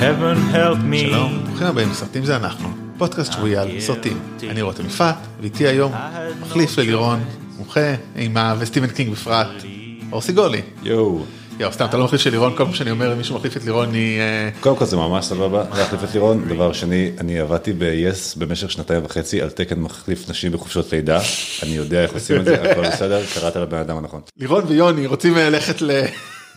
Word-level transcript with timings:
Heaven 0.00 0.54
help 0.54 0.92
me. 0.92 0.98
שלום, 1.00 1.42
ברוכים 1.46 1.66
הבאים 1.66 1.90
לסרטים 1.90 2.24
זה 2.24 2.36
אנחנו, 2.36 2.68
פודקאסט 2.98 3.32
שבועי 3.32 3.56
על 3.56 3.80
סרטים. 3.80 4.20
אני 4.42 4.62
רותם 4.62 4.86
יפעת, 4.86 5.16
ואיתי 5.40 5.66
היום 5.66 5.92
מחליף 6.40 6.78
ללירון, 6.78 7.20
מומחה, 7.58 7.94
אימה 8.16 8.54
וסטיבן 8.58 8.86
קינג 8.86 9.12
בפרט, 9.12 9.48
אור 10.12 10.20
סיגולי. 10.20 10.62
יואו. 10.82 11.24
יואו, 11.58 11.72
סתם, 11.72 11.84
אתה 11.84 11.96
לא 11.96 12.04
מחליף 12.04 12.20
של 12.20 12.30
לירון, 12.30 12.56
כל 12.56 12.64
פעם 12.64 12.74
שאני 12.74 12.90
אומר 12.90 13.14
מישהו 13.14 13.36
מחליף 13.36 13.56
את 13.56 13.64
לירון, 13.64 13.94
היא... 13.94 14.20
אה, 14.20 14.48
קודם 14.60 14.76
כל 14.76 14.84
זה 14.84 14.96
ממש 14.96 15.24
סבבה 15.24 15.64
להחליף 15.78 16.04
את 16.04 16.14
לירון. 16.14 16.48
דבר 16.48 16.72
שני, 16.72 17.10
אני 17.18 17.40
עבדתי 17.40 17.72
ב-yes 17.72 18.38
במשך 18.38 18.70
שנתיים 18.70 19.04
וחצי 19.04 19.42
על 19.42 19.50
תקן 19.50 19.80
מחליף 19.80 20.30
נשים 20.30 20.52
בחופשות 20.52 20.92
לידה. 20.92 21.20
אני 21.62 21.70
יודע 21.70 22.02
איך 22.02 22.12
עושים 22.12 22.40
את 22.40 22.44
זה, 22.44 22.70
הכל 22.70 22.88
בסדר, 22.88 23.22
קראת 23.34 23.56
לבן 23.56 23.78
אדם 23.78 23.96
הנכון. 23.96 24.20
לירון 24.36 24.64
ויוני 24.68 25.06
רוצים 25.06 25.36
אה, 25.36 25.50
ללכת 25.50 25.82
ל... 25.82 25.90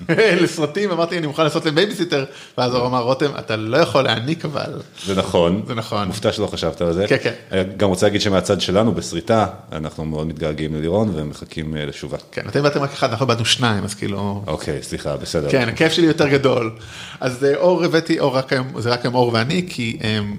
לסרטים, 0.42 0.92
אמרתי 0.92 1.18
אני 1.18 1.28
מוכן 1.28 1.44
לעשות 1.44 1.66
להם 1.66 1.76
בייביסיטר, 1.76 2.26
ואז 2.58 2.74
הוא 2.74 2.86
אמר 2.86 3.02
רותם, 3.02 3.32
אתה 3.40 3.56
לא 3.56 3.78
יכול 3.78 4.02
להעניק 4.02 4.46
אבל. 4.46 4.82
זה 5.06 5.16
נכון. 5.16 5.64
זה 5.68 5.76
נכון. 5.76 6.08
מופתע 6.08 6.32
שלא 6.32 6.48
חשבת 6.48 6.82
על 6.82 6.94
זה. 6.94 7.06
כן, 7.08 7.18
כן. 7.24 7.64
גם 7.78 7.90
רוצה 7.90 8.06
להגיד 8.06 8.22
שמהצד 8.22 8.62
שלנו 8.62 8.92
בסריטה, 8.92 9.48
אנחנו 9.72 10.06
מאוד 10.06 10.28
מתגעגעים 10.28 10.76
ללירון 10.76 11.12
ומחכים 11.16 11.78
אה, 11.78 11.86
לשובה. 11.86 12.18
כן, 12.32 12.42
אתם 12.50 12.64
באתם 12.64 12.80
רק 12.80 12.94
אחד, 12.94 13.10
אנחנו 13.10 13.28
באנו 13.28 13.46
שניים, 13.46 13.84
אז 13.84 13.94
כאילו... 13.94 14.44
אוקיי, 14.48 14.84
סליחה, 14.84 15.18
בסדר. 15.18 15.50
כן, 15.52 15.70
הכיף 15.70 15.94
שלי 15.94 16.06
יותר 16.06 16.28
גדול. 16.28 16.72
אז 17.20 17.44
אה, 17.44 17.56
אור 17.56 17.84
הבאתי, 17.84 18.20
אור 18.20 18.38
רק 18.38 18.54
היום, 18.54 18.82
זה 18.82 18.90
רק 18.90 19.06
היום 19.06 19.16
אור 19.16 19.34
ואני, 19.34 19.66
כי 19.70 20.00
אמ, 20.04 20.38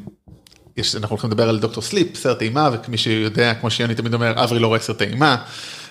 יש, 0.76 0.96
אנחנו 0.96 1.14
הולכים 1.14 1.30
לדבר 1.30 1.48
על 1.48 1.58
דוקטור 1.58 1.82
סליפ, 1.82 2.16
סרט 2.16 2.42
אימה, 2.42 2.70
וכמי 2.72 2.98
שיודע, 2.98 3.54
כמו 3.54 3.70
שיוני 3.70 3.94
תמיד 3.94 4.14
אומר, 4.14 4.44
אברי 4.44 4.58
לא 4.58 4.66
רואה 4.66 4.80
סרט 4.80 5.02
אימה, 5.02 5.36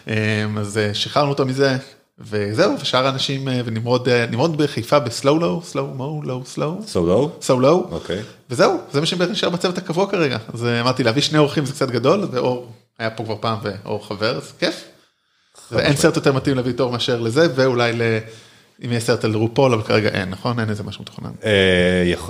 אמ, 0.07 0.13
אז 0.57 0.77
אה, 0.77 0.93
שחררנו 0.93 1.29
אותו 1.29 1.45
מזה, 1.45 1.77
וזהו, 2.19 2.79
ושאר 2.81 3.05
האנשים, 3.05 3.47
אה, 3.47 3.61
ונמרוד 3.65 4.09
אה, 4.09 4.25
נמרוד 4.25 4.57
בחיפה 4.57 4.99
ב 4.99 5.07
slow 5.07 5.39
low, 5.39 5.63
slow 5.63 5.87
mo, 5.87 6.21
low 6.23 6.45
slow, 6.45 6.81
solo? 6.87 7.31
slow 7.41 7.59
low, 7.59 7.87
אוקיי. 7.91 8.21
וזהו, 8.49 8.77
זה 8.91 8.99
מה 8.99 9.05
שבעצם 9.05 9.31
נשאר 9.31 9.49
בצוות 9.49 9.77
הקבוע 9.77 10.11
כרגע, 10.11 10.37
אז 10.53 10.65
אה, 10.65 10.81
אמרתי 10.81 11.03
להביא 11.03 11.21
שני 11.21 11.37
אורחים 11.37 11.65
זה 11.65 11.73
קצת 11.73 11.89
גדול, 11.89 12.27
ואור 12.31 12.71
היה 12.99 13.09
פה 13.09 13.23
כבר 13.23 13.35
פעם, 13.39 13.57
ואור 13.63 14.07
חבר, 14.07 14.37
אז 14.37 14.51
כיף. 14.59 14.83
ואין 15.71 15.95
סרט 15.95 16.15
יותר 16.15 16.33
מתאים 16.33 16.55
להביא 16.55 16.71
את 16.73 16.79
אור 16.79 16.91
מאשר 16.91 17.19
לזה, 17.19 17.47
ואולי 17.55 17.93
ל... 17.93 18.01
אם 18.85 18.89
יהיה 18.89 18.99
סרט 18.99 19.23
על 19.23 19.33
רופול, 19.33 19.73
אבל 19.73 19.83
כרגע 19.83 20.09
אין, 20.09 20.29
נכון? 20.29 20.59
אין 20.59 20.69
איזה 20.69 20.83
משהו 20.83 21.01
מתוכנן. 21.01 21.31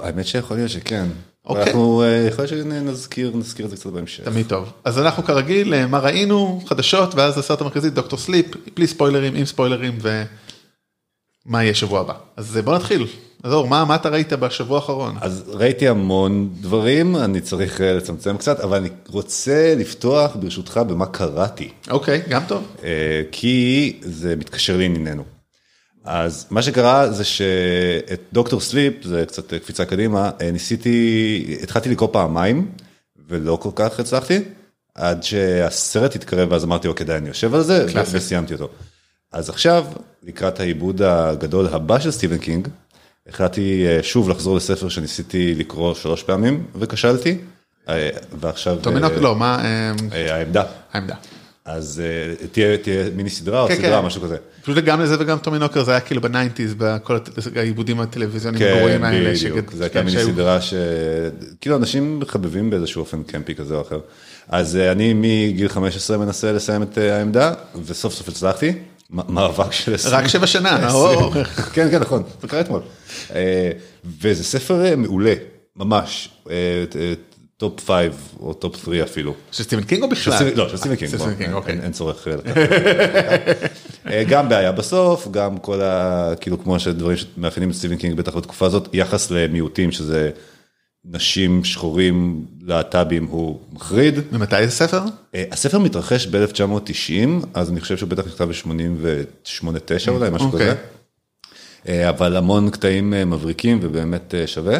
האמת 0.03 0.27
שיכול 0.27 0.58
להיות 0.58 0.69
שכן. 0.69 1.05
אוקיי. 1.45 1.63
אנחנו, 1.63 2.03
אה, 2.03 2.27
יכול 2.27 2.45
להיות 2.45 2.49
שנזכיר, 2.49 3.31
נזכיר 3.36 3.66
את 3.66 3.69
זה 3.69 3.77
קצת 3.77 3.86
בהמשך. 3.86 4.23
תמיד 4.23 4.47
טוב. 4.47 4.72
אז 4.83 4.99
אנחנו 4.99 5.23
כרגיל, 5.23 5.73
אה, 5.73 5.88
מה 5.88 5.99
ראינו, 5.99 6.61
חדשות, 6.66 7.16
ואז 7.16 7.38
הסרט 7.38 7.61
המרכזי, 7.61 7.89
דוקטור 7.89 8.19
סליפ, 8.19 8.45
בלי 8.75 8.88
ספוילרים, 8.88 9.36
עם 9.36 9.45
ספוילרים, 9.45 9.97
ומה 10.02 11.64
יהיה 11.64 11.73
שבוע 11.73 11.99
הבא. 11.99 12.14
אז 12.38 12.58
אה, 12.58 12.61
בוא 12.61 12.75
נתחיל. 12.75 13.08
אז 13.44 13.53
אור, 13.53 13.67
מה, 13.67 13.86
מה 13.86 13.95
אתה 13.95 14.09
ראית 14.09 14.33
בשבוע 14.33 14.77
האחרון? 14.77 15.16
אז 15.21 15.44
ראיתי 15.47 15.88
המון 15.88 16.49
דברים, 16.61 17.16
אני 17.16 17.41
צריך 17.41 17.81
לצמצם 17.81 18.38
קצת, 18.38 18.59
אבל 18.59 18.77
אני 18.77 18.89
רוצה 19.08 19.75
לפתוח 19.77 20.36
ברשותך 20.36 20.81
במה 20.88 21.05
קראתי, 21.05 21.69
אוקיי, 21.89 22.21
גם 22.30 22.41
טוב. 22.47 22.75
כי 23.31 23.99
זה 24.02 24.36
מתקשר 24.36 24.77
לענייננו. 24.77 25.23
אז 26.03 26.45
מה 26.49 26.61
שקרה 26.61 27.11
זה 27.11 27.23
שאת 27.23 28.21
דוקטור 28.33 28.61
סליפ, 28.61 28.93
זה 29.03 29.25
קצת 29.27 29.53
קפיצה 29.53 29.85
קדימה, 29.85 30.31
אה, 30.41 30.51
ניסיתי, 30.51 31.57
התחלתי 31.63 31.89
לקרוא 31.89 32.09
פעמיים, 32.11 32.71
ולא 33.29 33.55
כל 33.61 33.69
כך 33.75 33.99
הצלחתי, 33.99 34.39
עד 34.95 35.23
שהסרט 35.23 36.15
התקרב, 36.15 36.51
ואז 36.51 36.63
אמרתי, 36.63 36.87
אוקיי, 36.87 37.05
די, 37.05 37.15
אני 37.15 37.27
יושב 37.27 37.55
על 37.55 37.61
זה, 37.61 37.85
קלאסי. 37.91 38.17
וסיימתי 38.17 38.53
אותו. 38.53 38.69
אז 39.31 39.49
עכשיו, 39.49 39.85
לקראת 40.23 40.59
העיבוד 40.59 41.01
הגדול 41.01 41.67
הבא 41.67 41.99
של 41.99 42.11
סטיבן 42.11 42.37
קינג, 42.37 42.67
החלטתי 43.29 43.85
אה, 43.87 44.03
שוב 44.03 44.29
לחזור 44.29 44.55
לספר 44.55 44.89
שניסיתי 44.89 45.55
לקרוא 45.55 45.93
שלוש 45.93 46.23
פעמים, 46.23 46.65
וכשלתי, 46.75 47.37
אה, 47.89 48.09
ועכשיו... 48.39 48.77
אה, 48.87 48.99
לא, 49.21 49.35
מה 49.35 49.61
העמדה. 50.11 50.63
העמדה? 50.93 51.15
אז 51.65 52.01
אה, 52.05 52.47
תהיה, 52.51 52.77
מיני 53.15 53.29
סדרה 53.29 53.61
או 53.61 53.67
כן, 53.67 53.75
סדרה, 53.75 53.99
כן. 53.99 54.05
משהו 54.05 54.21
כזה. 54.21 54.37
פשוט 54.61 54.77
גם 54.77 55.01
לזה 55.01 55.15
וגם 55.19 55.37
טומינוקרס 55.37 55.83
זה 55.83 55.91
היה 55.91 55.99
כאילו 55.99 56.21
ב 56.21 56.27
nineties, 56.27 56.73
בכל 56.77 57.17
העיבודים 57.55 57.99
הטלוויזיוניים 57.99 58.67
הגרועים 58.67 59.03
האלה. 59.03 59.39
כן, 59.39 59.49
בדיוק, 59.49 59.73
זו 59.73 59.83
הייתה 59.83 59.99
כן, 59.99 60.05
מיני 60.05 60.23
סדרה 60.23 60.61
ש... 60.61 60.73
כאילו 61.61 61.75
אנשים 61.75 62.19
מחבבים 62.19 62.69
באיזשהו 62.69 62.99
אופן 62.99 63.23
קמפי 63.23 63.55
כזה 63.55 63.75
או 63.75 63.81
אחר. 63.81 63.99
אז 64.49 64.75
אה, 64.75 64.91
אני 64.91 65.13
מגיל 65.13 65.67
15 65.67 66.17
מנסה 66.17 66.51
לסיים 66.51 66.83
את 66.83 66.97
אה, 66.97 67.17
העמדה, 67.17 67.53
וסוף 67.85 68.13
סוף 68.13 68.30
הצלחתי. 68.30 68.71
מאבק 69.09 69.71
של 69.71 69.93
20. 69.93 70.15
רק 70.15 70.27
שבע 70.27 70.47
שנה. 70.47 70.89
כן, 71.73 71.91
כן, 71.91 71.99
נכון, 71.99 72.23
זה 72.41 72.47
קרה 72.47 72.61
אתמול. 72.61 72.81
וזה 74.21 74.43
ספר 74.43 74.95
מעולה, 74.97 75.33
ממש. 75.75 76.30
top 77.64 77.89
5 77.89 78.07
או 78.39 78.53
top 78.54 78.76
3 78.83 78.97
אפילו. 78.97 79.33
של 79.51 79.63
סטיבן 79.63 79.83
קינג 79.83 80.03
או 80.03 80.09
בכלל? 80.09 80.49
לא, 80.55 80.69
של 80.69 80.77
סטיבן 80.77 80.95
קינג, 80.95 81.13
אין- 81.39 81.53
אוקיי. 81.53 81.79
צורך 81.91 82.27
אה, 82.27 82.35
לקחת. 82.35 82.57
אה, 84.11 84.23
גם 84.29 84.49
בעיה 84.49 84.71
בסוף, 84.71 85.27
גם 85.31 85.57
כל 85.57 85.81
ה... 85.81 86.33
כאילו 86.41 86.63
כמו 86.63 86.79
שדברים 86.79 87.17
שמאפיינים 87.17 87.69
את 87.69 87.75
סטיבן 87.75 87.95
קינג 87.95 88.17
בטח 88.17 88.35
בתקופה 88.35 88.65
הזאת, 88.65 88.89
יחס 88.93 89.31
למיעוטים 89.31 89.91
שזה 89.91 90.29
נשים, 91.05 91.63
שחורים, 91.63 92.45
להט"בים 92.61 93.25
הוא 93.25 93.59
מחריד. 93.73 94.19
ומתי 94.31 94.65
זה 94.67 94.71
ספר? 94.71 95.01
אה, 95.35 95.43
הספר 95.51 95.80
מתרחש 95.80 96.27
ב-1990, 96.27 97.45
אז 97.53 97.69
אני 97.69 97.80
חושב 97.81 97.97
שהוא 97.97 98.09
בטח 98.09 98.25
נכתב 98.27 98.43
ב-88-9 98.49 100.09
אולי, 100.09 100.30
משהו 100.30 100.47
אוקיי. 100.47 100.67
כזה. 101.85 102.09
אבל 102.09 102.35
המון 102.35 102.69
קטעים 102.69 103.09
מבריקים 103.09 103.80
ובאמת 103.81 104.33
שווה. 104.45 104.80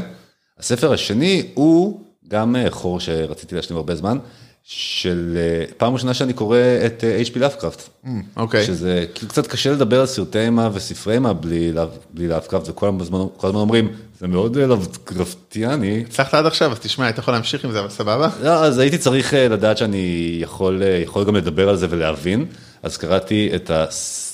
הספר 0.60 0.94
השני 0.94 1.44
הוא 1.54 2.02
גם 2.34 2.56
אה, 2.56 2.72
חור 2.72 3.00
שרציתי 3.00 3.56
להשלים 3.56 3.78
הרבה 3.78 3.96
זמן, 3.96 4.18
של 4.64 5.38
אה, 5.38 5.66
פעם 5.78 5.94
ראשונה 5.94 6.14
שאני 6.14 6.34
קורא 6.34 6.58
את 6.86 7.04
אה, 7.04 7.22
H.P. 7.22 7.40
לאבקראפט. 7.40 7.90
אוקיי. 8.38 8.66
שזה 8.66 9.06
כאילו 9.16 9.30
קצת 9.30 9.48
קשה 9.48 9.72
לדבר 9.72 10.00
על 10.00 10.06
סרטי 10.06 10.40
אימה 10.40 10.70
וספרי 10.74 11.14
אימה 11.14 11.34
בלי 11.34 11.72
לאבקראפט, 12.14 12.70
וכל 12.70 12.92
הזמן 13.00 13.20
כל 13.38 13.48
הזמן 13.48 13.60
אומרים, 13.60 13.88
זה 14.20 14.28
מאוד 14.28 14.56
לאבקראפטיאני. 14.56 16.04
הצלחת 16.08 16.34
עד 16.34 16.46
עכשיו, 16.46 16.72
אז 16.72 16.80
תשמע, 16.80 17.06
היית 17.06 17.18
יכול 17.18 17.34
להמשיך 17.34 17.66
עם 17.66 17.72
זה, 17.72 17.80
אבל 17.80 17.90
סבבה? 17.90 18.30
לא, 18.42 18.64
אז 18.66 18.80
הייתי 18.80 18.98
צריך 18.98 19.34
לדעת 19.34 19.78
שאני 19.78 20.38
יכול, 20.42 20.82
יכול 21.04 21.24
גם 21.24 21.36
לדבר 21.36 21.70
על 21.70 21.76
זה 21.76 21.88
ולהבין, 21.90 22.46
אז 22.84 22.98
קראתי 22.98 23.52
את 23.56 23.72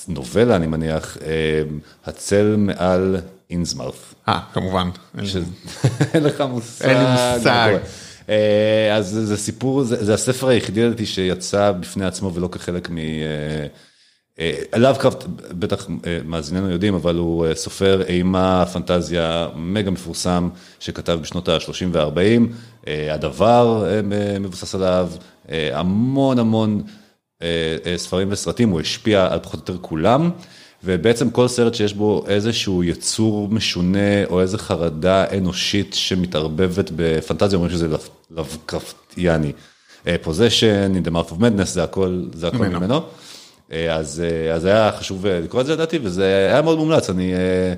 הנובלה, 0.08 0.56
אני 0.56 0.66
מניח, 0.66 1.16
הצל 2.06 2.54
מעל 2.58 3.16
אינסמאוף. 3.50 4.14
אה, 4.28 4.40
כמובן. 4.52 4.90
אין 6.14 6.22
לך 6.24 6.40
מושג. 6.40 6.84
אין 6.88 6.96
לי 6.98 7.04
מושג. 7.36 7.76
אה, 8.28 8.96
אז 8.96 9.08
זה- 9.22 9.36
סיפור, 9.36 9.82
זה 9.84 10.04
זה 10.04 10.14
הספר 10.14 10.48
היחידי 10.48 10.84
לדעתי 10.86 11.06
שיצא 11.06 11.72
בפני 11.72 12.04
עצמו 12.06 12.34
ולא 12.34 12.48
כחלק 12.52 12.90
מ... 12.90 12.96
לאבקראפט, 14.76 15.24
בטח 15.52 15.86
אה, 16.06 16.18
מאזיננו 16.24 16.70
יודעים, 16.70 16.94
אבל 16.94 17.16
הוא 17.16 17.46
אה, 17.46 17.54
סופר 17.54 18.02
אימה, 18.02 18.64
פנטזיה 18.72 19.48
מגה 19.56 19.90
מפורסם, 19.90 20.48
שכתב 20.80 21.18
בשנות 21.22 21.48
ה-30 21.48 21.86
וה-40, 21.92 22.90
הדבר 23.10 23.84
אה, 23.88 24.00
מבוסס 24.40 24.74
עליו, 24.74 25.08
אה, 25.50 25.70
המון 25.78 26.38
המון 26.38 26.82
אה, 27.42 27.46
אה, 27.86 27.98
ספרים 27.98 28.28
וסרטים, 28.30 28.68
הוא 28.70 28.80
השפיע 28.80 29.28
על 29.32 29.38
פחות 29.42 29.68
או 29.68 29.74
יותר 29.74 29.82
כולם, 29.88 30.30
ובעצם 30.84 31.30
כל 31.30 31.48
סרט 31.48 31.74
שיש 31.74 31.94
בו 31.94 32.24
איזשהו 32.28 32.84
יצור 32.84 33.48
משונה, 33.48 34.24
או 34.30 34.40
איזה 34.40 34.58
חרדה 34.58 35.24
אנושית 35.38 35.94
שמתערבבת 35.94 36.90
בפנטזיה, 36.96 37.56
אומרים 37.56 37.72
שזה 37.72 37.96
לאבקראפטיאני. 38.30 39.52
possession, 40.22 40.92
in 40.94 41.06
the 41.06 41.10
mouth 41.10 41.30
of 41.32 41.40
madness, 41.40 41.64
זה 41.64 41.82
הכל, 41.82 42.22
זה 42.34 42.48
הכל 42.48 42.58
ממנו. 42.58 42.80
ממנו. 42.80 43.00
אה, 43.72 43.94
אז, 43.96 44.22
אה, 44.24 44.54
אז 44.54 44.64
היה 44.64 44.92
חשוב 44.98 45.26
אה, 45.26 45.40
לקרוא 45.40 45.60
את 45.60 45.66
זה 45.66 45.72
לדעתי, 45.72 45.98
וזה 46.02 46.24
היה 46.24 46.62
מאוד 46.62 46.78
מומלץ, 46.78 47.10
אני 47.10 47.34
אה, 47.34 47.74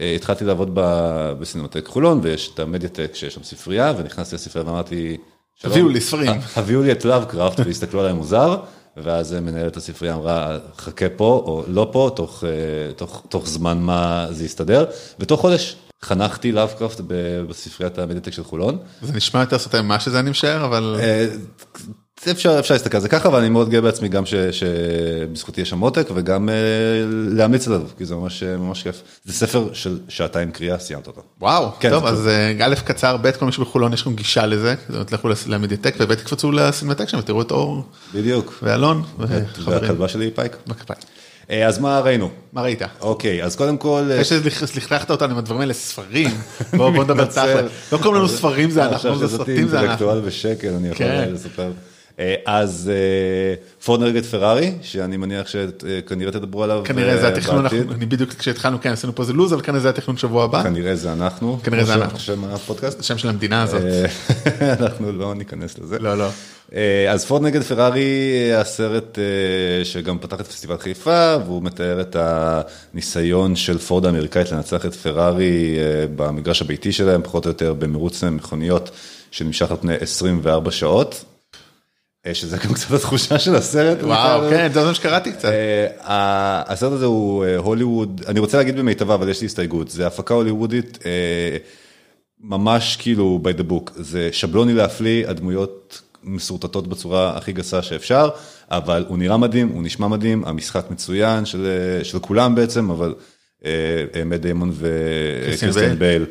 אה, 0.00 0.12
התחלתי 0.14 0.44
לעבוד 0.44 0.70
ב- 0.74 1.32
בסינמטק 1.40 1.86
חולון, 1.86 2.20
ויש 2.22 2.50
את 2.54 2.58
המדיאטק 2.58 3.10
שיש 3.14 3.34
שם 3.34 3.42
ספרייה, 3.42 3.92
ונכנסתי 3.98 4.34
לספרייה 4.34 4.68
ואמרתי, 4.68 5.16
"שלום, 5.54 5.72
תביאו 5.72 5.88
לי 5.88 6.00
ספרים." 6.00 6.30
הביאו 6.56 6.82
לי 6.82 6.92
את 6.92 7.04
לאבקראפט, 7.04 7.60
והסתכלו 7.66 8.00
עליי 8.00 8.12
מוזר, 8.12 8.56
ואז 8.96 9.32
מנהלת 9.32 9.76
הספרייה 9.76 10.14
אמרה, 10.14 10.58
חכה 10.78 11.08
פה, 11.08 11.42
או 11.46 11.64
לא 11.68 11.88
פה, 11.92 12.10
תוך, 12.16 12.44
אה, 12.44 12.92
תוך, 12.92 13.22
תוך 13.28 13.48
זמן 13.48 13.78
מה 13.78 14.26
זה 14.30 14.44
יסתדר, 14.44 14.84
ותוך 15.20 15.40
חודש 15.40 15.76
חנכתי 16.02 16.52
לאבקראפט 16.52 17.00
בספריית 17.48 17.98
המדיאטק 17.98 18.32
של 18.32 18.44
חולון. 18.44 18.78
זה 19.02 19.12
נשמע 19.12 19.40
יותר 19.40 19.58
סרטי 19.58 19.80
מה 19.80 20.00
שזה 20.00 20.20
אני 20.20 20.30
משער, 20.30 20.64
אבל 20.64 20.96
אה, 21.00 21.26
אפשר 22.30 22.58
אפשר 22.58 22.74
להסתכל 22.74 22.96
על 22.96 23.02
זה 23.02 23.08
ככה, 23.08 23.28
אבל 23.28 23.38
אני 23.38 23.48
מאוד 23.48 23.70
גאה 23.70 23.80
בעצמי 23.80 24.08
גם 24.08 24.26
ש- 24.26 24.34
שבזכותי 24.34 25.60
יש 25.60 25.70
שם 25.70 25.80
עותק 25.80 26.06
וגם 26.14 26.48
אה, 26.48 26.54
להמליץ 27.08 27.68
עליו, 27.68 27.80
כי 27.98 28.04
זה 28.04 28.14
ממש 28.14 28.42
אה, 28.42 28.56
ממש 28.56 28.82
כיף. 28.82 29.02
זה 29.24 29.32
ספר 29.32 29.68
של 29.72 29.98
שעתיים 30.08 30.50
קריאה, 30.50 30.78
סיימת 30.78 31.06
אותו. 31.06 31.22
וואו, 31.40 31.70
כן, 31.80 31.90
טוב, 31.90 32.06
אז 32.06 32.28
אה, 32.28 32.52
א' 32.66 32.74
קצר, 32.84 33.16
ב' 33.16 33.30
כל 33.30 33.46
מי 33.46 33.52
שבחולון 33.52 33.92
יש 33.92 34.00
לכם 34.00 34.14
גישה 34.14 34.46
לזה, 34.46 34.74
זאת 34.88 34.94
אומרת 34.94 35.12
לכו 35.12 35.28
למדיטק 35.46 35.94
וב' 35.98 36.14
תקפצו 36.14 36.52
לסינמטק 36.52 37.08
שם 37.08 37.18
ותראו 37.18 37.42
את 37.42 37.50
אור 37.50 37.82
בדיוק. 38.14 38.58
ואלון 38.62 39.02
והכלבה 39.64 40.08
שלי 40.08 40.30
פייק. 40.34 40.56
בכפיים. 40.66 41.00
אה, 41.50 41.66
אז 41.66 41.78
מה 41.78 42.00
ראינו? 42.00 42.30
מה 42.52 42.62
ראית? 42.62 42.82
אוקיי, 43.00 43.44
אז 43.44 43.56
קודם 43.56 43.76
כל... 43.76 44.10
אחרי 44.20 44.50
שלכלכת 44.66 45.10
אותנו 45.10 45.32
עם 45.32 45.38
הדברים 45.38 45.60
האלה, 45.60 45.74
ספרים, 45.74 46.30
בואו 46.76 46.92
בוא 46.92 47.04
נדבר. 47.04 47.24
תכל'ס. 47.30 47.92
לא 47.92 47.98
קוראים 47.98 48.14
לנו 48.14 48.28
ספרים 48.28 48.70
זה 48.70 48.84
אנחנו, 48.84 49.18
זה 49.18 49.28
סרטים 49.28 49.68
זה 49.68 49.76
אנחנו. 49.76 49.90
אינטלקטואל 49.90 50.20
בשקל, 50.20 50.68
אני 50.68 50.88
יכול 50.88 51.06
כן. 51.06 51.30
לספר. 51.32 51.70
אה, 52.18 52.34
אז 52.46 52.90
אה, 52.94 53.54
פורד 53.84 54.02
נגד 54.02 54.24
פרארי, 54.24 54.72
שאני 54.82 55.16
מניח 55.16 55.46
שכנראה 55.46 56.32
תדברו 56.32 56.64
עליו 56.64 56.82
כנראה 56.84 57.16
זה 57.16 57.28
אה, 57.28 57.32
התכנון. 57.32 57.66
אני 57.66 58.06
בדיוק 58.06 58.32
כשהתחלנו, 58.32 58.80
כן, 58.80 58.92
עשינו 58.92 59.14
פה 59.14 59.22
איזה 59.22 59.32
לו"ז, 59.32 59.52
אבל 59.52 59.62
כנראה 59.62 59.80
זה 59.80 59.88
התכנון 59.88 60.16
שבוע 60.16 60.44
הבא, 60.44 60.62
כנראה 60.62 60.96
זה 60.96 61.12
אנחנו. 61.12 61.58
כנראה 61.62 61.84
זה 61.84 61.94
אנחנו. 61.94 62.18
שם 62.18 62.44
הפודקאסט. 62.44 63.00
השם 63.00 63.18
של 63.18 63.28
המדינה 63.28 63.62
הזאת. 63.62 63.82
אה, 63.82 64.72
אנחנו 64.80 65.12
לא 65.12 65.34
ניכנס 65.34 65.78
לזה. 65.78 65.98
לא, 65.98 66.18
לא. 66.18 66.28
אה, 66.74 67.12
אז 67.12 67.24
פורד 67.24 67.42
נגד 67.42 67.62
פרארי, 67.62 68.32
אה, 68.50 68.60
הסרט 68.60 69.18
אה, 69.18 69.84
שגם 69.84 70.18
פתח 70.18 70.40
את 70.40 70.46
פסטיבל 70.46 70.78
חיפה, 70.78 71.36
והוא 71.46 71.62
מתאר 71.62 72.00
את 72.00 72.16
הניסיון 72.18 73.56
של 73.56 73.78
פורד 73.78 74.06
האמריקאית 74.06 74.52
לנצח 74.52 74.86
את 74.86 74.94
פרארי 74.94 75.76
אה, 75.78 76.06
במגרש 76.16 76.62
הביתי 76.62 76.92
שלהם, 76.92 77.22
פחות 77.22 77.44
או 77.44 77.50
יותר 77.50 77.74
במרוץ 77.74 78.24
מכוניות 78.24 78.90
שנמשך 79.30 79.70
על 79.70 79.76
פני 79.76 79.94
24 80.00 80.70
שעות. 80.70 81.24
אה, 82.26 82.34
שזה 82.34 82.56
גם 82.56 82.74
קצת 82.74 82.90
התחושה 82.90 83.38
של 83.38 83.54
הסרט. 83.54 84.02
וואו, 84.02 84.50
כן, 84.50 84.72
זה 84.72 84.84
מה 84.84 84.94
שקראתי 84.94 85.32
קצת. 85.32 85.48
אה, 85.48 86.62
הסרט 86.66 86.92
הזה 86.92 87.04
הוא 87.04 87.44
אה, 87.44 87.56
הוליווד, 87.56 88.22
אני 88.26 88.40
רוצה 88.40 88.56
להגיד 88.56 88.76
במיטבה, 88.76 89.14
אבל 89.14 89.28
יש 89.28 89.40
לי 89.40 89.46
הסתייגות, 89.46 89.90
זה 89.90 90.06
הפקה 90.06 90.34
הוליוודית 90.34 90.98
ממש 92.40 92.96
כאילו 93.00 93.40
by 93.44 93.60
the 93.60 93.72
book, 93.72 93.90
זה 93.94 94.28
שבלוני 94.32 94.74
להפליא, 94.74 95.28
הדמויות 95.28 96.02
משורטטות 96.24 96.86
בצורה 96.86 97.36
הכי 97.36 97.52
גסה 97.52 97.82
שאפשר, 97.82 98.28
אבל 98.70 99.04
הוא 99.08 99.18
נראה 99.18 99.36
מדהים, 99.36 99.68
הוא 99.68 99.82
נשמע 99.82 100.08
מדהים, 100.08 100.44
המשחק 100.44 100.90
מצוין 100.90 101.44
של, 101.44 101.66
של 102.02 102.18
כולם 102.18 102.54
בעצם, 102.54 102.90
אבל 102.90 103.14
מאט 104.26 104.40
דיימון 104.40 104.72
קריסטיאן 105.44 105.70
וקריסטיאן 105.70 105.98
בייל, 105.98 106.26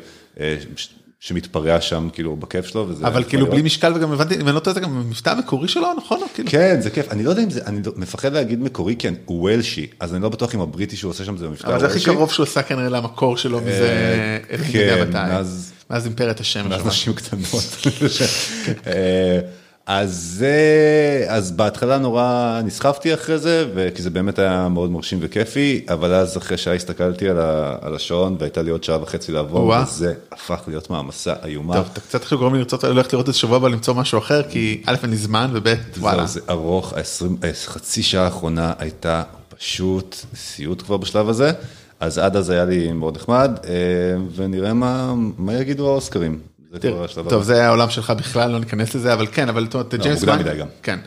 שמתפרע 1.20 1.80
שם 1.80 2.08
כאילו 2.12 2.36
בכיף 2.36 2.66
שלו, 2.66 2.86
וזה 2.88 3.06
אבל 3.06 3.24
כאילו. 3.24 3.46
בלי 3.50 3.62
משקל 3.62 3.92
וגם 3.96 4.12
הבנתי, 4.12 4.34
אם 4.34 4.48
אני 4.48 4.54
לא 4.54 4.60
טועה, 4.60 4.74
זה 4.74 4.80
גם 4.80 4.96
המבטא 4.96 5.30
המקורי 5.30 5.68
שלו, 5.68 5.88
נכון? 5.98 6.20
כאילו- 6.34 6.50
כן, 6.50 6.80
זה 6.80 6.90
כיף, 6.90 7.12
אני 7.12 7.22
לא 7.24 7.30
יודע 7.30 7.42
אם 7.42 7.50
זה, 7.50 7.60
אני 7.66 7.80
לא- 7.86 7.92
מפחד 7.96 8.32
להגיד 8.32 8.62
מקורי, 8.62 8.94
כי 8.98 9.08
הוא 9.24 9.40
וולשי, 9.40 9.86
אז 10.00 10.14
אני 10.14 10.22
לא 10.22 10.28
בטוח 10.28 10.54
אם 10.54 10.60
הבריטי 10.60 10.96
שהוא 10.96 11.10
עושה 11.10 11.24
שם 11.24 11.36
זה 11.36 11.48
מבטא 11.48 11.66
אבל 11.66 11.80
זה 11.80 11.86
הכי 11.86 11.94
וולשי. 11.94 12.10
קרוב 12.10 12.32
שהוא 12.32 12.44
עשה 12.44 12.62
כנראה 12.62 12.88
למקור 12.88 13.36
שלו 13.36 13.60
מזה, 13.60 14.38
יודע 14.74 14.96
כן, 15.04 15.12
מאז 15.90 16.06
אימפריית 16.06 16.40
השמש. 16.40 16.66
מאז. 16.66 16.86
נשים 16.86 17.12
קטנות. 17.14 17.76
אה, 19.88 19.98
אז 20.00 20.34
זה, 20.38 20.56
אז 21.28 21.52
בהתחלה 21.52 21.98
נורא 21.98 22.60
נסחפתי 22.64 23.14
אחרי 23.14 23.38
זה, 23.38 23.66
כי 23.94 24.02
זה 24.02 24.10
באמת 24.10 24.38
היה 24.38 24.68
מאוד 24.68 24.90
מרשים 24.90 25.18
וכיפי, 25.22 25.84
אבל 25.88 26.14
אז 26.14 26.36
אחרי 26.36 26.56
שעה 26.56 26.74
הסתכלתי 26.74 27.28
על 27.28 27.38
ה- 27.40 27.76
על 27.80 27.94
השעון 27.94 28.36
והייתה 28.38 28.62
לי 28.62 28.70
עוד 28.70 28.84
שעה 28.84 29.02
וחצי 29.02 29.32
לעבור, 29.32 29.64
וואה. 29.64 29.82
וזה 29.88 30.14
הפך 30.32 30.60
להיות 30.68 30.90
מעמסה 30.90 31.34
איומה. 31.44 31.74
טוב, 31.76 31.88
אתה 31.92 32.00
קצת 32.00 32.22
עכשיו 32.22 32.38
גורם 32.38 32.52
לי 32.52 32.58
לרצות 32.58 32.84
ללכת 32.84 33.12
לראות 33.12 33.28
את 33.28 33.34
זה 33.34 33.40
שבוע 33.40 33.56
הבא 33.56 33.68
למצוא 33.68 33.94
משהו 33.94 34.18
אחר, 34.18 34.42
כי 34.42 34.82
א' 34.86 34.96
אין 35.02 35.10
לי 35.10 35.16
זמן 35.16 35.50
וב' 35.52 35.74
וואלה. 35.98 36.26
זה 36.26 36.40
ארוך, 36.50 36.92
ה-20 36.92 37.26
חצי 37.66 38.02
שעה 38.02 38.24
האחרונה 38.24 38.72
הייתה 38.78 39.22
פשוט 39.58 40.16
סיוט 40.34 40.82
כבר 40.82 40.96
בשלב 40.96 41.28
הזה, 41.28 41.52
אז 42.00 42.18
עד 42.18 42.36
אז 42.36 42.50
היה 42.50 42.64
לי 42.64 42.92
מאוד 42.92 43.16
נחמד, 43.16 43.50
אה, 43.64 43.70
ונראה 44.36 44.74
מה 44.74 45.14
מה 45.38 45.54
יגידו 45.54 45.88
האוסקרים. 45.88 46.38
טוב. 47.28 47.42
זה 47.42 47.66
העולם 47.66 47.90
שלך 47.90 48.10
בכלל 48.10 48.50
לא 48.50 48.58
ניכנס 48.58 48.94
לזה 48.94 49.12
אבל 49.12 49.26
כן 49.32 49.48
אבל 49.48 49.66
אומרת, 49.74 49.94
ג'יימס. 49.94 50.24
כן. 50.82 50.98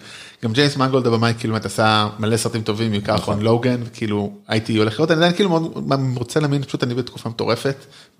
גם 0.43 0.53
ג'יימס 0.53 0.77
מנגולד 0.77 1.07
הבמאי 1.07 1.33
כאילו 1.39 1.53
באמת 1.53 1.65
עשה 1.65 2.07
מלא 2.19 2.37
סרטים 2.37 2.61
טובים 2.61 2.91
בעיקר 2.91 3.13
נכון. 3.13 3.23
אחרון 3.23 3.41
לוגן 3.41 3.81
כאילו 3.93 4.33
הייתי 4.47 4.77
הולך 4.77 4.93
לראות 4.93 5.11
אני 5.11 5.17
עדיין 5.17 5.33
כאילו 5.33 5.49
מאוד 5.49 6.17
רוצה 6.17 6.39
להאמין 6.39 6.63
פשוט 6.63 6.83
אני 6.83 6.93
בתקופה 6.93 7.29
מטורפת 7.29 7.75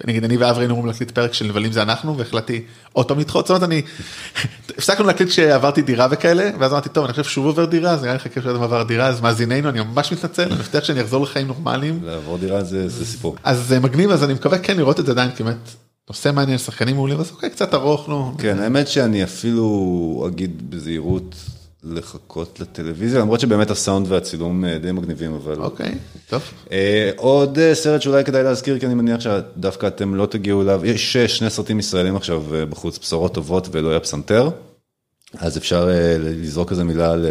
נגיד 0.06 0.24
אני 0.24 0.38
ואברי 0.38 0.62
היינו 0.62 0.74
אמורים 0.74 0.92
להקליט 0.92 1.12
פרק 1.12 1.34
של 1.34 1.46
נבלים 1.46 1.72
זה 1.72 1.82
אנחנו 1.82 2.18
והחלטתי 2.18 2.62
עוד 2.94 3.08
פעם 3.08 3.20
לדחות 3.20 3.48
זאת 3.48 3.50
אומרת 3.50 3.64
אני 3.70 3.82
הפסקנו 4.78 5.08
להקליט 5.08 5.30
כשעברתי 5.30 5.82
דירה 5.82 6.08
וכאלה 6.12 6.50
ואז 6.60 6.72
אמרתי 6.72 6.90
טוב 6.90 7.04
אני 7.04 7.14
חושב 7.14 7.24
שוב 7.24 7.46
עובר 7.46 7.66
דירה 7.66 7.92
אז 7.92 8.02
נראה 8.02 8.14
לי 8.14 8.20
חכה 8.20 8.42
שאדם 8.42 8.64
עבר 8.64 8.84
דירה 8.84 9.08
אז 9.08 9.22
מאזיננו 9.22 9.70
אני 9.70 9.82
ממש 9.82 10.12
מתנצל 10.12 10.44
אני 10.44 10.54
מבטיח 10.54 10.84
שאני 10.84 11.02
אחזור 11.02 11.24
לחיים 11.24 11.48
נורמליים 11.48 12.00
לעבור 12.04 12.38
דירה 12.38 12.64
זה 12.64 13.06
סיפור. 13.06 13.36
אז 13.44 13.68
זה 13.68 13.80
מגניב 13.80 14.12
אז 14.12 14.24
אני 14.24 14.34
מקווה 14.34 14.58
כן 14.58 14.78
לראות 14.78 15.00
את 15.00 15.06
זה 15.06 15.12
עדיין 15.12 15.30
באמת 15.40 15.89
נושא 16.10 16.32
מעניין 16.32 16.58
שחקנים 16.58 16.96
מעולים 16.96 17.20
אז 17.20 17.32
אוקיי 17.32 17.50
קצת 17.50 17.74
ארוך 17.74 18.10
נו. 18.10 18.34
כן, 18.38 18.60
האמת 18.60 18.88
שאני 18.88 19.24
אפילו 19.24 20.26
אגיד 20.28 20.70
בזהירות 20.70 21.36
לחכות 21.84 22.60
לטלוויזיה, 22.60 23.20
למרות 23.20 23.40
שבאמת 23.40 23.72
הסאונד 23.72 24.12
והצילום 24.12 24.66
אה, 24.66 24.78
די 24.78 24.92
מגניבים, 24.92 25.34
אבל... 25.34 25.56
אוקיי 25.56 25.92
טוב. 26.30 26.42
אה, 26.72 27.12
עוד 27.16 27.60
אה, 27.60 27.76
סרט 27.76 28.02
שאולי 28.02 28.24
כדאי 28.24 28.44
להזכיר, 28.44 28.80
כי 28.80 28.86
אני 28.86 28.94
מניח 28.94 29.20
שדווקא 29.20 29.88
אתם 29.88 30.16
לא 30.16 30.26
תגיעו 30.26 30.62
אליו, 30.62 30.86
יש 30.86 31.18
שני 31.18 31.50
סרטים 31.50 31.80
ישראלים 31.80 32.16
עכשיו 32.16 32.44
בחוץ, 32.70 32.98
בשורות 32.98 33.34
טובות 33.34 33.68
ואלוהי 33.72 33.96
הפסנתר, 33.96 34.50
אז 35.38 35.58
אפשר 35.58 35.90
לזרוק 36.20 36.72
איזה 36.72 36.84
מילה 36.84 37.12
על 37.12 37.26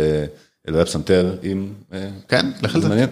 אלוהי 0.69 0.83
הפסנתר, 0.83 1.37
אם... 1.43 1.69
כן, 2.29 2.47
לך 2.63 2.75
על 2.75 2.83
זה. 2.83 3.07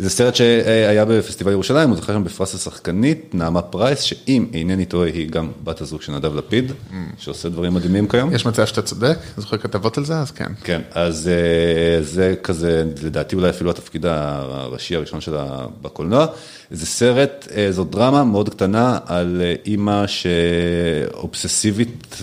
זה 0.00 0.10
סרט 0.10 0.34
שהיה 0.34 1.04
בפסטיבל 1.04 1.52
ירושלים, 1.52 1.88
הוא 1.88 1.96
זכה 1.96 2.12
שם 2.12 2.24
בפרס 2.24 2.54
השחקנית, 2.54 3.34
נעמה 3.34 3.62
פרייס, 3.62 4.00
שאם 4.00 4.46
אינני 4.54 4.84
טועה, 4.84 5.08
היא 5.08 5.30
גם 5.30 5.50
בת 5.64 5.80
הזוג 5.80 6.02
של 6.02 6.12
נדב 6.12 6.34
לפיד, 6.34 6.72
שעושה 7.18 7.48
דברים 7.48 7.74
מדהימים 7.74 8.08
כיום. 8.08 8.34
יש 8.34 8.46
מצב 8.46 8.64
שאתה 8.64 8.82
צודק, 8.82 9.18
זוכר 9.36 9.56
כתבות 9.56 9.98
על 9.98 10.04
זה, 10.04 10.18
אז 10.18 10.30
כן. 10.30 10.52
כן, 10.64 10.80
אז 10.90 11.28
אה, 11.28 12.02
זה 12.02 12.34
כזה, 12.42 12.84
לדעתי 13.02 13.36
אולי 13.36 13.50
אפילו 13.50 13.70
התפקיד 13.70 14.06
הראשי 14.06 14.96
הראשון 14.96 15.20
שלה 15.20 15.66
בקולנוע. 15.82 16.26
זה 16.70 16.86
סרט, 16.86 17.48
אה, 17.56 17.72
זו 17.72 17.84
דרמה 17.84 18.24
מאוד 18.24 18.48
קטנה 18.48 18.98
על 19.06 19.42
אה, 19.44 19.54
אימא 19.66 20.06
שאובססיבית 20.06 22.22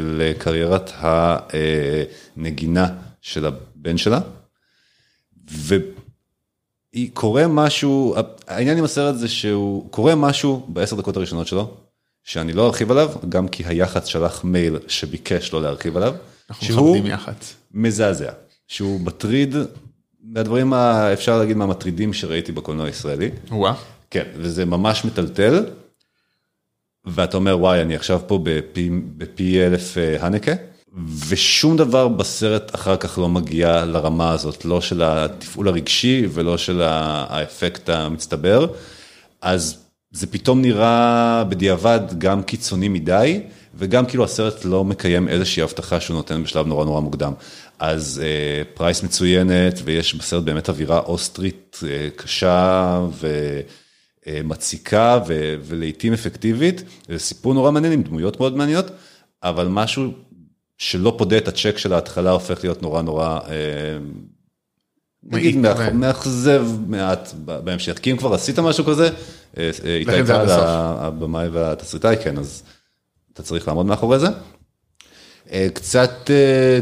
לקריירת 0.00 0.92
הנגינה 2.36 2.86
של 3.20 3.46
הבן 3.46 3.96
שלה. 3.96 4.20
והיא 5.50 5.80
קורה 7.12 7.46
משהו, 7.46 8.14
העניין 8.46 8.78
עם 8.78 8.84
הסרט 8.84 9.16
זה 9.16 9.28
שהוא 9.28 9.90
קורה 9.90 10.14
משהו 10.14 10.66
בעשר 10.68 10.96
דקות 10.96 11.16
הראשונות 11.16 11.46
שלו, 11.46 11.74
שאני 12.24 12.52
לא 12.52 12.66
ארחיב 12.66 12.90
עליו, 12.90 13.12
גם 13.28 13.48
כי 13.48 13.64
היח"צ 13.66 14.06
שלח 14.06 14.44
מייל 14.44 14.78
שביקש 14.88 15.52
לא 15.52 15.62
להרחיב 15.62 15.96
עליו. 15.96 16.14
אנחנו 16.50 16.94
מכבדים 16.94 17.06
יח"צ. 17.06 17.54
מזעזע, 17.74 18.32
שהוא 18.68 19.00
מטריד, 19.00 19.54
מהדברים 20.22 20.72
האפשר 20.72 21.38
להגיד 21.38 21.56
מהמטרידים 21.56 22.12
שראיתי 22.12 22.52
בקולנוע 22.52 22.86
הישראלי. 22.86 23.30
וואה. 23.50 23.74
כן, 24.10 24.24
וזה 24.36 24.64
ממש 24.64 25.04
מטלטל, 25.04 25.66
ואתה 27.04 27.36
אומר 27.36 27.58
וואי 27.58 27.82
אני 27.82 27.96
עכשיו 27.96 28.20
פה 28.26 28.40
בפי, 28.42 28.90
בפי 29.16 29.66
אלף 29.66 29.98
אה, 29.98 30.26
הנקה, 30.26 30.52
ושום 31.28 31.76
דבר 31.76 32.08
בסרט 32.08 32.74
אחר 32.74 32.96
כך 32.96 33.18
לא 33.18 33.28
מגיע 33.28 33.84
לרמה 33.84 34.30
הזאת, 34.30 34.64
לא 34.64 34.80
של 34.80 35.02
התפעול 35.02 35.68
הרגשי 35.68 36.26
ולא 36.32 36.58
של 36.58 36.80
האפקט 36.82 37.88
המצטבר, 37.88 38.66
אז 39.42 39.76
זה 40.10 40.26
פתאום 40.26 40.62
נראה 40.62 41.44
בדיעבד 41.48 42.00
גם 42.18 42.42
קיצוני 42.42 42.88
מדי, 42.88 43.40
וגם 43.74 44.06
כאילו 44.06 44.24
הסרט 44.24 44.64
לא 44.64 44.84
מקיים 44.84 45.28
איזושהי 45.28 45.62
הבטחה 45.62 46.00
שהוא 46.00 46.16
נותן 46.16 46.42
בשלב 46.42 46.66
נורא 46.66 46.84
נורא 46.84 47.00
מוקדם. 47.00 47.32
אז 47.78 48.22
אה, 48.24 48.62
פרייס 48.74 49.02
מצוינת, 49.02 49.80
ויש 49.84 50.14
בסרט 50.14 50.44
באמת 50.44 50.68
אווירה 50.68 50.98
אוסטרית 50.98 51.80
אה, 51.86 52.08
קשה 52.16 53.00
ומציקה 54.26 55.20
ו- 55.26 55.54
ולעיתים 55.64 56.12
אפקטיבית. 56.12 56.82
זה 57.08 57.18
סיפור 57.18 57.54
נורא 57.54 57.70
מעניין 57.70 57.92
עם 57.92 58.02
דמויות 58.02 58.40
מאוד 58.40 58.56
מעניינות, 58.56 58.86
אבל 59.42 59.68
משהו 59.68 60.12
שלא 60.78 61.14
פודה 61.18 61.38
את 61.38 61.48
הצ'ק 61.48 61.78
של 61.78 61.92
ההתחלה 61.92 62.30
הופך 62.30 62.64
להיות 62.64 62.82
נורא 62.82 63.02
נורא, 63.02 63.38
אה, 63.48 63.98
נגיד 65.22 65.56
מאכזב 65.92 66.66
מעט 66.86 67.32
בהמשך, 67.38 67.98
כי 67.98 68.12
אם 68.12 68.16
כבר 68.16 68.34
עשית 68.34 68.58
משהו 68.58 68.84
כזה, 68.84 69.10
אה, 69.58 69.70
אה, 69.84 69.96
איתי 69.96 70.10
קהל. 70.26 70.46
הבמאי 70.50 71.48
והתסריטאי, 71.48 72.16
כן, 72.24 72.38
אז 72.38 72.62
אתה 73.32 73.42
צריך 73.42 73.68
לעמוד 73.68 73.86
מאחורי 73.86 74.18
זה. 74.18 74.28
קצת 75.74 76.30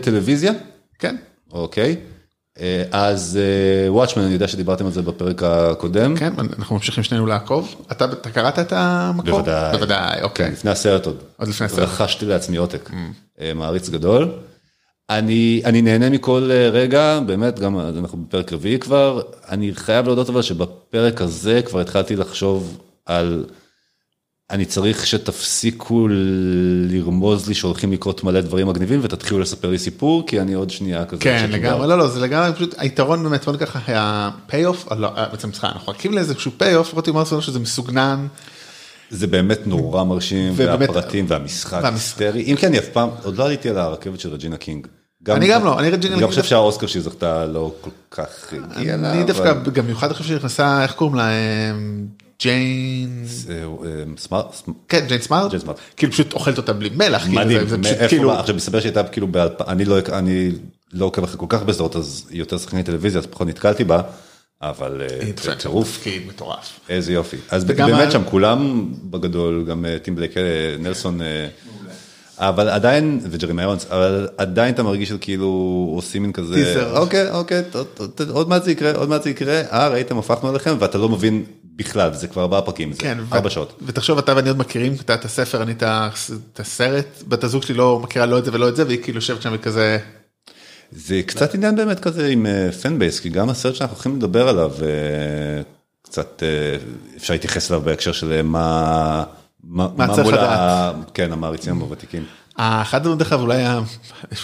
טלוויזיה, 0.03 0.53
כן. 0.99 1.17
אוקיי. 1.53 1.97
אה, 2.61 2.83
אז 2.93 3.39
וואטשמן, 3.89 4.23
אני 4.23 4.33
יודע 4.33 4.49
שדיברתם 4.49 4.87
על 4.87 4.93
זה 4.93 5.03
בפרק 5.03 5.43
הקודם. 5.43 6.17
כן, 6.17 6.33
אנחנו 6.59 6.77
ממשיכים 6.77 7.05
שנינו 7.05 7.27
לעקוב. 7.27 7.75
אתה 7.93 8.07
קראת 8.33 8.59
את 8.59 8.73
המקור? 8.73 9.31
בוודאי. 9.31 9.73
בוודאי, 9.73 10.23
אוקיי. 10.23 10.51
לפני 10.51 10.71
הסרט 10.71 11.07
עוד. 11.07 11.17
עוד 11.37 11.49
לפני 11.49 11.67
הסרט. 11.67 11.89
רכשתי 11.89 12.27
לעצמי 12.27 12.57
עותק. 12.57 12.91
אה, 13.41 13.53
מעריץ 13.55 13.89
גדול. 13.89 14.31
אני, 15.11 15.63
אני 15.65 15.83
נהנה 15.83 16.11
מכל 16.11 16.51
אה, 16.53 16.69
רגע, 16.69 17.21
באמת, 17.27 17.59
גם 17.59 17.81
אנחנו 17.81 18.19
בפרק 18.19 18.53
רביעי 18.53 18.79
כבר. 18.79 19.23
אני 19.49 19.75
חייב 19.75 20.07
להודות 20.07 20.29
אבל 20.29 20.43
שבפרק 20.43 21.21
הזה 21.21 21.61
כבר 21.65 21.81
התחלתי 21.81 22.17
לחשוב 22.17 22.79
על 23.07 23.45
אני 24.50 24.65
צריך 24.65 25.07
שתפסיקו 25.07 26.09
לרמוז 26.88 27.49
לי 27.49 27.55
שהולכים 27.55 27.93
לקרות 27.93 28.25
מלא 28.25 28.41
דברים 28.41 28.67
מגניבים 28.69 29.00
ותתחילו 29.03 29.41
לספר 29.41 29.71
לי 29.71 29.79
סיפור 29.79 30.26
כי 30.26 30.41
אני 30.41 30.55
עוד 30.55 30.71
שנייה 30.71 31.05
כזה. 31.05 31.23
כן 31.23 31.49
לגמרי 31.53 31.88
לא 31.88 31.99
לא 31.99 32.09
זה 32.09 32.21
לגמרי 32.21 32.53
פשוט 32.53 32.75
היתרון 32.79 33.23
באמת 33.23 33.45
בוא 33.45 33.53
ניקח 33.53 33.76
ה 33.88 34.08
pay 34.08 34.66
off 34.66 34.93
לא, 34.93 35.11
בעצם 35.31 35.53
סליחה 35.53 35.69
אנחנו 35.69 35.93
מחכים 35.93 36.12
לאיזשהו 36.12 36.50
pay 36.59 36.75
off 36.75 36.95
עם 37.09 37.17
ארסנל 37.17 37.41
שזה 37.41 37.59
מסוגנן. 37.59 38.26
זה 39.11 39.26
באמת 39.26 39.67
נורא 39.67 40.05
מרשים 40.05 40.53
והפרטים 40.57 41.25
והמשחק. 41.29 41.85
היסטרי 41.85 42.43
אם 42.43 42.57
כי 42.57 42.67
אני 42.67 42.79
אף 42.79 42.88
פעם 42.88 43.09
עוד 43.23 43.37
לא 43.37 43.45
עליתי 43.47 43.69
על 43.69 43.79
הרכבת 43.79 44.21
של 44.21 44.33
רג'ינה 44.33 44.57
קינג. 44.57 44.87
אני 45.29 45.49
גם 45.49 45.65
לא, 45.65 45.79
אני 45.79 45.91
רג'ינה 45.91 46.15
אני 46.15 46.23
גם 46.23 46.29
קינג 46.29 46.31
חושב 46.31 46.41
דווקא- 46.41 46.50
שהאוסקר 46.50 46.87
שהיא 46.87 47.03
זכתה 47.03 47.47
לא 47.47 47.73
כל 47.81 47.91
כך 48.11 48.53
הגיע 48.76 48.97
לה. 48.97 49.12
אני 49.12 49.25
דווקא 49.25 49.53
גם 49.71 49.85
במיוחד 49.85 50.11
עכשיו 50.11 50.26
שנכנסה 50.26 50.83
איך 50.83 50.93
קוראים 50.93 51.17
לה 51.17 51.29
אמ, 52.37 52.40
ג'יין 52.43 53.23
זהו, 53.25 53.85
אה, 53.85 53.90
סמארט, 54.19 54.62
כן 54.88 55.05
ג'יין 55.09 55.21
סמארט. 55.21 55.52
כאילו 55.97 56.12
פשוט 56.12 56.33
אוכלת 56.33 56.57
אותה 56.59 56.73
בלי 56.73 56.90
מלח 56.95 57.25
כאילו, 57.25 57.40
כאילו? 58.09 58.33
עכשיו 58.33 58.55
מסתבר 58.55 58.81
שהייתה 58.81 59.02
כאילו. 59.05 59.28
אני 59.69 59.85
לא 59.85 59.99
אני 60.12 60.50
לא 60.93 61.05
עוקב 61.05 61.25
אחרי 61.25 61.38
כל 61.38 61.47
כך 61.49 61.73
סדרות 61.73 61.97
אז 61.97 62.26
היא 62.31 62.38
יותר 62.38 62.59
שחקנית 62.59 62.87
טלוויזיה 62.87 63.21
אז 63.21 63.26
פחות 63.26 63.49
נתקלתי 63.49 63.85
בה. 63.85 64.02
אבל 64.62 65.02
אה, 65.02 65.55
טירוף 65.59 66.07
מטורף. 66.28 66.81
איזה 66.88 67.12
יופי 67.12 67.37
אז 67.50 67.64
באמת 67.64 68.12
שם 68.12 68.23
כולם 68.25 68.88
בגדול 69.05 69.64
גם 69.69 69.85
אה, 69.85 69.99
טים 69.99 70.19
אה, 70.19 70.76
נלסון 70.78 71.23
אה, 71.23 71.49
אבל 72.38 72.69
עדיין 72.69 73.21
וג'רמי 73.31 73.62
איירונס 73.62 73.87
אבל 73.90 74.28
עדיין 74.37 74.75
אתה 74.75 74.83
מרגיש 74.83 75.12
כאילו 75.21 75.47
עושים 75.95 76.23
מין 76.23 76.33
כזה. 76.33 76.87
אוקיי 76.97 77.31
אוקיי 77.31 77.62
עוד 78.31 78.49
מעט 78.49 78.64
זה 78.64 78.73
יקרה 78.73 78.93
עוד 78.93 79.09
מעט 79.09 79.23
זה 79.23 79.31
יקרה 79.31 79.61
אה 79.73 79.88
ראיתם 79.88 80.19
הפכנו 80.19 80.49
עליכם 80.49 80.76
ואתה 80.78 80.99
לא 80.99 81.09
מבין 81.09 81.45
בכלל 81.76 82.14
זה 82.14 82.28
כבר 82.28 82.42
ארבעה 82.42 82.62
פרקים 82.62 82.92
זה 82.92 82.99
כן, 82.99 83.18
ארבע 83.33 83.47
ו- 83.47 83.50
שעות. 83.50 83.78
ותחשוב 83.87 84.18
אתה 84.18 84.37
ואני 84.37 84.49
עוד 84.49 84.59
מכירים 84.59 84.95
אתה 85.00 85.14
את 85.14 85.25
הספר 85.25 85.62
אני 85.62 85.73
את 85.73 86.61
הסרט 86.61 87.23
בת 87.28 87.45
הזוג 87.45 87.62
שלי 87.62 87.75
לא 87.75 88.00
מכירה 88.02 88.26
לא 88.26 88.38
את 88.38 88.45
זה 88.45 88.50
ולא 88.54 88.68
את 88.68 88.76
זה 88.76 88.87
והיא 88.87 89.02
כאילו 89.02 89.18
יושבת 89.18 89.42
שם 89.42 89.50
וכזה 89.54 89.99
זה 90.92 91.23
קצת 91.26 91.54
עניין 91.54 91.76
באמת 91.76 92.00
כזה 92.00 92.26
עם 92.26 92.47
פן 92.83 92.99
בייס 92.99 93.21
כי 93.21 93.28
גם 93.28 93.50
הסרט 93.50 93.75
שאנחנו 93.75 93.95
הולכים 93.95 94.16
לדבר 94.16 94.49
עליו 94.49 94.73
אה, 94.83 95.62
קצת 96.02 96.42
אה, 96.42 96.76
אפשר 97.16 97.35
להתייחס 97.35 97.71
אליו 97.71 97.80
בהקשר 97.80 98.12
של 98.12 98.33
אה, 98.33 98.42
מה 98.42 99.25
מה 99.64 99.88
מה 99.97 100.06
מה 100.06 100.14
צריך 100.14 100.28
לדעת. 100.28 100.95
כן 101.14 101.33
המעריצים 101.33 101.80
הוותיקים. 101.80 102.25
אחד 102.59 102.99
הדברים 102.99 103.19
דרך 103.19 103.33
אגב 103.33 103.41
אולי 103.41 103.63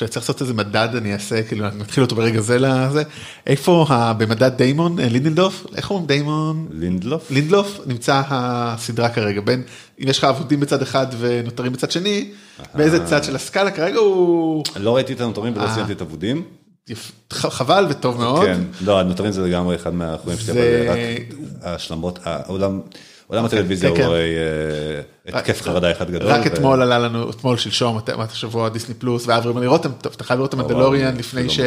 צריך 0.09 0.17
לעשות 0.17 0.41
איזה 0.43 0.55
מדד 0.55 0.89
אני 0.97 1.13
אעשה 1.13 1.43
כאילו 1.43 1.67
אני 1.69 1.77
מתחיל 1.77 2.03
אותו 2.05 2.17
ברגע 2.17 2.41
זה 2.41 2.59
לזה. 2.59 3.03
איפה 3.47 3.87
במדד 4.19 4.51
דיימון 4.57 4.99
אה, 5.01 5.09
לינדלדוף 5.09 5.67
איך 5.77 5.91
אומרים? 5.91 6.07
דיימון? 6.07 6.69
לינדלוף 6.73 7.31
לינדלוף 7.31 7.81
נמצא 7.87 8.23
הסדרה 8.29 9.09
כרגע. 9.09 9.41
בין 9.41 9.63
אם 10.03 10.09
יש 10.09 10.19
לך 10.19 10.25
אבודים 10.25 10.61
בצד 10.61 10.83
אחד 10.83 11.07
ונותרים 11.19 11.73
בצד 11.73 11.91
שני 11.91 12.31
באיזה 12.75 13.07
צד 13.07 13.25
של 13.25 13.37
הסקאלה 13.37 13.71
כרגע 13.71 13.99
הוא 13.99 14.65
לא 14.77 14.97
ראיתי 14.97 15.13
את 15.13 15.21
הנותרים 15.21 15.53
ולא 15.57 15.63
אה. 15.65 15.75
סיימתי 15.75 15.93
את 15.93 16.01
ח- 17.33 17.47
חבל 17.47 17.87
וטוב 17.91 18.19
מאוד. 18.21 18.45
כן. 18.47 18.61
לא 18.85 19.01
הנותרים 19.01 19.33
זה 19.33 19.43
לגמרי 19.43 19.77
אחד 19.77 19.95
מהאחרונים 19.95 20.39
שלי 20.41 20.53
אבל 20.89 20.91
רק 20.91 20.99
ההשלמות 21.63 22.19
העולם 22.25 22.81
עולם 23.27 23.45
הטלוויזיה 23.45 23.91
כן, 23.91 23.97
הוא 23.97 24.05
כן. 24.05 24.05
הרי 24.05 24.35
אה, 25.29 25.39
התקף 25.39 25.63
חרדה 25.63 25.91
אחד 25.93 26.11
גדול. 26.11 26.29
רק 26.29 26.47
אתמול 26.47 26.83
עלה 26.83 26.99
לנו 26.99 27.31
אתמול 27.31 27.57
שלשום 27.57 27.99
את 27.99 28.09
השבוע 28.33 28.69
דיסני 28.69 28.95
פלוס 28.95 29.27
ואברי 29.27 29.49
אומר 29.51 29.61
לי 29.61 29.67
רותם 29.67 29.91
אתה 30.03 30.25
חייב 30.25 30.39
לראות 30.39 30.55
את 30.55 30.59
המנדלוריאן 30.59 31.07
וואו, 31.07 31.19
לפני 31.19 31.43
לא 31.43 31.49
ש... 31.49 31.61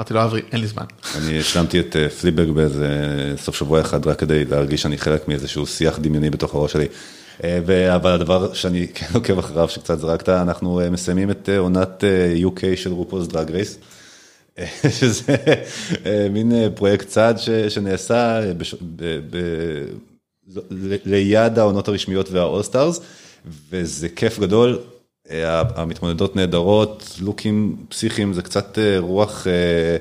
אמרתי 0.00 0.14
לו 0.14 0.24
אברי 0.24 0.42
אין 0.52 0.60
לי 0.60 0.66
זמן. 0.66 0.84
אני 1.18 1.38
השלמתי 1.38 1.80
את 1.80 1.96
אה, 1.96 2.08
פליבג 2.08 2.50
באיזה 2.50 2.88
סוף 3.36 3.56
שבוע 3.56 3.80
אחד 3.80 4.06
רק 4.06 4.18
כדי 4.18 4.44
להרגיש 4.44 4.82
שאני 4.82 4.98
חלק 4.98 5.28
מאיזשהו 5.28 5.66
שיח 5.66 5.98
דמיוני 5.98 6.30
בתוך 6.30 6.54
הראש 6.54 6.72
שלי. 6.72 6.86
אה, 7.44 7.94
אבל 7.96 8.10
הדבר 8.12 8.54
שאני 8.54 8.86
כן 8.94 9.06
עוקב 9.14 9.38
אחריו 9.38 9.68
שקצת 9.68 9.98
זרקת, 9.98 10.28
אנחנו 10.28 10.80
אה, 10.80 10.90
מסיימים 10.90 11.30
את 11.30 11.48
אה, 11.48 11.58
עונת 11.58 12.04
אה, 12.04 12.34
UK 12.48 12.76
של 12.76 12.92
רופוס 12.92 13.26
דרג 13.26 13.50
רייס. 13.50 13.78
אה, 14.58 14.66
שזה 15.00 15.36
אה, 16.06 16.26
מין 16.30 16.52
אה, 16.52 16.66
פרויקט 16.74 17.06
צד 17.08 17.38
ש- 17.38 17.50
שנעשה 17.50 18.14
אה, 18.42 18.52
בש- 18.54 18.74
ב- 18.74 19.20
ב- 19.30 19.36
ל- 19.36 19.84
ליד 21.04 21.58
העונות 21.58 21.88
הרשמיות 21.88 22.30
וה 22.30 22.43
All 22.43 22.62
Stars, 22.62 23.00
וזה 23.70 24.08
כיף 24.08 24.38
גדול. 24.38 24.78
אה, 25.30 25.62
המתמודדות 25.76 26.36
נהדרות, 26.36 27.16
לוקים 27.20 27.76
פסיכיים, 27.88 28.34
זה 28.34 28.42
קצת 28.42 28.78
אה, 28.78 28.98
רוח 28.98 29.46
אה, 29.46 29.96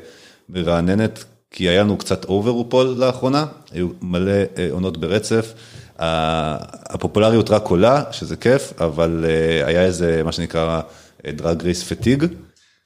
מרעננת, 0.50 1.24
כי 1.52 1.70
היה 1.70 1.84
לנו 1.84 1.98
קצת 1.98 2.26
over 2.26 2.52
רופול 2.52 2.88
לאחרונה, 2.88 3.46
היו 3.72 3.88
מלא 4.02 4.32
עונות 4.72 4.98
ברצף. 4.98 5.54
הפופולריות 6.00 7.50
רק 7.50 7.66
עולה, 7.66 8.04
שזה 8.12 8.36
כיף, 8.36 8.74
אבל 8.82 9.26
היה 9.66 9.86
איזה, 9.86 10.22
מה 10.24 10.32
שנקרא, 10.32 10.82
דרג 11.28 11.64
רייס 11.64 11.84
פטיג, 11.84 12.26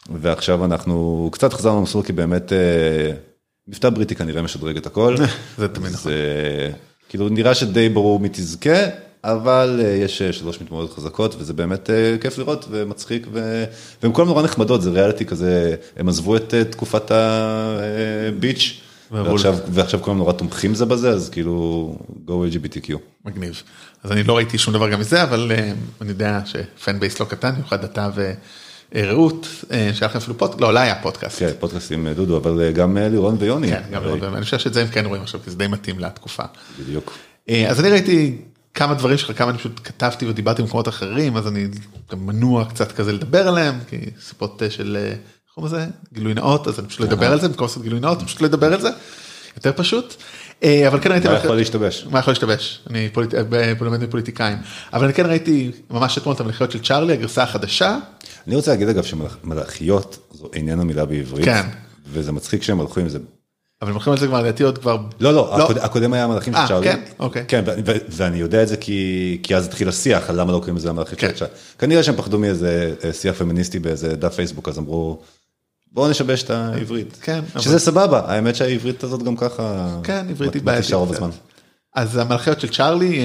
ועכשיו 0.09 0.65
אנחנו 0.65 1.29
קצת 1.31 1.53
חזרנו 1.53 1.79
למסלול, 1.79 2.03
כי 2.03 2.13
באמת, 2.13 2.51
מבטא 3.67 3.89
בריטי 3.89 4.15
כנראה 4.15 4.41
משדרג 4.41 4.77
את 4.77 4.85
הכל. 4.85 5.15
זה 5.57 5.67
תמיד 5.67 5.91
נכון. 5.91 6.11
כאילו 7.11 7.29
נראה 7.29 7.55
שדי 7.55 7.89
ברור 7.89 8.19
מי 8.19 8.29
תזכה, 8.31 8.85
אבל 9.23 9.79
אה, 9.83 9.89
יש 9.89 10.21
אה, 10.21 10.33
שלוש 10.33 10.61
מתמודדות 10.61 10.93
חזקות 10.97 11.35
וזה 11.39 11.53
באמת 11.53 11.89
אה, 11.89 12.15
כיף 12.21 12.37
לראות 12.37 12.65
ומצחיק 12.69 13.27
ו- 13.33 13.63
והן 14.03 14.11
כולן 14.13 14.27
נורא 14.27 14.43
נחמדות, 14.43 14.81
זה 14.81 14.89
ריאליטי 14.89 15.25
כזה, 15.25 15.75
הם 15.97 16.09
עזבו 16.09 16.35
את 16.35 16.53
תקופת 16.69 17.11
הביץ' 17.11 18.81
ועכשיו, 19.11 19.57
ועכשיו 19.71 20.01
כולם 20.01 20.17
נורא 20.17 20.33
תומכים 20.33 20.75
זה 20.75 20.85
בזה, 20.85 21.09
אז 21.09 21.29
כאילו 21.29 21.95
go 22.27 22.31
LGBTQ. 22.31 22.93
מגניב. 23.25 23.63
אז 24.03 24.11
אני 24.11 24.23
לא 24.23 24.37
ראיתי 24.37 24.57
שום 24.57 24.73
דבר 24.73 24.89
גם 24.89 24.99
מזה 24.99 25.23
אבל 25.23 25.51
אני 26.01 26.09
יודע 26.09 26.39
ש 26.45 26.67
fan 26.67 26.99
base 26.99 27.19
לא 27.19 27.25
קטן 27.25 27.51
במיוחד 27.51 27.83
אתה 27.83 28.09
ורעות 28.15 28.37
אה, 28.95 29.91
שהיה 29.93 30.09
לכם 30.09 30.17
אפילו 30.17 30.37
פודקאסט 30.37 30.61
לא 30.61 30.67
אולי 30.67 30.79
היה 30.79 30.95
פודקאסט. 30.95 31.39
כן, 31.39 31.51
פודקאסט 31.59 31.91
עם 31.91 32.07
דודו, 32.07 32.37
אבל 32.37 32.61
אה, 32.61 32.71
גם 32.71 32.97
אה, 32.97 33.09
לירון 33.09 33.35
ויוני. 33.39 33.67
כן, 33.67 33.81
גם 33.91 34.03
לא, 34.03 34.15
ואני 34.19 34.43
חושב 34.43 34.59
שאת 34.59 34.73
זה 34.73 34.81
הם 34.81 34.87
כן 34.87 35.05
רואים 35.05 35.21
עכשיו 35.21 35.39
כי 35.43 35.49
זה 35.49 35.57
די 35.57 35.67
מתאים 35.67 35.99
לתקופה. 35.99 36.43
בדיוק. 36.79 37.17
אה, 37.49 37.69
אז 37.69 37.79
אני 37.79 37.89
ראיתי 37.89 38.37
כמה 38.73 38.93
דברים 38.93 39.17
שלך, 39.17 39.37
כמה 39.37 39.49
אני 39.49 39.57
פשוט 39.57 39.81
כתבתי 39.83 40.27
ודיברתי 40.27 40.61
במקומות 40.61 40.87
אחרים, 40.87 41.37
אז 41.37 41.47
אני 41.47 41.67
גם 42.11 42.25
מנוע 42.25 42.65
קצת 42.65 42.91
כזה 42.91 43.13
לדבר 43.13 43.47
עליהם, 43.47 43.79
כי 43.89 43.97
סיפות 44.21 44.63
אה, 44.63 44.69
של, 44.69 44.97
אה, 44.99 45.07
איך 45.11 45.55
קוראים 45.55 45.73
לזה? 45.73 45.85
גילוי 46.13 46.33
נאות, 46.33 46.67
אז 46.67 46.79
אני 46.79 46.87
פשוט 46.87 46.99
לא 46.99 47.05
אדבר 47.05 47.31
על 47.31 47.41
זה, 47.41 47.47
במקום 47.47 47.67
לעשות 47.67 47.83
גילוי 47.83 47.99
נאות, 47.99 48.17
אני 48.17 48.27
פשוט 48.27 48.41
לא 48.41 48.47
אדבר 48.47 48.73
על 48.73 48.81
זה, 48.81 48.89
יותר 49.55 49.71
פשוט. 49.75 50.15
אה, 50.63 50.87
אבל 50.87 50.99
כן 51.01 51.11
ראיתי... 51.11 51.27
מה 51.27 51.33
יכול 51.33 51.55
להשתבש? 51.55 52.07
מה 52.11 52.19
יכול 52.19 52.31
להשתבש? 52.31 52.79
אני 52.89 53.09
פוליט... 53.13 53.33
אה, 53.33 53.73
לומד 53.81 54.03
מפוליטיקאים. 54.03 54.57
אבל 54.93 55.05
אני 55.05 55.13
כן 55.13 55.25
ראיתי 55.25 55.71
ממש 55.89 56.17
אתמול 56.17 56.35
את 56.35 56.39
המלכיות 56.39 56.71
של 56.71 56.79
צ'ארלי, 56.83 57.13
הגרסה 57.13 57.43
החדשה. 57.43 57.97
אני 58.47 58.55
רוצה 58.55 58.71
להגיד 58.71 58.89
אגב 58.89 59.03
שמלאכיות 59.03 60.17
זו 60.33 60.49
איננה 60.53 60.83
מילה 60.83 61.05
בעברית. 61.05 61.45
כן. 61.45 61.61
וזה 62.13 62.31
מצחיק 62.31 62.63
שהם 62.63 62.81
הלכו 62.81 62.99
עם 62.99 63.09
זה 63.09 63.19
אבל 63.81 63.89
הם 63.89 63.95
הולכים 63.95 64.13
על 64.13 64.19
זה 64.19 64.27
כבר 64.27 64.41
לדעתי 64.41 64.63
עוד 64.63 64.77
כבר... 64.77 64.97
לא, 65.19 65.33
לא, 65.33 65.55
הקוד- 65.63 65.77
הקודם 65.77 66.13
היה 66.13 66.23
המלאכים 66.23 66.53
של 66.53 66.59
אה, 66.59 66.67
צ'ארלי. 66.67 66.85
כן? 66.87 66.99
אוקיי. 67.19 67.43
כן, 67.47 67.63
ואני 68.09 68.37
יודע 68.37 68.63
את 68.63 68.67
זה 68.67 68.77
כי 68.77 69.55
אז 69.55 69.65
התחיל 69.65 69.89
השיח 69.89 70.29
על 70.29 70.39
למה 70.39 70.51
לא 70.51 70.57
קוראים 70.57 70.75
לזה 70.75 70.89
המלאכים 70.89 71.17
כן. 71.17 71.27
של 71.29 71.33
צ'ארלי. 71.35 71.53
כנראה 71.79 72.03
שהם 72.03 72.15
פחדו 72.15 72.39
מאיזה 72.39 72.93
אה, 73.03 73.13
שיח 73.13 73.35
פמיניסטי 73.35 73.79
באיזה 73.79 74.15
דף 74.15 74.35
פייסבוק, 74.35 74.69
אז 74.69 74.77
אמרו, 74.77 75.21
בואו 75.91 76.09
נשבש 76.09 76.43
את 76.43 76.49
העברית. 76.49 77.17
כן, 77.21 77.39
אבל- 77.53 77.61
שזה 77.61 77.79
סבבה, 77.79 78.21
האמת 78.27 78.55
שהעברית 78.55 79.03
הזאת 79.03 79.23
גם 79.23 79.35
ככה... 79.37 79.87
כן, 80.03 80.25
עברית 80.29 80.53
היא 80.53 80.61
בעייתית. 80.61 80.93
רוב. 80.93 81.13
הזמן. 81.13 81.29
אז 81.95 82.17
המלכיות 82.17 82.59
של 82.61 82.69
צ'ארלי, 82.69 83.19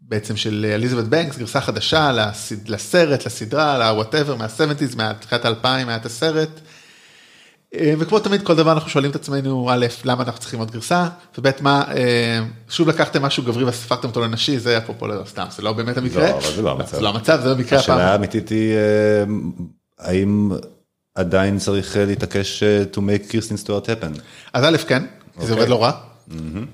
בעצם 0.00 0.36
של 0.36 0.66
אליזבת 0.74 1.04
בנקס, 1.04 1.38
גרסה 1.38 1.60
חדשה 1.60 2.12
לסד- 2.12 2.68
לסרט, 2.68 3.26
לסדרה, 3.26 3.78
ל-whatever, 3.78 4.34
מה-70's, 4.38 4.96
מתחילת 4.96 5.46
2000, 5.46 5.88
היה 5.88 5.96
את 5.96 6.06
הסרט. 6.06 6.48
אה, 7.74 7.94
וכמו 7.98 8.18
תמיד, 8.20 8.42
כל 8.42 8.54
דבר 8.56 8.72
אנחנו 8.72 8.90
שואלים 8.90 9.10
את 9.10 9.16
עצמנו, 9.16 9.70
א', 9.70 9.86
למה 10.04 10.22
אנחנו 10.22 10.40
צריכים 10.40 10.58
עוד 10.58 10.70
גרסה, 10.70 11.08
וב', 11.38 11.48
מה, 11.60 11.84
אה, 11.96 12.40
שוב 12.68 12.88
לקחתם 12.88 13.22
משהו 13.22 13.42
גברי 13.42 13.64
והפכתם 13.64 14.08
אותו 14.08 14.20
לנשי, 14.20 14.58
זה 14.58 14.78
אפרופו 14.78 15.06
לא 15.06 15.22
סתם, 15.26 15.46
זה 15.56 15.62
לא 15.62 15.72
באמת 15.72 15.96
המקרה. 15.96 16.30
לא, 16.30 16.38
אבל 16.38 16.52
זה 16.56 16.62
לא 16.62 16.70
המצב. 16.70 16.96
זה 16.96 17.00
לא 17.02 17.08
המצב, 17.08 17.40
זה 17.42 17.54
במקרה 17.54 17.78
הפעם. 17.80 17.96
השאלה 17.96 18.12
האמיתית 18.12 18.48
היא, 18.48 18.72
אה, 18.74 19.24
האם 19.98 20.50
עדיין 21.14 21.58
צריך 21.58 21.96
אה, 21.96 22.04
להתעקש 22.04 22.62
אה, 22.62 22.84
to 22.94 22.96
make 22.96 23.30
קירסטין 23.30 23.56
סטוארט 23.56 23.88
happen? 23.88 24.20
אז 24.52 24.64
א', 24.64 24.76
כן, 24.88 25.02
זה 25.02 25.42
אוקיי. 25.42 25.56
עובד 25.56 25.68
לא 25.68 25.82
רע. 25.82 25.92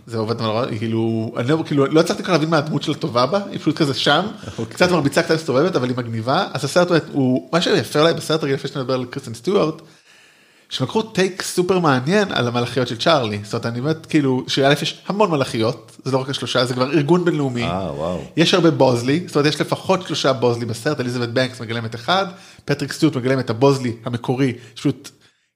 זה 0.07 0.19
עובד 0.19 0.41
רע, 0.41 0.67
כאילו, 0.79 1.33
אני 1.37 1.49
לא, 1.49 1.63
כאילו, 1.67 1.87
לא 1.87 2.01
הצלחתי 2.01 2.23
כל 2.25 2.33
להבין 2.33 2.51
מה 2.51 2.59
הדמות 2.59 2.83
שלה 2.83 2.95
טובה 2.95 3.27
בה, 3.27 3.41
היא 3.51 3.59
פשוט 3.59 3.77
כזה 3.77 3.95
שם, 3.95 4.27
אוקיי. 4.59 4.75
קצת 4.75 4.91
מרביצה, 4.91 5.23
קצת 5.23 5.35
מסתובבת, 5.35 5.77
אבל 5.77 5.89
היא 5.89 5.97
מגניבה, 5.97 6.47
אז 6.53 6.65
הסרט 6.65 6.89
הוא, 7.13 7.49
מה 7.53 7.61
שיפה 7.61 8.01
אולי 8.01 8.15
בסרט 8.15 8.41
הרגיל, 8.41 8.55
לפני 8.55 8.71
שנדבר 8.71 8.95
על 8.95 9.05
קריסטן 9.05 9.35
סטיוארט, 9.35 9.83
שהם 10.71 10.87
לקחו 10.87 11.03
טייק 11.03 11.43
סופר 11.43 11.79
מעניין 11.79 12.33
על 12.33 12.49
המלאכיות 12.49 12.89
של 12.89 12.99
צ'ארלי, 12.99 13.41
זאת 13.45 13.53
אומרת, 13.53 13.67
אני 13.67 13.81
באמת, 13.81 14.07
כאילו, 14.07 14.45
שא' 14.49 14.73
יש 14.83 15.03
המון 15.07 15.31
מלאכיות, 15.31 15.97
זה 16.05 16.13
לא 16.13 16.19
רק 16.19 16.31
השלושה, 16.31 16.65
זה 16.65 16.75
כבר 16.75 16.93
ארגון 16.93 17.25
בינלאומי, 17.25 17.63
אה, 17.65 17.93
וואו. 17.95 18.21
יש 18.37 18.55
הרבה 18.55 18.71
בוזלי, 18.71 19.25
זאת 19.27 19.37
אומרת 19.37 19.49
יש 19.55 19.61
לפחות 19.61 20.07
שלושה 20.07 20.33
בוזלי 20.33 20.65
בסרט, 20.67 21.01
אליזבת 21.01 21.29
בנקס 21.29 21.61
מגלמת 21.61 21.95
אחד, 21.95 22.27
פטריק 22.65 22.93
סטיוארט 22.93 23.17
מגלם 23.17 23.39
את 23.41 23.51
הבוזלי 23.51 23.97
המקורי, 24.05 24.53
פשוט 24.75 25.11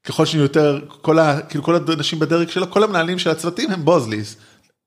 ככל 0.07 0.27
שיהיו 0.27 0.43
יותר, 0.43 0.81
כל, 1.03 1.19
ה, 1.19 1.41
כאילו 1.41 1.65
כל 1.65 1.75
האנשים 1.75 2.19
בדרג 2.19 2.49
שלו, 2.49 2.71
כל 2.71 2.85
המנהלים 2.85 3.19
של 3.19 3.31
הצוותים 3.31 3.71
הם 3.71 3.85
בוזליז, 3.85 4.37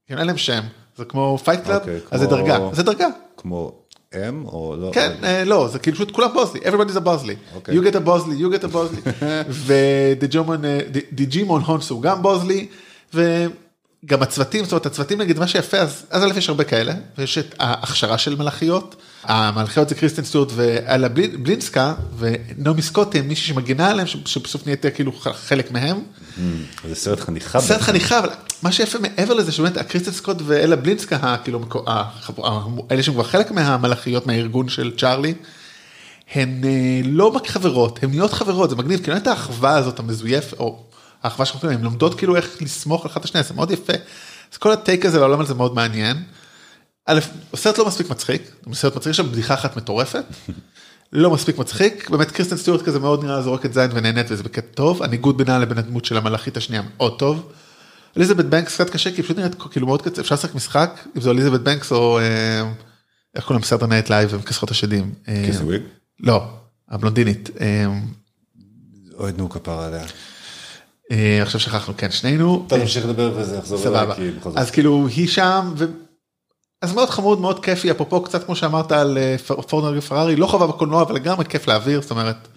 כן, 0.07 0.17
אין 0.17 0.27
להם 0.27 0.37
שם, 0.37 0.61
זה 0.97 1.05
כמו 1.05 1.37
Fight 1.37 1.63
Club, 1.63 1.79
אוקיי, 1.79 1.99
אז 2.11 2.19
זה 2.19 2.27
כמו- 2.27 2.35
דרגה, 2.37 2.57
זה 2.73 2.83
דרגה. 2.83 3.07
כמו 3.37 3.71
אם 4.15 4.45
או 4.45 4.75
לא? 4.79 4.91
כן, 4.93 5.11
אה, 5.23 5.43
לא, 5.43 5.67
זה 5.71 5.79
כאילו 5.79 5.95
פשוט 5.95 6.11
כולם 6.11 6.33
בוזלי, 6.33 6.59
everybody 6.59 6.93
is 6.93 6.97
a 6.97 6.99
בוזלי. 6.99 7.35
אוקיי. 7.55 7.75
You 7.75 7.81
get 7.81 7.95
a 7.95 7.99
בוזלי, 7.99 8.35
you 8.45 8.59
get 8.59 8.63
a 8.63 8.67
בוזלי. 8.67 9.01
וג'ימון, 9.65 10.61
ג'ימון 11.11 11.61
הונסו 11.61 11.89
הוא 11.89 12.01
גם 12.01 12.21
בוזלי, 12.21 12.67
וגם 13.13 14.21
הצוותים, 14.21 14.63
זאת 14.63 14.71
אומרת 14.71 14.85
הצוותים 14.85 15.21
נגיד 15.21 15.39
מה 15.39 15.47
שיפה, 15.47 15.77
אז 15.77 16.05
אז 16.09 16.23
א' 16.23 16.37
יש 16.37 16.49
הרבה 16.49 16.63
כאלה, 16.63 16.93
ויש 17.17 17.37
את 17.37 17.55
ההכשרה 17.59 18.17
של 18.17 18.35
מלאכיות, 18.35 18.95
המלאכיות 19.23 19.89
זה 19.89 19.95
קריסטן 19.95 20.23
סטוט 20.23 20.51
ואלה 20.55 21.09
בלינסקה, 21.09 21.93
ונעמי 22.17 22.81
סקוט 22.81 23.15
הם 23.15 23.27
מישהי 23.27 23.47
שמגינה 23.47 23.89
עליהם, 23.89 24.07
שבסוף 24.07 24.65
נהייתה 24.65 24.91
כאילו 24.91 25.11
חלק 25.33 25.71
מהם. 25.71 25.97
זה 26.87 26.95
סרט 26.95 27.19
חניכה. 27.19 27.59
סרט 27.59 27.81
חניכה, 27.81 28.19
אבל 28.19 28.29
מה 28.63 28.71
שיפה 28.71 28.99
מעבר 28.99 29.33
לזה 29.33 29.51
שבאמת 29.51 29.77
הקריסטן 29.77 30.11
סקוט 30.11 30.37
ואלה 30.45 30.75
בלינסקה, 30.75 31.35
כאילו, 31.43 31.65
אלה 32.91 33.03
שהם 33.03 33.13
כבר 33.13 33.23
חלק 33.23 33.51
מהמלאכיות 33.51 34.27
מהארגון 34.27 34.69
של 34.69 34.91
צ'ארלי, 34.97 35.33
הן 36.33 36.61
אה, 36.63 37.01
לא 37.03 37.25
רק 37.25 37.47
חברות, 37.47 38.03
הן 38.03 38.09
נהיות 38.09 38.33
חברות, 38.33 38.69
זה 38.69 38.75
מגניב, 38.75 38.99
כאילו 39.03 39.17
את 39.17 39.27
האחווה 39.27 39.75
הזאת 39.77 39.99
המזויפת, 39.99 40.59
או 40.59 40.83
האחווה 41.23 41.45
שאנחנו 41.45 41.61
קוראים, 41.61 41.79
הן 41.79 41.83
לומדות 41.83 42.17
כאילו 42.17 42.35
איך 42.35 42.61
לסמוך 42.61 43.05
על 43.05 43.11
אחת 43.11 43.25
השנייה, 43.25 43.43
זה 43.43 43.53
מאוד 43.53 43.71
יפה. 43.71 43.93
אז 44.53 44.57
כל 44.57 44.71
ה 44.71 44.78
take 44.78 45.05
הזה 45.05 45.19
לעולם 45.19 45.39
הזה 45.39 45.53
מאוד 45.53 45.75
מעניין. 45.75 46.17
א', 47.07 47.19
הסרט 47.53 47.77
לא 47.77 47.87
מספיק 47.87 48.09
מצחיק, 48.09 48.51
הוא 48.65 48.75
סרט 48.75 48.95
מצחיק, 48.95 49.13
שם 49.13 49.31
בדיחה 49.31 49.53
אחת 49.53 49.77
מטורפת. 49.77 50.23
לא 51.13 51.31
מספיק 51.31 51.57
מצחיק, 51.57 52.09
באמת 52.09 52.31
קריסטן 52.31 52.57
סטיוארט 52.57 52.81
כזה 52.81 52.99
מאוד 52.99 53.23
נראה 53.23 53.41
זורקת 53.41 53.73
זין 53.73 53.91
ונהנית 53.93 54.25
וזה 54.29 54.43
בקטע 54.43 54.67
טוב, 54.73 55.03
הניגוד 55.03 55.37
בינה 55.37 55.59
לבין 55.59 55.77
הדמות 55.77 56.05
של 56.05 56.17
המלאכית 56.17 56.57
השנייה 56.57 56.81
מאוד 56.97 57.19
טוב. 57.19 57.51
אליזבת 58.17 58.45
בנקס 58.45 58.75
קצת 58.75 58.89
קשה 58.89 59.15
כי 59.15 59.23
פשוט 59.23 59.37
נראית 59.37 59.55
כאילו 59.71 59.87
מאוד 59.87 60.01
קצת, 60.01 60.19
אפשר 60.19 60.35
לשחק 60.35 60.55
משחק, 60.55 60.99
אם 61.17 61.21
זו 61.21 61.31
אליזבת 61.31 61.61
בנקס 61.61 61.91
או 61.91 62.19
אה, 62.19 62.71
איך 63.35 63.45
קוראים 63.45 63.61
לסרט 63.61 63.83
ה 63.83 63.88
Night 63.88 64.09
Live 64.09 64.33
ומכסחות 64.33 64.71
השדים. 64.71 65.13
אה, 65.27 65.43
קריסטן 65.45 65.63
וויג? 65.63 65.81
לא, 66.19 66.43
הבלונדינית. 66.89 67.49
אה, 67.61 67.85
אוי 69.19 69.31
נו 69.37 69.49
כפרה 69.49 69.85
עליה. 69.87 70.05
אה, 71.11 71.41
עכשיו 71.41 71.59
שכחנו, 71.59 71.93
כן, 71.97 72.11
שנינו. 72.11 72.65
טוב 72.67 72.77
אה, 72.77 72.83
נמשיך 72.83 73.05
לדבר 73.05 73.33
וזה 73.35 73.57
יחזור 73.57 73.77
סבבה. 73.77 74.15
אליזבת. 74.15 74.57
אז 74.57 74.71
כאילו 74.71 75.07
היא 75.07 75.27
שם. 75.27 75.73
אז 76.81 76.93
מאוד 76.93 77.09
חמוד, 77.09 77.41
מאוד 77.41 77.65
כיפי, 77.65 77.91
אפרופו 77.91 78.21
קצת 78.21 78.43
כמו 78.45 78.55
שאמרת 78.55 78.91
על 78.91 79.17
אה, 79.17 79.35
פורד 79.67 79.97
ופרארי, 79.97 80.35
לא 80.35 80.47
חובה 80.47 80.67
בקולנוע, 80.67 81.01
אבל 81.01 81.15
לגמרי 81.15 81.45
כיף 81.45 81.67
להעביר, 81.67 82.01
זאת 82.01 82.11
אומרת, 82.11 82.47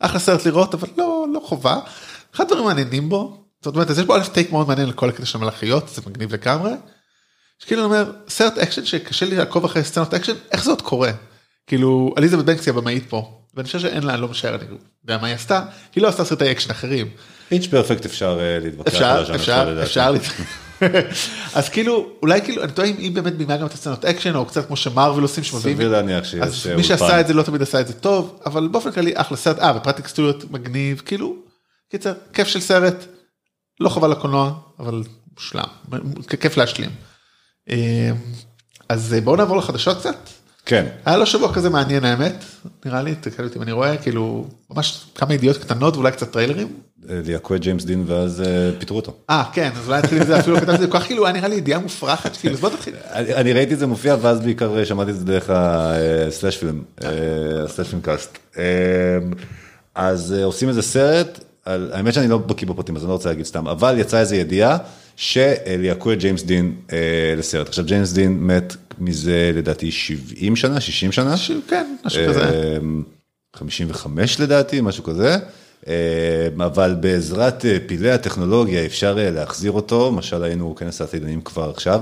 אחלה 0.00 0.18
סרט 0.18 0.46
לראות, 0.46 0.74
אבל 0.74 0.88
לא, 0.96 1.26
לא 1.34 1.40
חובה. 1.44 1.78
אחד 2.34 2.44
הדברים 2.44 2.64
מעניינים 2.64 3.08
בו, 3.08 3.44
זאת 3.64 3.74
אומרת, 3.74 3.90
אז 3.90 3.98
יש 3.98 4.04
בו 4.04 4.16
א' 4.16 4.20
take 4.32 4.52
מאוד 4.52 4.68
מעניין 4.68 4.88
לכל 4.88 5.08
הקטע 5.08 5.26
של 5.26 5.38
המלאכיות, 5.38 5.88
זה 5.88 6.02
מגניב 6.06 6.34
לגמרי. 6.34 6.70
שכאילו 7.58 7.80
אני 7.80 7.86
אומר, 7.86 8.12
סרט 8.28 8.58
אקשן 8.58 8.84
שקשה 8.84 9.26
לי 9.26 9.36
לעקוב 9.36 9.64
אחרי 9.64 9.84
סצנות 9.84 10.14
אקשן, 10.14 10.34
איך 10.52 10.64
זה 10.64 10.70
עוד 10.70 10.82
קורה? 10.82 11.10
כאילו, 11.66 12.14
אליזבת 12.18 12.44
בנקס 12.44 12.66
היא 12.66 12.74
הבמאית 12.74 13.04
פה, 13.08 13.40
ואני 13.54 13.66
חושב 13.66 13.78
שאין 13.78 14.02
לה, 14.02 14.16
לא 14.16 14.28
משער, 14.28 14.54
אני 14.54 14.64
יודע 15.02 15.18
מה 15.18 15.26
היא 15.26 15.34
עשתה, 15.34 15.62
היא 15.94 16.02
לא 16.02 16.08
עשתה 16.08 16.24
סרטי 16.24 16.50
אקשן 16.50 16.70
אחרים. 16.70 17.08
פיץ' 17.48 17.66
פרפקט 17.66 18.04
אפשר 18.04 18.38
אה, 18.40 18.58
להתווכח 18.58 18.94
אפשר, 18.94 19.34
אפשר. 19.34 19.82
אפשר, 19.82 20.14
אז 21.54 21.68
כאילו, 21.68 22.10
אולי 22.22 22.42
כאילו, 22.42 22.62
אני 22.62 22.72
טועה 22.72 22.88
אם 22.88 23.14
באמת 23.14 23.36
בימה 23.36 23.56
גם 23.56 23.66
את 23.66 23.72
הסצנות 23.72 24.04
אקשן, 24.04 24.34
או 24.34 24.46
קצת 24.46 24.66
כמו 24.66 24.76
שמארוול 24.76 25.22
עושים 25.22 25.44
שמביאים, 25.44 25.76
סביר 25.76 25.88
להניח 25.88 26.24
שיש 26.24 26.40
אז 26.40 26.66
מי 26.76 26.84
שעשה. 26.84 27.20
את 27.20 27.26
זה 27.26 27.34
לא 27.34 27.42
תמיד 27.42 27.62
עשה 27.62 27.80
את 27.80 27.86
זה 27.86 27.92
טוב, 27.92 28.40
אבל 28.46 28.68
באופן 28.68 28.92
כללי 28.92 29.12
אחלה 29.14 29.36
סרט, 29.36 29.58
אה, 29.58 29.76
ופרט 29.76 29.96
טקסטוריות 29.96 30.50
מגניב, 30.50 31.02
כאילו, 31.04 31.36
קיצר, 31.90 32.12
כיף 32.32 32.48
של 32.48 32.60
סרט, 32.60 33.06
לא 33.80 33.88
חבל 33.88 34.10
לקולנוע, 34.10 34.52
אבל 34.78 35.02
מושלם, 35.34 35.64
כיף 36.40 36.56
להשלים. 36.56 36.90
אה, 37.70 38.10
אז 38.88 39.14
אה, 39.14 39.20
בואו 39.20 39.36
נעבור 39.36 39.56
לחדשות 39.56 39.98
קצת. 39.98 40.39
כן. 40.70 40.86
היה 41.04 41.16
לו 41.16 41.26
שבוע 41.26 41.54
כזה 41.54 41.70
מעניין 41.70 42.04
האמת, 42.04 42.44
נראה 42.84 43.02
לי, 43.02 43.14
תקן 43.14 43.44
אותי 43.44 43.58
אם 43.58 43.62
אני 43.62 43.72
רואה, 43.72 43.96
כאילו, 43.96 44.46
ממש 44.70 45.04
כמה 45.14 45.34
ידיעות 45.34 45.56
קטנות 45.56 45.94
ואולי 45.94 46.12
קצת 46.12 46.32
טריילרים. 46.32 46.68
אה, 47.10 47.20
ליהקו 47.24 47.54
את 47.54 47.60
ג'יימס 47.60 47.84
דין 47.84 48.04
ואז 48.06 48.40
אה, 48.40 48.70
פיטרו 48.78 48.96
אותו. 48.96 49.12
אה 49.30 49.44
כן 49.52 49.70
אז 49.76 49.88
אולי 49.88 49.98
נתחיל 49.98 50.18
עם 50.18 50.26
זה 50.26 50.38
אפילו 50.38 50.56
כתבתי 50.56 50.74
את 50.74 50.80
זה 50.80 50.86
כל 50.86 50.98
כך 50.98 51.06
כאילו 51.06 51.26
היה 51.26 51.32
נראה 51.32 51.48
לי 51.48 51.54
ידיעה 51.54 51.80
מופרכת 51.80 52.36
כאילו 52.36 52.54
אז 52.54 52.60
בוא 52.60 52.70
תתחיל. 52.70 52.94
אני 53.14 53.52
ראיתי 53.52 53.74
את 53.74 53.78
זה 53.78 53.86
מופיע 53.86 54.16
ואז 54.20 54.40
בעיקר 54.40 54.78
אה, 54.78 54.84
שמעתי 54.86 55.10
את 55.10 55.16
זה 55.16 55.24
דרך 55.24 55.50
הסלאש 55.50 56.56
פילם, 56.56 56.82
הסלאש 57.64 57.88
פילם 57.88 58.02
קאסט. 58.02 58.38
אה, 58.58 58.64
אז 59.94 60.34
אה, 60.38 60.44
עושים 60.44 60.68
איזה 60.68 60.82
סרט, 60.82 61.40
האמת 61.66 62.14
שאני 62.14 62.28
לא 62.28 62.38
בקיא 62.38 62.66
בפרטים 62.66 62.96
אז 62.96 63.02
אני 63.02 63.08
לא 63.08 63.14
רוצה 63.14 63.28
להגיד 63.28 63.46
סתם, 63.46 63.68
אבל 63.68 63.98
יצאה 63.98 64.20
איזה 64.20 64.36
ידיעה 64.36 64.78
שליהקו 65.20 66.12
את 66.12 66.18
ג'יימס 66.18 66.42
דין 66.42 66.74
אה, 66.92 67.34
לסרט. 67.36 67.68
עכשיו 67.68 67.84
ג'יימס 67.84 68.12
דין 68.12 68.38
מת 68.40 68.76
מזה 68.98 69.50
לדעתי 69.54 69.90
70 69.90 70.56
שנה, 70.56 70.80
60 70.80 71.12
שנה. 71.12 71.34
כן 71.68 71.94
משהו 72.04 72.22
כזה. 72.28 72.76
אמ, 72.78 73.02
55 73.56 74.40
לדעתי, 74.40 74.80
משהו 74.80 75.04
כזה. 75.04 75.36
אמ, 75.86 76.62
אבל 76.62 76.96
בעזרת 77.00 77.64
אה, 77.64 77.78
פילי 77.86 78.10
הטכנולוגיה 78.10 78.86
אפשר 78.86 79.16
אה, 79.18 79.30
להחזיר 79.30 79.72
אותו, 79.72 80.10
למשל 80.12 80.42
היינו 80.42 80.72
בכנס 80.74 81.00
העתידנים 81.00 81.40
כבר 81.40 81.70
עכשיו, 81.70 82.00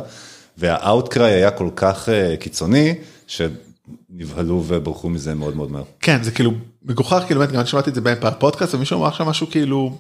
והאוטקריי 0.59 1.33
היה 1.33 1.51
כל 1.51 1.71
כך 1.77 2.09
אה, 2.09 2.37
קיצוני, 2.37 2.95
שנבהלו 3.27 4.65
וברחו 4.67 5.11
מזה 5.11 5.35
מאוד 5.35 5.57
מאוד 5.57 5.71
מהר. 5.71 5.85
כן 6.01 6.23
זה 6.23 6.31
כאילו 6.31 6.53
מגוחך 6.83 7.23
כאילו 7.27 7.47
גם 7.47 7.59
אני 7.59 7.67
שמעתי 7.67 7.91
את 7.91 7.95
זה 7.95 8.01
בפודקאסט 8.01 8.75
ומישהו 8.75 8.99
אמר 8.99 9.13
שם 9.13 9.25
משהו 9.25 9.47
כאילו. 9.51 9.99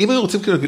אם 0.00 0.10
היו 0.10 0.20
רוצים 0.20 0.40
כאילו 0.40 0.58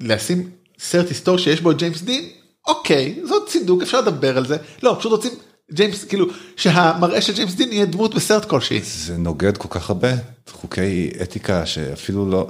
לשים 0.00 0.50
סרט 0.78 1.08
היסטורי 1.08 1.38
שיש 1.38 1.60
בו 1.60 1.70
את 1.70 1.76
ג'יימס 1.78 2.02
דין 2.02 2.24
אוקיי 2.66 3.18
זה 3.24 3.34
עוד 3.34 3.48
צידוק 3.48 3.82
אפשר 3.82 4.00
לדבר 4.00 4.36
על 4.38 4.46
זה 4.46 4.56
לא 4.82 4.96
פשוט 4.98 5.12
רוצים 5.12 5.32
ג'יימס 5.72 6.04
כאילו 6.04 6.26
שהמראה 6.56 7.20
של 7.20 7.34
ג'יימס 7.34 7.54
דין 7.54 7.72
יהיה 7.72 7.86
דמות 7.86 8.14
בסרט 8.14 8.44
כלשהי. 8.44 8.80
זה 8.84 9.16
נוגד 9.16 9.56
כל 9.56 9.68
כך 9.70 9.90
הרבה 9.90 10.08
חוקי 10.50 11.10
אתיקה 11.22 11.66
שאפילו 11.66 12.30
לא... 12.30 12.48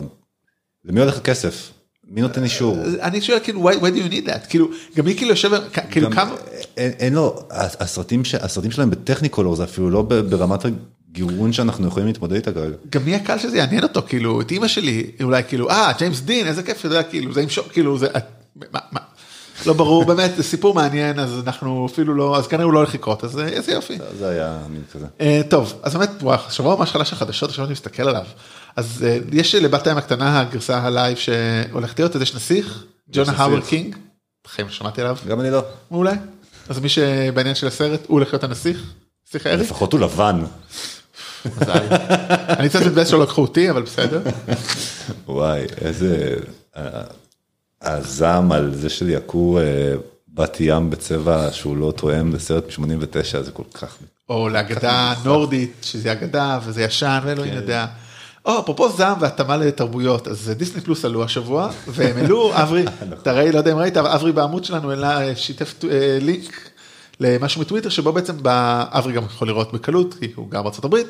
למי 0.84 1.00
הולך 1.00 1.16
הכסף? 1.16 1.70
מי 2.08 2.20
נותן 2.20 2.44
אישור? 2.44 2.76
אני 3.02 3.20
שואל 3.20 3.38
כאילו 3.40 3.70
why, 3.70 3.74
why 3.74 3.78
do 3.78 4.10
you 4.10 4.12
need 4.12 4.28
that 4.28 4.48
כאילו 4.48 4.68
גם 4.96 5.06
היא 5.06 5.16
כאילו 5.16 5.30
יושב 5.30 5.50
כאילו 5.90 6.10
כמה 6.10 6.34
אין, 6.76 6.92
אין 6.98 7.14
לו, 7.14 7.38
הסרטים, 7.50 8.24
ש- 8.24 8.34
הסרטים 8.34 8.70
שלהם 8.70 8.90
בטכניקולור 8.90 9.56
זה 9.56 9.64
אפילו 9.64 9.90
לא 9.90 10.02
ברמת 10.02 10.60
הגירון 11.16 11.52
שאנחנו 11.52 11.88
יכולים 11.88 12.06
להתמודד 12.06 12.34
איתה 12.34 12.52
כרגע. 12.52 12.76
גם 12.90 13.04
מי 13.04 13.14
הקהל 13.14 13.38
שזה 13.38 13.58
יעניין 13.58 13.82
אותו 13.82 14.02
כאילו 14.06 14.40
את 14.40 14.50
אימא 14.50 14.68
שלי 14.68 15.10
אולי 15.22 15.42
כאילו 15.48 15.70
אה 15.70 15.92
ג'יימס 15.98 16.20
דין 16.20 16.46
איזה 16.46 16.62
כיף 16.62 16.78
אתה 16.78 16.86
יודע 16.86 17.02
כאילו 17.02 17.32
זה 17.32 17.48
שוק 17.48 17.72
כאילו 17.72 17.98
זה 17.98 18.06
מה, 18.72 18.80
מה, 18.92 19.00
לא 19.66 19.72
ברור 19.72 20.04
באמת 20.14 20.36
זה 20.36 20.42
סיפור 20.42 20.74
מעניין 20.74 21.18
אז 21.18 21.42
אנחנו 21.46 21.86
אפילו 21.86 22.14
לא 22.14 22.36
אז 22.38 22.46
כנראה 22.46 22.64
הוא 22.64 22.72
לא 22.72 22.78
הולך 22.78 22.94
לקרות 22.94 23.24
אז 23.24 23.38
אה, 23.38 23.48
איזה 23.48 23.72
יופי. 23.72 23.98
זה 24.18 24.28
היה 24.28 24.58
מין 24.70 24.82
כזה. 24.92 25.06
אה, 25.20 25.40
טוב 25.48 25.74
אז 25.82 25.96
באמת 25.96 26.10
וואו 26.20 26.38
שבוע 26.50 26.76
ממש 26.76 26.90
חלש 26.90 27.12
החדשות 27.12 27.50
עכשיו 27.50 27.64
אני 27.64 27.72
מסתכל 27.72 28.08
עליו 28.08 28.24
אז 28.76 29.04
אה, 29.06 29.18
יש 29.32 29.54
לבת 29.54 29.86
הים 29.86 29.96
הקטנה 29.96 30.40
הגרסה 30.40 30.78
ה 30.78 30.86
live 30.86 31.16
שהולכת 31.16 31.98
להיות 31.98 32.16
אז 32.16 32.22
יש 32.22 32.34
נסיך 32.34 32.84
ג'ונה. 33.12 33.32
האוור 33.32 33.60
קינג. 33.60 33.96
בחיים 34.44 34.68
שמעתי 34.70 35.00
עליו 35.00 35.16
גם 35.28 35.40
אני 35.40 35.50
לא. 35.50 35.62
מעולה 35.90 36.12
אז 36.68 36.78
מי 36.78 36.88
שבעניין 36.88 37.54
של 37.54 37.66
הסרט 37.66 38.00
הוא 38.06 38.14
הולך 38.14 38.32
להיות 38.32 38.44
הנסיך. 38.44 38.82
נסיך 39.28 39.46
הארי. 39.46 39.62
לפחות 39.62 39.92
הוא 39.92 40.00
לבן. 40.00 40.44
מזל. 41.44 41.86
אני 42.58 42.68
קצת 42.68 42.82
מתבאס 42.86 43.08
שלא 43.08 43.22
לקחו 43.22 43.42
אותי 43.42 43.70
אבל 43.70 43.82
בסדר. 43.82 44.20
וואי, 45.26 45.66
איזה... 45.80 46.34
אה, 46.76 47.02
הזעם 47.82 48.52
על 48.52 48.74
זה 48.74 48.88
שליעקו 48.88 49.58
אה, 49.58 49.94
בת 50.34 50.56
ים 50.60 50.90
בצבע 50.90 51.48
שהוא 51.52 51.76
לא 51.76 51.92
תואם 51.96 52.34
לסרט 52.34 52.78
מ-89 52.78 53.42
זה 53.42 53.50
כל 53.52 53.62
כך... 53.74 53.96
או 54.28 54.48
להגדה 54.48 55.14
נורדית 55.24 55.72
שזה 55.82 56.12
אגדה 56.12 56.58
וזה 56.64 56.82
ישן 56.82 57.20
ואלוהים 57.24 57.52
כן. 57.52 57.56
יודע. 57.56 57.86
או 58.46 58.60
אפרופו 58.60 58.88
זעם 58.88 59.16
והתאמה 59.20 59.56
לתרבויות 59.56 60.28
אז 60.28 60.52
דיסני 60.56 60.80
פלוס 60.80 61.04
עלו 61.04 61.24
השבוע 61.24 61.70
והם 61.86 62.16
העלו 62.16 62.50
אברי 62.62 62.82
נכון. 62.82 63.12
אתה 63.12 63.32
ראי 63.32 63.52
לא 63.52 63.58
יודע 63.58 63.72
אם 63.72 63.78
ראית 63.78 63.96
אבל 63.96 64.08
אברי 64.10 64.32
בעמוד 64.32 64.64
שלנו 64.64 64.92
שיתף 65.36 65.74
טו- 65.78 65.90
אה, 65.90 66.18
לינק 66.20 66.70
למשהו 67.20 67.60
מטוויטר 67.60 67.88
שבו 67.88 68.12
בעצם 68.12 68.34
אברי 68.90 69.12
גם 69.12 69.24
יכול 69.24 69.48
לראות 69.48 69.72
בקלות 69.72 70.14
כי 70.20 70.28
הוא 70.34 70.50
גר 70.50 70.62
בארצות 70.62 70.84
הברית. 70.84 71.06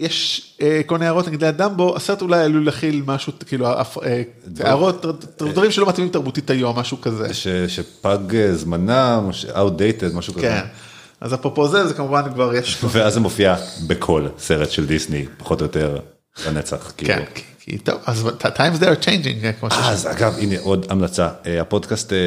יש 0.00 0.42
אה, 0.62 0.80
כל 0.86 0.94
מיני 0.94 1.06
הערות 1.06 1.26
ליד 1.28 1.44
דמבו 1.56 1.96
הסרט 1.96 2.22
אולי 2.22 2.40
עלול 2.42 2.64
להכיל 2.64 3.02
משהו 3.06 3.32
כאילו 3.46 3.68
הפ- 3.68 3.98
אה, 4.04 4.22
הערות 4.60 5.04
דברים 5.38 5.70
שלא 5.70 5.88
מתאימים 5.88 6.12
תרבותית 6.12 6.50
היום 6.50 6.78
משהו 6.78 7.00
כזה. 7.00 7.34
שפג 7.68 8.18
אה, 8.34 8.54
זמנם, 8.54 9.28
outdated, 9.54 10.14
משהו 10.14 10.32
כזה. 10.34 10.42
כן. 10.42 10.64
אז 11.20 11.34
אפרופו 11.34 11.68
זה 11.68 11.86
זה 11.86 11.94
כמובן 11.94 12.22
כבר 12.34 12.54
יש 12.54 12.84
ואז 12.84 13.14
זה 13.14 13.20
מופיע 13.20 13.56
בכל 13.86 14.26
סרט 14.38 14.70
של 14.70 14.86
דיסני, 14.86 15.24
פחות 15.38 15.60
או 15.60 15.66
יותר, 15.66 15.98
לנצח. 16.46 16.92
כאילו. 16.96 17.14
כן, 17.14 17.24
כי 17.60 17.78
טוב, 17.78 18.00
אז 18.06 18.26
times 18.42 18.80
they 18.80 18.84
are 18.84 19.04
changing, 19.04 19.64
אה. 19.72 19.90
אז 19.90 20.06
אגב, 20.06 20.34
הנה 20.38 20.54
עוד 20.60 20.86
המלצה, 20.90 21.28
אה, 21.46 21.60
הפודקאסט 21.60 22.12
אה, 22.12 22.18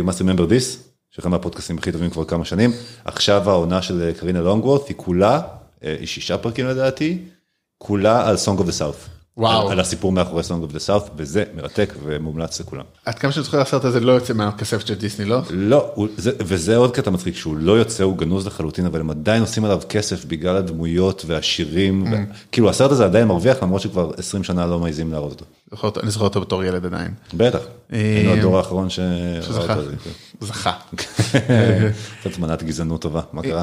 You 0.00 0.08
must 0.08 0.18
remember 0.18 0.50
this, 0.50 0.76
שאחד 1.10 1.28
מהפודקאסטים 1.28 1.78
הכי 1.78 1.92
טובים 1.92 2.10
כבר 2.10 2.24
כמה 2.24 2.44
שנים, 2.44 2.70
עכשיו 3.04 3.50
העונה 3.50 3.82
של 3.82 4.02
אה, 4.02 4.14
קרינה 4.14 4.40
לונגוורת 4.40 4.88
היא 4.88 4.96
כולה, 4.96 5.40
אה, 5.84 5.96
היא 5.98 6.06
שישה 6.06 6.38
פרקים 6.38 6.66
לדעתי, 6.66 7.24
כולה 7.78 8.28
על 8.28 8.36
Song 8.36 8.60
of 8.60 8.62
the 8.62 8.80
South. 8.80 9.19
וואו. 9.36 9.66
על, 9.66 9.72
על 9.72 9.80
הסיפור 9.80 10.12
מאחורי 10.12 10.42
Song 10.42 10.72
of 10.72 10.76
the 10.76 10.88
South, 10.88 11.10
וזה 11.16 11.44
מרתק 11.54 11.94
ומומלץ 12.04 12.60
לכולם. 12.60 12.84
עד 13.04 13.18
כמה 13.18 13.32
שאני 13.32 13.44
זוכר 13.44 13.60
הסרט 13.60 13.84
הזה 13.84 14.00
לא 14.00 14.12
יוצא 14.12 14.32
מהכספת 14.34 14.86
של 14.86 14.94
דיסני, 14.94 15.24
לא? 15.24 15.40
לא, 15.50 15.90
הוא, 15.94 16.08
זה, 16.16 16.30
וזה 16.40 16.76
עוד 16.76 16.94
קטע 16.96 17.10
מצחיק, 17.10 17.36
שהוא 17.36 17.56
לא 17.56 17.72
יוצא, 17.72 18.04
הוא 18.04 18.16
גנוז 18.18 18.46
לחלוטין, 18.46 18.86
אבל 18.86 19.00
הם 19.00 19.10
עדיין 19.10 19.40
עושים 19.42 19.64
עליו 19.64 19.80
כסף 19.88 20.24
בגלל 20.24 20.56
הדמויות 20.56 21.24
והשירים, 21.26 22.12
ו... 22.12 22.16
כאילו 22.52 22.70
הסרט 22.70 22.90
הזה 22.90 23.04
עדיין 23.04 23.28
מרוויח 23.28 23.62
למרות 23.62 23.80
שכבר 23.80 24.10
20 24.18 24.44
שנה 24.44 24.66
לא 24.66 24.78
מעזים 24.78 25.12
להראות 25.12 25.30
אותו. 25.32 25.44
זוכר- 25.70 26.00
אני 26.02 26.10
זוכר 26.10 26.24
אותו 26.24 26.40
בתור 26.40 26.64
ילד 26.64 26.86
עדיין. 26.86 27.10
בטח, 27.34 27.58
היינו 27.90 28.32
הדור 28.32 28.56
האחרון 28.58 28.90
שראה 28.90 29.42
שזכה. 29.42 29.74
אותו. 29.74 29.90
זכה. 30.40 30.72
קצת 32.20 32.38
מנת 32.38 32.62
גזענות 32.62 33.00
טובה, 33.02 33.20
מה 33.32 33.42
קרה? 33.42 33.62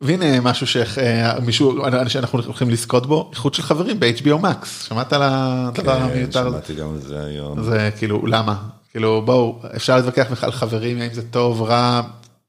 כן. 0.00 0.06
והנה 0.06 0.40
משהו 0.40 0.66
שמישהו, 0.66 1.74
שאנחנו 2.08 2.40
הולכים 2.44 2.70
לזכות 2.70 3.06
בו, 3.06 3.30
איחוד 3.32 3.54
של 3.54 3.62
חברים 3.62 4.00
ב-HBO 4.00 4.42
Max. 4.42 4.66
שמעת 4.88 5.12
על 5.12 5.20
הדבר 5.24 5.96
כן, 5.98 6.02
המיותר 6.02 6.40
הזה? 6.46 6.50
שמעתי 6.50 6.74
גם 6.74 6.90
על 6.94 7.00
זה 7.00 7.24
היום. 7.24 7.62
זה 7.62 7.90
כאילו, 7.98 8.26
למה? 8.26 8.56
כאילו, 8.90 9.22
בואו, 9.24 9.60
אפשר 9.76 9.96
להתווכח 9.96 10.26
בכלל 10.30 10.50
חברים, 10.52 11.00
האם 11.00 11.14
זה 11.14 11.22
טוב, 11.30 11.62
רע, 11.62 12.02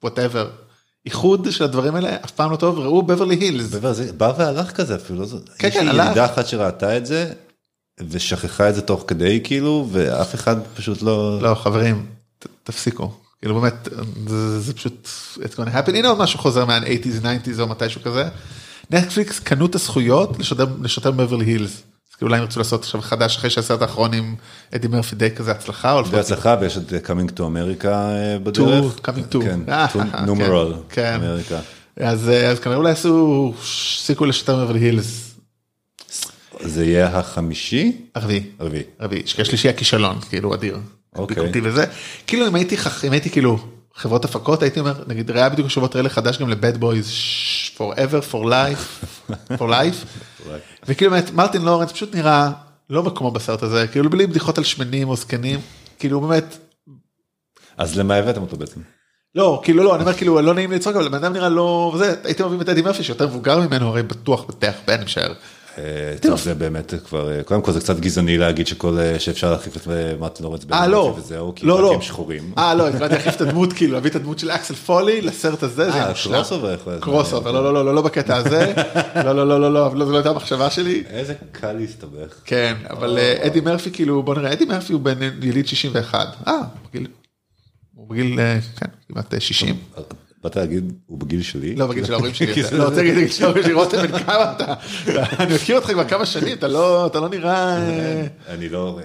וואטאבר. 0.03 0.49
איחוד 1.05 1.47
של 1.51 1.63
הדברים 1.63 1.95
האלה 1.95 2.15
אף 2.25 2.31
פעם 2.31 2.51
לא 2.51 2.55
טוב, 2.55 2.79
ראו 2.79 3.01
בברלי 3.03 3.35
הילס. 3.35 3.65
זה 3.65 4.13
בא 4.17 4.33
והלך 4.37 4.71
כזה 4.71 4.95
אפילו, 4.95 5.19
לא 5.19 5.25
זו- 5.25 5.37
כן, 5.57 5.67
יש 5.67 5.73
כן, 5.73 5.83
לי 5.83 5.89
הלך. 5.89 6.05
ילידה 6.05 6.25
אחת 6.25 6.47
שראתה 6.47 6.97
את 6.97 7.05
זה, 7.05 7.31
ושכחה 8.09 8.69
את 8.69 8.75
זה 8.75 8.81
תוך 8.81 9.03
כדי 9.07 9.41
כאילו, 9.43 9.87
ואף 9.91 10.35
אחד 10.35 10.55
פשוט 10.75 11.01
לא... 11.01 11.41
לא, 11.41 11.55
חברים, 11.55 12.05
תפסיקו. 12.63 13.11
כאילו 13.41 13.61
באמת, 13.61 13.87
זה, 14.27 14.59
זה 14.59 14.73
פשוט, 14.73 15.09
it's 15.35 15.55
gonna 15.55 15.73
happen. 15.73 15.89
הנה 15.95 16.07
עוד 16.07 16.17
משהו 16.17 16.39
חוזר 16.39 16.65
מה-80's, 16.65 17.23
90's 17.23 17.59
או 17.59 17.67
מתישהו 17.67 18.01
כזה. 18.01 18.29
נטפליקס 18.91 19.39
קנו 19.39 19.65
את 19.65 19.75
הזכויות 19.75 20.39
לשדר, 20.39 20.67
לשדר 20.81 21.11
בברלי 21.11 21.45
הילס. 21.45 21.83
כאילו 22.19 22.29
אולי 22.29 22.37
הם 22.37 22.43
ירצו 22.43 22.59
לעשות 22.59 22.83
עכשיו 22.83 23.01
חדש 23.01 23.37
אחרי 23.37 23.49
שהסרט 23.49 23.81
האחרון 23.81 24.13
עם 24.13 24.35
אדי 24.75 24.87
מרפי 24.87 25.15
די 25.15 25.31
כזה 25.31 25.51
הצלחה, 25.51 25.93
או 25.93 26.01
לפחות 26.01 26.15
בהצלחה 26.15 26.55
ויש 26.61 26.77
את 26.77 26.93
אה, 26.93 26.99
Coming 27.05 27.29
to 27.29 27.39
America 27.39 27.87
אה, 27.87 28.39
בדרך. 28.43 28.97
To, 28.97 28.99
coming 28.99 29.33
to. 29.33 29.43
כן, 29.43 29.59
אה, 29.69 29.87
to 29.87 29.93
כן, 29.93 30.77
כן. 30.89 31.19
אמריקה. 31.23 31.59
אז, 31.99 32.29
אה, 32.29 32.49
אז 32.49 32.59
כנראה 32.59 32.77
אולי 32.77 32.89
יעשו 32.89 33.53
סיכוי 33.97 34.29
לשדר 34.29 34.63
בברלי 34.63 34.79
הילס. 34.79 35.35
זה 36.61 36.85
יהיה 36.85 37.17
החמישי? 37.17 37.97
הרביעי. 38.15 38.43
הרביעי. 38.59 38.83
רביעי, 38.99 39.23
השלישי 39.39 39.69
הכישלון, 39.69 40.19
כאילו 40.29 40.53
אדיר. 40.53 40.77
אוקיי. 41.15 41.35
ביקורתי 41.35 41.61
וזה. 41.63 41.85
כאילו 42.27 42.47
אם 42.47 42.55
הייתי, 42.55 42.75
אם 43.07 43.11
הייתי 43.11 43.29
כאילו 43.29 43.57
חברות 43.95 44.25
הפקות, 44.25 44.61
הייתי 44.61 44.79
אומר, 44.79 44.93
נגיד, 45.07 45.31
ראה 45.31 45.49
בדיוק 45.49 45.67
השבוע 45.67 45.87
טריילר 45.87 46.09
חדש 46.09 46.37
גם 46.37 46.49
ל 46.49 46.56
Bad 46.56 46.77
Boys, 46.77 47.11
forever, 47.77 48.31
for 48.31 48.45
life, 48.45 49.05
for 49.57 49.67
life. 49.69 50.05
וכאילו 50.87 51.11
באמת, 51.11 51.31
מרטין 51.31 51.61
לורנס 51.61 51.91
פשוט 51.91 52.15
נראה 52.15 52.51
לא 52.89 53.03
במקומו 53.03 53.31
בסרט 53.31 53.63
הזה, 53.63 53.87
כאילו 53.87 54.09
בלי 54.09 54.27
בדיחות 54.27 54.57
על 54.57 54.63
שמנים 54.63 55.09
או 55.09 55.15
זקנים, 55.15 55.59
כאילו 55.99 56.21
באמת, 56.21 56.57
אז 57.77 57.97
למה 57.97 58.15
הבאתם 58.15 58.41
אותו 58.41 58.57
בעצם? 58.57 58.79
לא, 59.35 59.61
כאילו 59.63 59.83
לא, 59.83 59.95
אני 59.95 60.03
אומר 60.03 60.13
כאילו 60.13 60.41
לא 60.41 60.53
נעים 60.53 60.71
לצחוק, 60.71 60.95
אבל 60.95 61.05
הבן 61.05 61.17
אדם 61.17 61.33
נראה 61.33 61.49
לא, 61.49 61.95
זה, 61.97 62.15
הייתי 62.23 62.43
מביא 62.43 62.61
את 62.61 62.69
אדי 62.69 62.81
מרפי 62.81 63.03
שיותר 63.03 63.27
מבוגר 63.27 63.59
ממנו, 63.59 63.87
הרי 63.87 64.03
בטוח 64.03 64.43
בטח, 64.43 64.73
בן 64.87 65.03
משער. 65.03 65.33
אה, 65.79 66.17
טוב, 66.21 66.39
זה 66.39 66.55
באמת 66.55 66.93
כבר, 67.05 67.31
אה, 67.31 67.43
קודם 67.43 67.61
כל 67.61 67.71
זה 67.71 67.79
קצת 67.79 67.99
גזעני 67.99 68.37
להגיד 68.37 68.67
שכל, 68.67 68.97
אה, 68.99 69.19
שאפשר 69.19 69.51
להחליף 69.51 69.77
את 69.77 69.87
מרטין 70.19 70.41
לורנס 70.41 70.65
לא, 70.87 71.15
וזהו, 71.17 71.55
כי 71.55 71.65
לא 71.65 71.81
לא, 71.81 71.87
פרקים 71.87 72.01
שחורים. 72.01 72.51
אה 72.57 72.75
לא, 72.75 72.87
התכוונתי 72.87 73.15
להחליף 73.15 73.35
את 73.35 73.41
הדמות 73.41 73.73
כאילו, 73.73 73.93
להביא 73.93 74.09
את 74.09 74.15
הדמות 74.15 74.39
של 74.39 74.51
אקסל 74.51 74.73
פולי 74.73 75.21
לסרט 75.21 75.63
הזה, 75.63 75.91
זה 75.91 76.09
מושלם. 76.09 76.33
crossover 76.33 76.73
יכול 76.73 76.93
להיות. 76.93 77.03
crossover, 77.03 77.51
לא 77.51 77.63
לא 77.63 77.73
לא 77.73 77.85
לא 77.85 77.95
לא 77.95 78.01
בקטע 78.01 78.35
הזה, 78.35 78.73
לא 79.15 79.35
לא 79.35 79.47
לא 79.47 79.61
לא 79.61 79.73
לא, 79.73 79.95
לא, 79.95 80.05
זו 80.05 80.11
לא 80.11 80.17
הייתה 80.17 80.29
המחשבה 80.29 80.69
שלי. 80.69 81.03
איזה 81.09 81.33
קל 81.51 81.71
להסתבך. 81.71 82.33
כן, 82.45 82.75
אבל 82.89 83.19
אדי 83.41 83.61
מרפי 83.61 83.91
כאילו, 83.91 84.23
בוא 84.23 84.35
נראה, 84.35 84.53
אדי 84.53 84.65
מרפי 84.65 84.93
הוא 84.93 85.01
בן 85.01 85.19
יליד 85.41 85.67
61, 85.67 86.27
אה, 86.47 86.53
הוא 87.95 88.07
בגיל, 88.09 88.39
כן, 88.79 88.87
כמעט 89.09 89.33
אה, 89.33 89.39
60. 89.39 89.75
באת 90.43 90.55
להגיד, 90.55 90.93
הוא 91.07 91.19
בגיל 91.19 91.41
שלי? 91.41 91.75
לא 91.75 91.87
בגיל 91.87 92.05
של 92.05 92.13
ההורים 92.13 92.33
שלי, 92.33 92.53
לא 92.71 92.83
רוצה 92.83 92.95
להגיד 92.97 93.15
בגיל 93.15 93.29
של 93.29 93.43
ההורים 93.45 93.63
שלי, 93.63 93.73
רותם 93.73 93.97
בן 94.07 94.19
כמה 94.23 94.51
אתה, 94.51 94.73
אני 95.43 95.55
מכיר 95.55 95.75
אותך 95.75 95.91
כבר 95.91 96.07
כמה 96.07 96.25
שנים, 96.25 96.57
אתה 96.57 96.67
לא 96.67 97.05
אתה 97.07 97.19
לא 97.19 97.29
נראה, 97.29 97.77
אה, 97.77 98.27
אני 98.47 98.69
לא, 98.69 98.99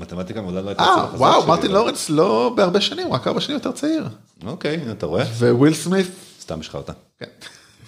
מתמטיקה 0.00 0.40
מעולם 0.42 0.64
לא 0.64 0.68
הייתה 0.68 0.82
אה 0.82 0.94
הצד 0.94 1.00
החזק 1.02 1.20
וואו, 1.20 1.46
מרטין 1.46 1.70
אבל- 1.70 1.78
לורנס 1.80 2.10
לא 2.10 2.52
בהרבה 2.56 2.80
שנים, 2.80 3.06
הוא 3.06 3.14
רק 3.14 3.26
ארבע 3.26 3.40
שנים 3.40 3.58
יותר 3.58 3.72
צעיר, 3.72 4.04
אוקיי, 4.46 4.80
אתה 4.90 5.06
רואה? 5.06 5.24
וויל 5.40 5.74
סמית? 5.74 6.06
סתם 6.42 6.60
השחרת. 6.60 6.90
כן. 7.20 7.26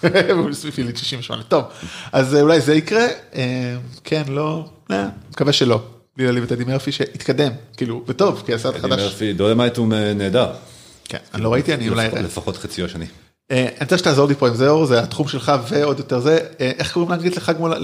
וויל 0.40 0.54
סמית 0.54 0.78
יליד 0.78 0.96
68 0.96 1.42
טוב 1.42 1.64
אז 2.12 2.34
אה, 2.34 2.40
אולי 2.40 2.60
זה 2.60 2.74
יקרה? 2.74 3.06
אה, 3.34 3.76
כן 4.04 4.22
לא 4.28 4.64
אה, 4.90 5.08
מקווה 5.30 5.52
שלא. 5.52 5.80
בלי 6.16 6.24
להעליב 6.24 6.44
את 6.44 6.52
אדי 6.52 6.64
מרפי 6.64 6.92
שהתקדם. 6.92 7.52
כאילו 7.76 8.04
וטוב 8.08 8.42
כי 8.46 8.54
הסרט 8.54 8.74
אני 8.74 8.78
החדש. 8.84 9.00
מרפי, 9.00 9.32
דולמייט 9.32 9.76
הוא 9.76 9.88
נהדר. 10.14 10.52
כן 11.04 11.18
אני 11.34 11.42
לא 11.42 11.52
ראיתי 11.52 11.74
אני 11.74 11.88
אולי 11.88 12.08
לפחות- 12.12 12.56
חציו 12.56 12.84
השני. 12.84 13.06
אה, 13.50 13.62
אני 13.62 13.76
רוצה 13.80 13.98
שתעזור 13.98 14.28
לי 14.28 14.34
פה 14.34 14.48
עם 14.48 14.54
זה 14.54 14.68
אור 14.68 14.86
זה 14.86 15.00
התחום 15.00 15.28
שלך 15.28 15.52
ועוד 15.68 15.98
יותר 15.98 16.20
זה 16.20 16.38
אה, 16.60 16.72
איך 16.78 16.92
קוראים 16.92 17.10
לאנגלית 17.10 17.36
לחג 17.36 17.54
מולד 17.58 17.78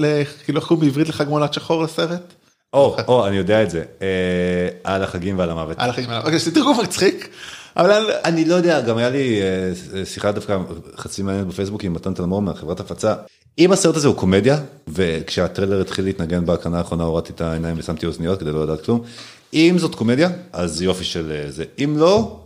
כאילו 0.45 0.59
איך 0.59 0.67
קוראים 0.67 0.85
בעברית 0.87 1.09
לחג 1.09 1.27
מולד 1.27 1.53
שחור 1.53 1.83
לסרט. 1.83 2.33
או, 2.73 2.97
או, 3.07 3.27
אני 3.27 3.37
יודע 3.37 3.63
את 3.63 3.69
זה. 3.69 3.83
אה, 4.01 4.07
על 4.83 5.03
החגים 5.03 5.39
ועל 5.39 5.49
המוות. 5.49 5.75
על 5.79 5.89
החיים 5.89 6.09
עליו. 6.09 6.21
אוקיי, 6.25 6.39
זה 6.39 6.53
תרגום 6.53 6.79
מצחיק 6.83 7.29
אבל 7.77 8.09
אני 8.25 8.45
לא 8.45 8.55
יודע, 8.55 8.81
גם 8.81 8.97
היה 8.97 9.09
לי 9.09 9.39
שיחה 10.05 10.31
דווקא 10.31 10.57
חצי 10.97 11.23
מעניינת 11.23 11.47
בפייסבוק 11.47 11.83
עם 11.83 11.93
מתן 11.93 12.13
תלמור 12.13 12.41
מהחברת 12.41 12.79
הפצה. 12.79 13.15
אם 13.59 13.71
הסרט 13.71 13.95
הזה 13.95 14.07
הוא 14.07 14.15
קומדיה, 14.15 14.57
וכשהטריילר 14.87 15.81
התחיל 15.81 16.05
להתנגן 16.05 16.45
בהקרנה 16.45 16.77
האחרונה 16.77 17.03
הורדתי 17.03 17.33
את 17.33 17.41
העיניים 17.41 17.75
ושמתי 17.79 18.05
אוזניות 18.05 18.39
כדי 18.39 18.51
לא 18.51 18.63
לדעת 18.63 18.85
כלום. 18.85 19.01
אם 19.53 19.75
זאת 19.77 19.95
קומדיה, 19.95 20.29
אז 20.53 20.81
יופי 20.81 21.03
של 21.03 21.45
זה. 21.49 21.63
אם 21.83 21.93
לא, 21.97 22.39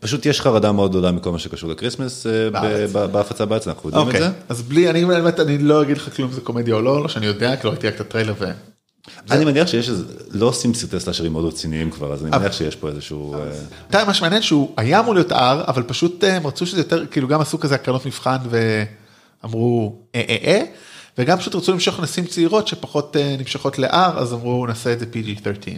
פשוט 0.00 0.26
יש 0.26 0.40
חרדה 0.40 0.72
מאוד 0.72 0.90
גדולה 0.90 1.12
מכל 1.12 1.32
מה 1.32 1.38
שקשור 1.38 1.70
לקריסמס 1.70 2.26
אה, 2.26 3.06
בהפצה 3.06 3.44
בארץ, 3.44 3.68
אנחנו 3.68 3.88
יודעים 3.88 4.08
את 4.08 4.14
אוקיי 4.14 4.20
זה. 4.20 4.30
אז 4.48 4.62
בלי 4.62 4.90
אני 4.90 5.04
באמת 5.04 5.40
אני 5.40 5.58
לא 5.58 5.82
אגיד 5.82 5.96
לך 5.96 6.16
כלום 6.16 6.28
אם 6.28 6.34
זה 6.34 6.40
קומדיה 6.40 6.74
או 6.74 6.80
לא 6.80 7.02
לא 7.02 7.08
שאני 7.08 7.26
יודע 7.26 7.56
כי 7.56 7.66
לא 7.66 7.70
ראיתי 7.70 7.88
רק 7.88 7.94
את 7.94 8.00
הטריילר 8.00 8.34
ו... 8.38 8.44
אני 9.30 9.44
מניח 9.44 9.68
שיש 9.68 9.88
איזה, 9.88 10.04
לא 10.30 10.46
עושים 10.46 10.74
סרטי 10.74 11.00
סלאשרים 11.00 11.32
מאוד 11.32 11.44
רציניים 11.44 11.90
כבר, 11.90 12.12
אז 12.12 12.22
אני 12.22 12.30
מניח 12.30 12.52
שיש 12.52 12.76
פה 12.76 12.88
איזשהו... 12.88 13.34
אה, 13.34 13.38
אתה 13.90 14.04
מה 14.04 14.14
שמעניין 14.14 14.42
שהוא 14.42 14.72
היה 14.76 15.00
אמור 15.00 15.14
להיות 15.14 15.32
R 15.32 15.34
אבל 15.68 15.82
פשוט 15.82 16.24
אה, 16.24 16.36
הם 16.36 16.46
רצו 16.46 16.66
שזה 16.66 16.80
יותר 16.80 17.06
כאילו 17.06 17.28
גם 17.28 17.40
עשו 17.40 17.60
כזה 17.60 17.74
הקרנות 17.74 18.06
מבחן 18.06 18.36
ואמרו 19.42 19.98
אה 20.14 20.22
אה 20.28 20.36
אה 20.44 20.64
וגם 21.18 21.38
פשוט 21.38 21.54
רצו 21.54 21.72
למשוך 21.72 22.00
נשים 22.00 22.26
צעירות 22.26 22.68
שפחות 22.68 23.16
נמשכות 23.38 23.78
ל-R 23.78 24.12
אז 24.16 24.32
אמרו 24.32 24.66
נעשה 24.66 24.92
את 24.92 24.98
זה 24.98 25.06
PG-13. 25.12 25.68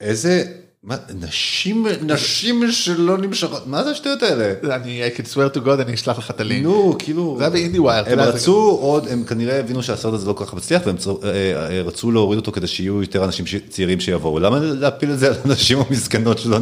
איזה, 0.00 0.44
מה, 0.84 0.96
נשים, 1.14 1.86
נשים 2.02 2.72
שלא 2.72 3.18
נמשכות, 3.18 3.66
מה 3.66 3.84
זה 3.84 3.90
השטויות 3.90 4.22
האלה? 4.22 4.74
אני 4.74 5.02
I 5.06 5.18
can 5.18 5.22
swear 5.22 5.56
to 5.56 5.58
God 5.58 5.82
אני 5.82 5.94
אשלח 5.94 6.18
לך 6.18 6.30
את 6.30 6.40
הלינק. 6.40 6.62
נו, 6.62 6.96
כאילו, 6.98 7.34
זה 7.38 7.44
היה 7.44 7.50
באינדי 7.50 7.78
ווייר. 7.78 8.04
הם 8.06 8.20
רצו 8.20 8.78
עוד, 8.80 9.08
הם 9.08 9.24
כנראה 9.24 9.60
הבינו 9.60 9.82
שהסרט 9.82 10.14
הזה 10.14 10.28
לא 10.28 10.32
כל 10.32 10.44
כך 10.44 10.54
מצליח, 10.54 10.82
והם 10.86 10.96
אה, 11.24 11.30
אה, 11.70 11.82
רצו 11.82 12.10
להוריד 12.10 12.38
אותו 12.38 12.52
כדי 12.52 12.66
שיהיו 12.66 13.02
יותר 13.02 13.24
אנשים 13.24 13.44
צעירים 13.68 14.00
שיבואו. 14.00 14.38
למה 14.38 14.58
להפיל 14.60 15.12
את 15.12 15.18
זה 15.18 15.26
על 15.28 15.34
הנשים 15.44 15.78
המסכנות 15.88 16.38
שלא 16.38 16.58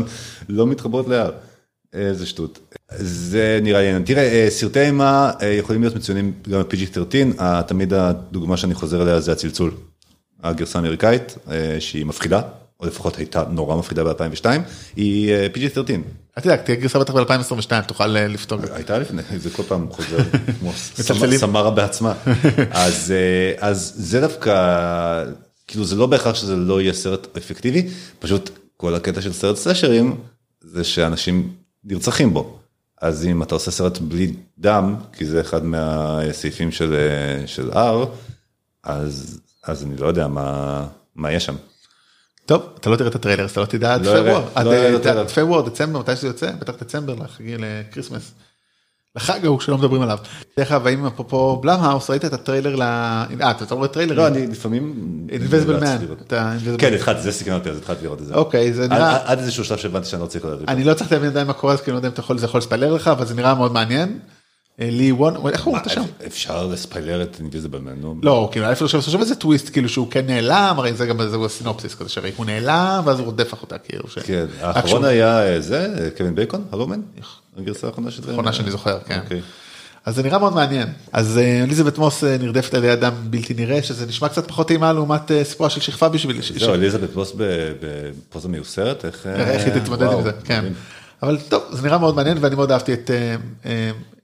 לא 0.48 0.66
מתחברות 0.66 1.08
להר? 1.08 1.30
איזה 1.92 2.26
שטות. 2.26 2.58
זה 2.98 3.58
נראה 3.62 3.80
לי 3.80 3.86
עניין. 3.86 4.04
תראה, 4.04 4.22
אה, 4.22 4.50
סרטי 4.50 4.80
אימה 4.80 5.30
אה, 5.42 5.48
יכולים 5.48 5.82
להיות 5.82 5.96
מצוינים 5.96 6.32
גם 6.50 6.62
ב-PG-13, 6.62 7.40
אה, 7.40 7.62
תמיד 7.62 7.94
הדוגמה 7.94 8.56
שאני 8.56 8.74
חוזר 8.74 9.02
אליה 9.02 9.20
זה 9.20 9.32
הצלצול. 9.32 9.70
הגרסה 10.42 10.78
האמריקאית, 10.78 11.38
אה, 11.50 11.76
שהיא 11.78 12.06
מפחידה, 12.06 12.40
או 12.80 12.86
לפחות 12.86 13.16
הייתה 13.16 13.44
נורא 13.50 13.76
מפחידה 13.76 14.04
ב-2002, 14.04 14.46
היא 14.96 15.32
אה, 15.32 15.46
PG-13. 15.54 15.90
אל 16.38 16.42
תדאג 16.42 16.60
תהיה 16.60 16.76
גרסה 16.76 16.98
בטח 16.98 17.14
ב-2022 17.14 17.82
תוכל 17.86 18.16
אה, 18.16 18.28
לפתור. 18.28 18.58
הייתה 18.72 18.98
לפני, 18.98 19.22
זה 19.36 19.50
כל 19.50 19.62
פעם 19.62 19.86
חוזר 19.90 20.18
כמו. 20.60 20.72
סמרה 21.38 21.70
בעצמה. 21.70 22.14
אז, 22.70 23.12
אה, 23.16 23.68
אז 23.68 23.92
זה 23.96 24.20
דווקא, 24.20 25.24
כאילו 25.66 25.84
זה 25.84 25.96
לא 25.96 26.06
בהכרח 26.06 26.34
שזה 26.34 26.56
לא 26.56 26.80
יהיה 26.80 26.92
סרט 26.92 27.36
אפקטיבי, 27.36 27.88
פשוט 28.18 28.50
כל 28.76 28.94
הקטע 28.94 29.20
של 29.20 29.32
סרט 29.32 29.56
סלשרים 29.56 30.16
זה 30.60 30.84
שאנשים 30.84 31.52
נרצחים 31.84 32.34
בו. 32.34 32.58
אז 33.00 33.26
אם 33.26 33.42
אתה 33.42 33.54
עושה 33.54 33.70
סרט 33.70 33.98
בלי 33.98 34.32
דם, 34.58 34.96
כי 35.12 35.24
זה 35.24 35.40
אחד 35.40 35.64
מהסעיפים 35.64 36.72
של, 36.72 36.94
אה, 36.94 37.46
של 37.46 37.70
R, 37.70 38.06
אז, 38.84 39.40
אז 39.64 39.84
אני 39.84 39.96
לא 39.96 40.06
יודע 40.06 40.28
מה, 40.28 40.86
מה 41.14 41.32
יש 41.32 41.44
שם. 41.44 41.54
טוב 42.50 42.62
אתה 42.80 42.90
לא 42.90 42.96
תראה 42.96 43.08
את 43.10 43.14
הטריילר 43.14 43.44
אז 43.44 43.50
אתה 43.50 43.60
לא 43.60 43.66
תדע 43.66 43.94
עד 43.94 44.06
לא 44.06 44.12
פברואר. 44.12 44.42
עד 44.54 44.66
לא 44.66 44.72
אה, 44.72 44.96
הטריילר. 44.96 45.26
פברואר 45.28 45.68
דצמבר 45.68 45.98
מתי 46.00 46.16
שזה 46.16 46.26
יוצא 46.26 46.50
בטח 46.60 46.72
דצמבר 46.80 47.14
לקריסמס. 47.58 48.32
לחג 49.16 49.44
ההוא 49.44 49.60
שלא 49.60 49.78
מדברים 49.78 50.02
עליו. 50.02 50.18
דרך 50.58 50.72
אגב 50.72 50.86
האם 50.86 51.06
אפרופו 51.06 51.56
בלומהאוס 51.56 52.10
ראית 52.10 52.24
את 52.24 52.32
הטריילר 52.32 52.76
ל... 52.76 52.82
אה 52.82 53.24
אתה 53.50 53.74
רואה 53.74 53.88
טריילר? 53.88 54.14
לא, 54.14 54.26
אני 54.26 54.46
לפעמים... 54.46 54.94
Invisible 55.30 55.80
Man. 55.80 56.76
כן. 56.78 56.94
התחלתי, 56.94 57.20
זה 57.22 57.32
סיכן 57.32 57.52
אותי, 57.54 57.70
אז 57.70 57.76
התחלתי 57.76 58.04
לראות 58.04 58.20
את 58.20 58.26
זה. 58.26 58.34
אוקיי 58.34 58.72
זה 58.72 58.84
עד- 58.84 58.92
נראה. 58.92 59.18
עד 59.24 59.38
איזשהו 59.38 59.64
שלב 59.64 59.78
שהבנתי 59.78 60.06
שאני 60.08 60.22
לא 60.22 60.26
צריך 60.26 60.44
לראות. 60.44 60.60
אני 60.68 60.84
לא 60.84 60.94
צריך 60.94 61.12
להבין 61.12 61.28
עדיין 61.30 61.46
מה 61.46 61.52
קורה 61.52 61.72
אז 61.72 61.80
כי 61.80 61.90
אני 61.90 61.94
לא 61.94 61.98
יודע 61.98 62.08
אם 62.08 62.12
אתה 62.12 62.20
יכול 62.20 62.36
לספיילר 62.36 62.92
לך 62.92 63.08
אבל 63.08 63.26
זה 63.26 63.34
נראה 63.34 63.54
מאוד 63.54 63.72
מעניין. 63.72 64.18
אה, 64.80 64.90
לי 64.90 65.12
וון, 65.12 65.36
איך 65.52 65.64
הוא 65.64 65.76
אתה 65.76 65.90
שם? 65.90 66.02
אפשר 66.26 66.66
לספיילר 66.66 67.22
את 67.22 67.36
אינביזיבל 67.40 67.78
מן. 67.78 68.20
לא, 68.22 68.48
כאילו, 68.52 68.70
איפה 68.70 68.84
עכשיו 68.84 69.02
חושב 69.02 69.18
איזה 69.20 69.34
טוויסט, 69.34 69.72
כאילו 69.72 69.88
שהוא 69.88 70.06
כן 70.10 70.26
נעלם, 70.26 70.74
הרי 70.78 70.94
זה 70.94 71.06
גם 71.06 71.20
איזה 71.20 71.36
הסינופסיס 71.44 71.94
כזה, 71.94 72.08
שהרי 72.08 72.32
הוא 72.36 72.46
נעלם, 72.46 73.02
ואז 73.04 73.18
הוא 73.18 73.26
רודף 73.26 73.54
אחותה, 73.54 73.78
כאילו. 73.78 74.04
כן, 74.24 74.46
האחרון 74.60 75.04
היה 75.04 75.42
אה, 75.42 75.60
זה, 75.60 75.94
אה, 75.98 76.10
קווין 76.16 76.34
בייקון, 76.34 76.64
הרומן? 76.72 77.00
הגרסה 77.58 77.86
האחרונה 77.86 78.10
של 78.10 78.22
זה? 78.22 78.28
האחרונה 78.30 78.52
שאני 78.52 78.70
זוכר, 78.70 78.98
כן. 79.06 79.20
אוקיי. 79.24 79.40
אז 80.04 80.14
זה 80.16 80.22
נראה 80.22 80.38
מאוד 80.38 80.54
מעניין. 80.54 80.88
אז 81.12 81.38
אליזבת 81.62 81.98
מוס 81.98 82.24
נרדפת 82.24 82.74
על 82.74 82.84
ידי 82.84 82.92
אדם 82.92 83.12
בלתי 83.24 83.54
נראה, 83.54 83.82
שזה 83.82 84.06
נשמע 84.06 84.28
קצת 84.28 84.48
פחות 84.48 84.70
אימה 84.70 84.92
לעומת 84.92 85.30
סיפורה 85.42 85.70
של 85.70 85.80
שכבה 85.80 86.08
בשביל... 86.08 86.40
זהו, 86.58 86.74
אליזבת 86.74 87.10
בוס 87.10 87.32
ב- 87.36 87.72
בפוזה 87.80 88.48
מיוסרת, 88.48 89.04
איך... 89.04 89.26
איך 89.26 89.64
היא 89.64 89.74
תתמודד 89.82 90.12
עם 90.12 90.22
זה, 90.22 90.30
כן. 90.44 90.64
אבל 91.22 91.38
טוב, 91.48 91.62
זה 91.72 91.82
נראה 91.82 91.98
מאוד 91.98 92.16
מעניין 92.16 92.38
ואני 92.40 92.54
מאוד 92.54 92.72
אהבתי 92.72 92.92
את 92.92 93.10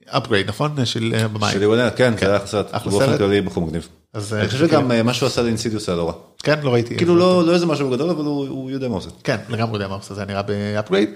upgrade, 0.09 0.47
נכון? 0.47 0.85
של 0.85 1.13
אה, 1.15 1.27
במאי. 1.27 1.51
של 1.51 1.61
לי 1.61 1.68
וואנל, 1.68 1.89
כן, 1.89 2.13
זה 2.19 2.29
היה 2.29 2.45
סרט, 2.45 2.67
אחלה 2.71 2.91
באופן 2.91 3.05
סרט. 3.05 3.17
כללי 3.17 3.41
בחור 3.41 3.65
מגניב. 3.65 3.87
אז, 4.13 4.33
אה, 4.33 4.39
אני 4.39 4.47
חושב 4.47 4.67
שגם 4.67 4.91
אה, 4.91 5.03
מה 5.03 5.13
שהוא 5.13 5.27
עשה 5.27 5.41
ל 5.41 5.46
Insidious 5.46 5.89
היה 5.89 5.97
לא 5.97 6.07
רע. 6.07 6.13
כן, 6.43 6.59
לא 6.63 6.73
ראיתי. 6.73 6.97
כאילו 6.97 7.15
לא 7.15 7.43
לא 7.45 7.53
איזה 7.53 7.65
משהו 7.65 7.89
גדול, 7.89 8.09
אבל 8.09 8.25
הוא 8.25 8.71
יודע 8.71 8.87
מה 8.87 8.93
הוא 8.93 8.99
עושה. 8.99 9.09
כן, 9.23 9.37
לגמרי 9.49 9.73
יודע 9.73 9.87
מה 9.87 9.93
הוא 9.93 10.01
עושה, 10.01 10.13
זה 10.13 10.25
נראה 10.25 10.41
ב 10.41 10.49
Upgrade. 10.49 11.09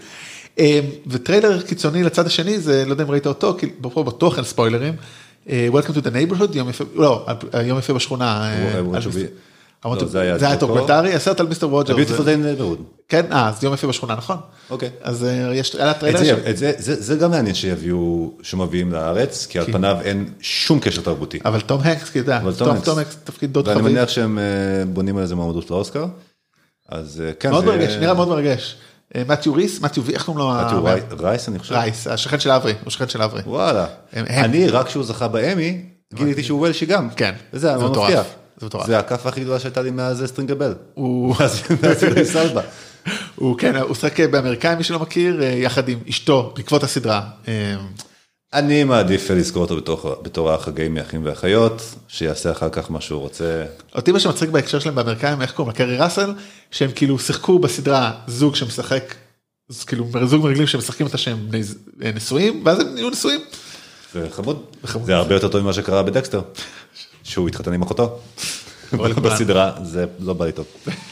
וטריילר 1.07 1.61
קיצוני 1.61 2.03
לצד 2.03 2.25
השני, 2.25 2.59
זה, 2.59 2.85
לא 2.85 2.91
יודע 2.91 3.03
אם 3.03 3.11
ראית 3.11 3.27
אותו, 3.27 3.55
כי 3.59 3.69
פה 3.81 4.03
בטוח 4.03 4.37
אין 4.37 4.45
ספוילרים. 4.45 4.93
Welcome 5.47 5.93
to 5.93 6.01
the 6.01 6.11
neighborhood, 6.11 6.57
יום 6.57 6.69
יפה, 6.69 6.83
לא, 6.95 7.25
יום 7.65 7.79
יפה 7.79 7.93
בשכונה. 7.93 8.51
לא, 9.85 10.05
זה 10.05 10.19
היה 10.21 10.35
היה. 10.35 10.55
דוקומנטרי, 10.55 11.13
הסרט 11.13 11.39
על 11.39 11.47
Mister 11.47 11.67
Rogers. 11.67 11.95
Beautiful 11.95 12.25
זה- 12.25 12.35
day 12.35 12.41
in 12.41 12.45
neighborhood. 12.45 12.81
כן, 13.09 13.25
אה, 13.31 13.49
אז 13.49 13.63
יום 13.63 13.73
יפה 13.73 13.87
בשכונה, 13.87 14.15
נכון. 14.15 14.37
אוקיי. 14.69 14.89
אז 15.01 15.23
אה, 15.25 15.29
יש, 15.55 15.75
היה 15.75 15.93
טריילר 15.93 16.19
זה- 16.77 17.15
גם 17.15 17.31
מעניין 17.31 17.55
שיביאו, 17.55 18.31
שמביאים 18.41 18.91
לארץ, 18.91 19.45
כי 19.49 19.59
על 19.59 19.65
פניו 19.65 19.97
אין 20.03 20.29
שום 20.39 20.79
קשר 20.79 21.01
תרבותי. 21.01 21.39
אבל 21.45 21.61
תום 21.61 21.81
הנקס, 21.83 22.09
כי 22.09 22.19
אתה 22.19 22.31
יודע, 22.31 22.51
תום 22.83 22.97
הנקס 22.97 23.17
תפקיד 23.23 23.53
דוד 23.53 23.67
ואני 23.67 23.79
חביב. 23.79 23.93
מניח 23.95 24.09
שהם 24.09 24.39
אה, 24.39 24.43
בונים 24.85 25.17
על 25.17 25.23
איזה 25.23 25.35
מועמדות 25.35 25.71
לאוסקר. 25.71 26.05
אז 26.89 27.23
אה, 27.25 27.33
כן, 27.39 27.51
מאוד 27.51 27.65
מרגש, 27.65 27.93
נראה 27.93 28.13
מאוד 28.13 28.27
מרגש. 28.27 28.75
מתיו 29.27 29.53
ריס, 29.53 29.81
מתיו 29.81 30.03
איך 30.13 30.23
קוראים 30.25 30.47
לו? 30.47 30.53
מתיו 30.65 30.83
רייס 31.19 31.49
אני 31.49 31.59
חושב. 31.59 31.75
רייס, 31.75 32.07
השכן 32.07 32.39
של 32.39 32.51
אברי, 32.51 32.73
הוא 32.83 32.91
שכן 32.91 33.07
של 33.09 33.21
אברי. 33.21 33.41
וואלה. 33.45 33.85
אני 34.15 34.67
רק 34.69 34.85
כשהוא 34.87 35.03
זכה 35.03 35.27
באמי, 35.27 35.81
גיליתי 36.13 36.43
שהוא 36.43 36.59
וולשי 36.59 36.85
גם. 36.85 37.09
כן. 37.09 37.33
היה 37.53 37.59
זה 37.59 37.77
מטורף. 37.77 38.09
מפתיע. 38.09 38.23
זה. 38.61 38.87
זה 38.87 38.99
הכאפה 38.99 39.29
הכי 39.29 39.41
גדולה 39.41 39.59
שהייתה 39.59 39.81
לי 39.81 39.91
מאז 39.91 40.23
סטרינגבל. 40.25 40.73
הוא- 40.93 41.35
אלבה. 42.35 42.61
הוא 43.35 43.57
כן, 43.57 43.75
הוא 43.75 43.95
שחק 43.95 44.19
באמריקאי, 44.19 44.75
מי 44.75 44.83
שלא 44.83 44.99
מכיר, 44.99 45.43
אה, 45.43 45.47
יחד 45.47 45.89
עם 45.89 45.99
אשתו, 46.09 46.53
בעקבות 46.55 46.83
הסדרה. 46.83 47.21
אה, 47.47 47.75
אני 48.53 48.83
מעדיף 48.83 49.31
לזכור 49.31 49.61
אותו 49.61 49.75
בתור- 49.77 50.15
בתור 50.21 50.51
האח 50.51 50.67
הגיי 50.67 50.89
מאחים 50.89 51.21
ואחיות, 51.25 51.81
שיעשה 52.07 52.51
אחר 52.51 52.69
כך 52.69 52.91
מה 52.91 53.01
שהוא 53.01 53.19
רוצה. 53.21 53.65
אותי 53.95 54.11
מה 54.11 54.19
שמצחיק 54.19 54.49
בהקשר 54.49 54.79
שלהם 54.79 54.95
באמריקאים, 54.95 55.41
איך 55.41 55.51
קוראים 55.51 55.71
לה? 55.71 55.77
קרי 55.77 55.97
ראסל, 55.97 56.33
שהם 56.71 56.91
כאילו 56.95 57.19
שיחקו 57.19 57.59
בסדרה 57.59 58.11
זוג 58.27 58.55
שמשחק, 58.55 59.15
כאילו 59.87 60.05
זוג 60.25 60.43
מרגלים 60.43 60.67
שמשחקים 60.67 61.05
אותה 61.07 61.17
שהם 61.17 61.49
אה, 62.03 62.11
נשואים, 62.15 62.61
ואז 62.65 62.79
הם 62.79 62.87
נהיו 62.95 63.09
נשואים. 63.09 63.39
זה. 64.13 64.27
חמוד. 64.31 64.63
זה 65.05 65.15
הרבה 65.15 65.35
יותר 65.35 65.47
טוב 65.47 65.61
ממה 65.61 65.73
שקרה 65.73 66.03
בדקסטר. 66.03 66.41
שהוא 67.31 67.47
התחתן 67.47 67.73
עם 67.73 67.81
אחותו. 67.81 68.19
לכולנו. 68.93 69.21
בסדרה 69.21 69.71
זה 69.83 70.05
לא 70.19 70.33
בא 70.33 70.45
לי 70.45 70.51
טוב. 70.51 70.65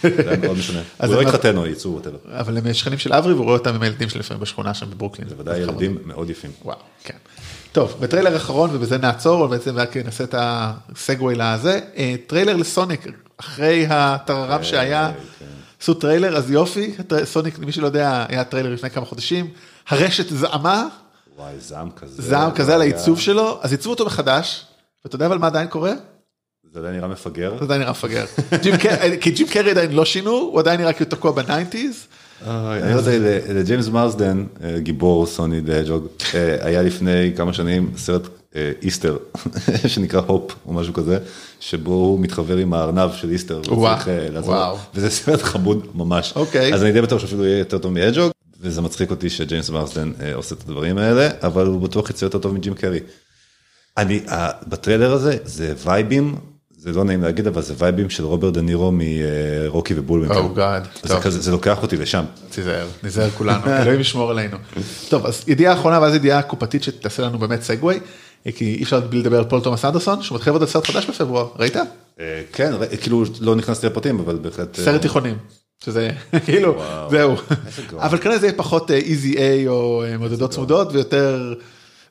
זה 0.04 0.38
מאוד 0.42 0.58
משנה. 0.58 0.82
הוא 1.00 1.08
לא 1.16 1.22
הם- 1.22 1.28
התחתן 1.28 1.58
או 1.58 1.68
יצאו 1.68 1.92
whatever. 1.94 2.18
אבל 2.40 2.58
הם 2.58 2.74
שכנים 2.74 3.00
של 3.00 3.14
אברי 3.14 3.34
והוא 3.34 3.46
רואה 3.46 3.58
אותם 3.58 3.76
עם 3.76 3.82
הילדים 3.82 4.10
שלהם 4.10 4.20
לפעמים 4.20 4.42
בשכונה 4.42 4.74
שם 4.74 4.90
בברוקלין. 4.92 5.30
זה 5.30 5.36
ודאי. 5.38 5.60
ילדים 5.60 5.98
מאוד 6.06 6.30
יפים. 6.30 6.52
וואו, 6.66 6.78
כן. 7.04 7.14
טוב, 7.72 7.96
בטריילר 8.00 8.36
אחרון, 8.36 8.70
ובזה 8.74 8.98
נעצור, 8.98 9.48
בעצם 9.48 9.76
רק 9.78 9.98
נעשה 9.98 10.24
את 10.24 10.36
ה 10.38 10.54
segue 10.54 11.36
לזה, 11.36 11.80
אה, 11.98 12.16
טריילר 12.28 12.56
לסוניק, 12.56 13.08
אחרי 13.38 13.86
הטררם 13.90 14.64
שהיה, 14.64 15.12
עשו 15.82 15.94
טריילר, 15.94 16.38
אז 16.38 16.52
יופי, 16.52 16.96
סוניק, 17.24 17.60
למי 17.60 17.72
שלא 17.72 17.86
יודע, 17.86 18.26
היה 18.30 18.44
טריילר 18.44 18.74
לפני 18.74 18.90
כמה 18.90 19.06
חודשים, 19.06 19.48
הרשת 19.90 20.30
זעמה, 20.30 20.88
וואי, 21.38 21.54
זעם 21.60 21.90
כזה. 21.92 22.22
זעם 22.22 22.52
כזה 22.52 22.76
על 22.76 22.82
העיצוב 22.82 23.20
שלו, 23.20 23.60
אז 23.62 23.72
עיצבו 23.72 23.90
אותו 23.90 24.06
מחדש, 24.06 24.66
ואתה 25.06 25.16
יודע 25.16 25.26
אבל 25.26 25.38
מה 25.38 25.48
עדיין 25.48 25.68
קורה? 25.68 25.92
זה 26.74 26.80
עדיין 26.80 26.96
נראה 26.96 27.08
מפגר. 27.08 27.56
זה 27.60 27.66
עדיין 27.66 27.82
נראה 27.82 27.92
מפגר. 27.92 28.26
כי 29.22 29.32
ג'ים 29.32 29.48
קרי 29.48 29.72
עדיין 29.72 29.92
לא 29.92 30.06
שינו, 30.06 30.32
הוא 30.32 30.60
עדיין 30.60 30.82
נראה 30.82 30.94
כאילו 30.94 31.10
תקוע 31.10 31.32
ב 31.32 31.39
nineties. 31.39 32.08
אני 32.48 32.96
רוצה, 32.96 33.18
לג'יימס 33.54 33.88
מרסדן, 33.88 34.46
אה, 34.64 34.80
גיבור 34.80 35.26
Sonic 35.26 35.62
the 35.62 35.80
Hedgehog, 35.80 36.08
אה, 36.36 36.58
היה 36.62 36.82
לפני 36.82 37.32
כמה 37.36 37.54
שנים 37.54 37.92
סרט 37.98 38.22
אה, 38.56 38.72
Easter, 38.82 39.18
שנקרא 39.88 40.22
Hop 40.28 40.56
או 40.66 40.74
משהו 40.74 40.94
כזה, 40.94 41.18
שבו 41.60 41.94
הוא 41.94 42.20
מתחבר 42.20 42.58
עם 42.58 42.74
הארנב 42.74 43.12
של 43.14 43.30
Easter. 43.30 43.62
וזה 44.96 45.10
סרט 45.10 45.42
חמוד 45.42 45.88
ממש. 45.96 46.34
אוקיי. 46.36 46.74
אז 46.74 46.84
אני 46.84 46.92
די 46.92 47.02
בטוח 47.02 47.22
שאפילו 47.22 47.46
יהיה 47.46 47.60
יותר 47.60 47.78
טוב 47.78 47.94
מהג'וג, 47.94 48.32
וזה 48.62 48.82
מצחיק 48.82 49.12
אותי 49.12 49.30
שג'יימס 49.30 49.70
מרסדן 49.70 50.12
עושה 50.34 50.56
את 50.56 50.62
הדברים 50.62 50.98
האלה, 50.98 51.30
אבל 51.44 51.66
הוא 51.66 51.82
בטוח 51.82 52.10
יצא 52.10 52.26
יותר 52.26 52.38
טוב 52.38 52.54
מג'ים 52.54 52.74
קרי. 52.74 53.00
אני, 53.98 54.20
בטריילר 54.68 55.14
הזה, 55.14 55.38
זה 55.44 55.74
וייבים, 55.86 56.36
זה 56.82 56.92
לא 56.92 57.04
נעים 57.04 57.22
להגיד, 57.24 57.48
אבל 57.48 57.62
זה 57.62 57.74
וייבים 57.78 58.10
של 58.10 58.24
רוברט 58.26 58.54
דה 58.54 58.62
נירו 58.62 58.92
מרוקי 58.94 59.94
ובולווינקל. 59.98 60.40
Oh 60.56 60.58
God, 60.58 61.08
זה. 61.08 61.16
כזה, 61.22 61.40
זה 61.42 61.52
לוקח 61.52 61.82
אותי 61.82 61.98
לשם. 61.98 62.24
תיזהר, 62.50 62.88
ניזהר 63.04 63.30
כולנו, 63.30 63.62
אלוהים 63.82 64.00
ישמור 64.00 64.32
עלינו. 64.32 64.58
טוב, 65.10 65.26
אז 65.26 65.44
ידיעה 65.48 65.74
אחרונה 65.74 66.00
ואז 66.02 66.16
ידיעה 66.16 66.42
קופתית 66.42 66.84
שתעשה 66.84 67.24
לנו 67.24 67.40
באמת 67.40 67.62
segue, 67.62 68.00
כי 68.56 68.76
אי 68.76 68.84
אפשר 68.84 69.00
בלי 69.00 69.20
לדבר 69.20 69.38
על 69.38 69.44
פול 69.46 69.62
תומאס 69.62 69.86
אנדרסון, 69.86 70.22
שהוא 70.22 70.36
מתחיל 70.36 70.52
לעבוד 70.52 70.62
על 70.62 70.68
סרט 70.68 70.88
חדש 70.88 71.06
בפברואר, 71.10 71.48
ראית? 71.60 71.76
אה, 72.20 72.42
כן, 72.54 72.74
ר- 72.74 72.98
כאילו 73.02 73.24
לא 73.42 73.56
נכנסתי 73.56 73.88
לפרטים, 73.88 74.20
אבל 74.20 74.36
בהחלט... 74.42 74.80
אה, 74.80 74.86
סרט 74.86 75.02
תיכונים, 75.02 75.38
שזה 75.86 76.10
כאילו. 76.46 76.82
זהו. 77.12 77.36
אבל 77.98 78.18
כנראה 78.18 78.38
זה 78.40 78.48
יהיה 78.48 78.58
פחות 78.58 78.92
איזי 78.92 79.38
איי 79.38 79.68
או 79.68 80.04
אה, 80.04 80.18
מודדות 80.18 80.52
צמודות 80.52 80.94
ויותר, 80.94 81.54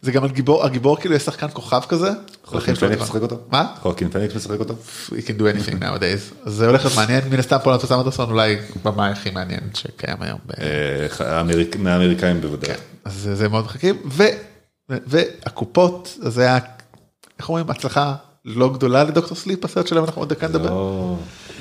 זה 0.03 0.13
גם 0.13 0.25
על 0.25 0.31
גיבור, 0.31 0.65
הגיבור 0.65 0.97
כאילו 0.97 1.15
יהיה 1.15 1.21
שחקן 1.21 1.47
כוכב 1.53 1.81
כזה. 1.89 2.11
חוקין 2.45 2.75
פניקס 2.75 3.03
משחק 3.03 3.23
אותו? 3.23 3.39
מה? 3.51 3.75
חוקין 3.81 4.11
פניקס 4.11 4.35
משחק 4.35 4.59
אותו? 4.59 4.75
We 5.09 5.13
can 5.13 5.41
do 5.41 5.43
anything 5.43 5.83
nowadays. 5.83 6.51
זה 6.51 6.67
הולך 6.67 6.85
להיות 6.85 6.97
מעניין, 6.97 7.29
מן 7.31 7.39
הסתם 7.39 7.57
פול 7.65 7.77
תומאס 7.77 7.93
אנדרסון 7.93 8.31
אולי 8.31 8.57
במאי 8.83 9.11
הכי 9.11 9.31
מעניין 9.31 9.61
שקיים 9.75 10.17
היום. 10.21 10.39
אה, 10.61 11.07
מהאמריקאים 11.79 12.41
בוודאי. 12.41 12.75
אז 13.05 13.31
זה 13.35 13.49
מאוד 13.49 13.65
מחכים, 13.65 13.97
והקופות, 14.89 16.17
זה 16.19 16.43
היה, 16.43 16.59
איך 17.39 17.49
אומרים, 17.49 17.71
הצלחה 17.71 18.15
לא 18.45 18.73
גדולה 18.73 19.05
לדוקטור 19.05 19.37
סליפ, 19.37 19.65
הסרט 19.65 19.87
שלהם 19.87 20.05
אנחנו 20.05 20.23
עוד 20.23 20.29
דקה 20.29 20.49
נדבר. 20.49 20.71
לא, 20.71 21.17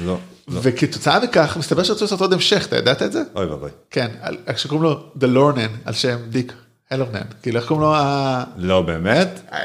לא, 0.05 0.17
לא. 0.47 0.59
וכתוצאה 0.63 1.19
מכך, 1.19 1.57
מסתבר 1.59 1.83
שרצו 1.83 2.03
לעשות 2.05 2.21
עוד 2.21 2.33
המשך, 2.33 2.65
אתה 2.65 2.77
ידעת 2.77 3.01
את 3.01 3.11
זה? 3.11 3.23
אוי 3.35 3.45
ואבוי. 3.45 3.69
כן, 3.89 4.11
שקוראים 4.55 4.83
לו 4.83 5.11
Hallorann, 5.19 5.71
על 5.85 5.93
שם 5.93 6.17
דיק 6.29 6.53
הלורן, 6.91 7.21
כאילו 7.41 7.59
איך 7.59 7.67
קוראים 7.67 7.85
לו. 7.87 7.93
לא 8.57 8.81
באמת? 8.81 9.39
אה, 9.53 9.61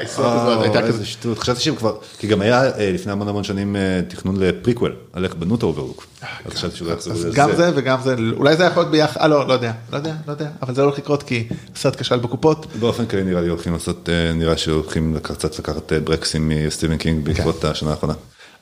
הייתה 0.61 0.79
כזה- 0.81 0.87
איזה 0.87 1.05
שטות, 1.05 1.39
חשבתי 1.39 1.59
שהם 1.59 1.75
כבר, 1.75 1.95
כי 2.17 2.27
גם 2.27 2.41
היה 2.41 2.63
אה, 2.77 2.91
לפני 2.91 3.11
המון 3.11 3.27
המון 3.27 3.43
שנים 3.43 3.75
אה, 3.75 4.01
תכנון 4.07 4.35
לפריקוול, 4.39 4.95
על 5.13 5.23
איך 5.25 5.35
בנו 5.35 5.55
את 5.55 5.63
האוברלוק. 5.63 6.07
אז 6.45 6.53
חשבתי 6.53 6.77
שאולי 6.77 6.93
יחזרו 6.93 7.13
אה, 7.13 7.17
אז 7.19 7.25
לזה. 7.25 7.35
גם 7.37 7.55
זה 7.55 7.71
וגם 7.75 8.01
זה, 8.03 8.15
אולי 8.37 8.55
זה 8.57 8.63
יכול 8.63 8.83
להיות 8.83 8.91
ביחד, 8.91 9.21
אה 9.21 9.27
לא, 9.27 9.47
לא 9.47 9.53
יודע, 9.53 9.71
לא 9.91 9.97
יודע, 9.97 10.13
לא 10.27 10.31
יודע, 10.31 10.49
אבל 10.61 10.75
זה 10.75 10.81
לא 10.81 10.87
הולך 10.87 10.97
לקרות 10.99 11.23
כי 11.23 11.47
הסרט 11.75 11.95
כשל 12.01 12.19
בקופות. 12.19 12.65
באופן 12.79 13.05
כללי 13.05 13.23
נראה 13.23 13.41
לי 13.41 13.47
הולכים 13.47 13.73
לעשות, 13.73 14.09
אה, 14.09 14.33
נראה 14.33 14.57
שהולכים 14.57 15.17
קצת 15.21 15.59
לקחת 15.59 15.93
ברקסים 15.93 16.51
מסטיבן 16.67 16.97
קינג 16.97 17.25
בעקבות 17.25 17.65
השנה 17.65 17.91
האחרונה. 17.91 18.13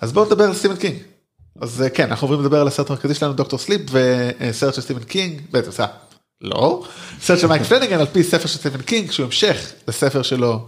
אז 0.02 0.12
בואו 0.13 0.26
נדבר 0.26 0.43
על 0.43 0.54
סטיבן 0.54 0.76
קינג. 0.76 0.95
אז 1.62 1.84
כן, 1.93 2.04
אנחנו 2.08 2.26
עוברים 2.26 2.41
לדבר 2.41 2.62
על 2.62 2.67
הסרט 2.67 2.89
המרכזי 2.89 3.13
שלנו, 3.13 3.34
דוקטור 3.34 3.60
סליפ, 3.60 3.82
וסרט 3.91 4.74
של 4.74 4.82
סטיבן 4.82 5.04
קינג, 5.04 5.41
בעצם 5.52 5.71
סע, 5.71 5.86
לא, 6.42 6.84
סרט 7.22 7.40
של 7.40 7.48
מייק 7.48 7.64
פלניגן 7.64 8.00
על 8.00 8.06
פי 8.06 8.24
ספר 8.24 8.48
של 8.48 8.58
סטיבן 8.58 8.82
קינג, 8.82 9.12
שהוא 9.12 9.26
המשך 9.26 9.72
לספר 9.88 10.22
שלו, 10.22 10.68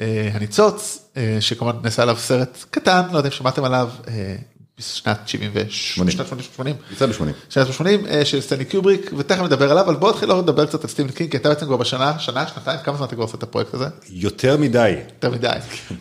אה, 0.00 0.30
הניצוץ, 0.32 0.98
אה, 1.16 1.36
שכמובן 1.40 1.76
נעשה 1.82 2.02
עליו 2.02 2.16
סרט 2.16 2.64
קטן, 2.70 3.02
לא 3.12 3.16
יודע 3.18 3.28
אם 3.28 3.34
שמעתם 3.34 3.64
עליו, 3.64 3.90
אה, 4.08 4.36
בשנת 4.80 5.18
78, 5.28 6.10
שנת 6.10 6.26
80, 6.56 6.74
יצא 6.92 7.06
ב-80. 7.06 7.22
שנת 7.50 7.72
80 7.72 8.06
אה, 8.06 8.24
של 8.24 8.40
סטנלי 8.40 8.64
קיובריק, 8.64 9.10
ותכף 9.16 9.42
נדבר 9.42 9.70
עליו, 9.70 9.84
אבל 9.84 9.94
בואו 9.94 10.10
נתחיל 10.12 10.32
לדבר 10.32 10.66
קצת 10.66 10.84
על 10.84 10.90
סטיבן 10.90 11.08
קינג, 11.10 11.30
כי 11.30 11.36
אתה 11.36 11.48
בעצם 11.48 11.66
כבר 11.66 11.76
בשנה, 11.76 12.18
שנה, 12.18 12.46
שנתיים, 12.48 12.78
כמה 12.84 12.96
זמן 12.96 13.06
אתה 13.06 13.14
כבר 13.14 13.24
עושה 13.24 13.36
את 13.36 13.42
הפרויקט 13.42 13.74
הזה? 13.74 13.84
יותר 14.10 14.56
מדי, 14.56 14.94
יותר 15.14 15.30
מדי. 15.30 15.48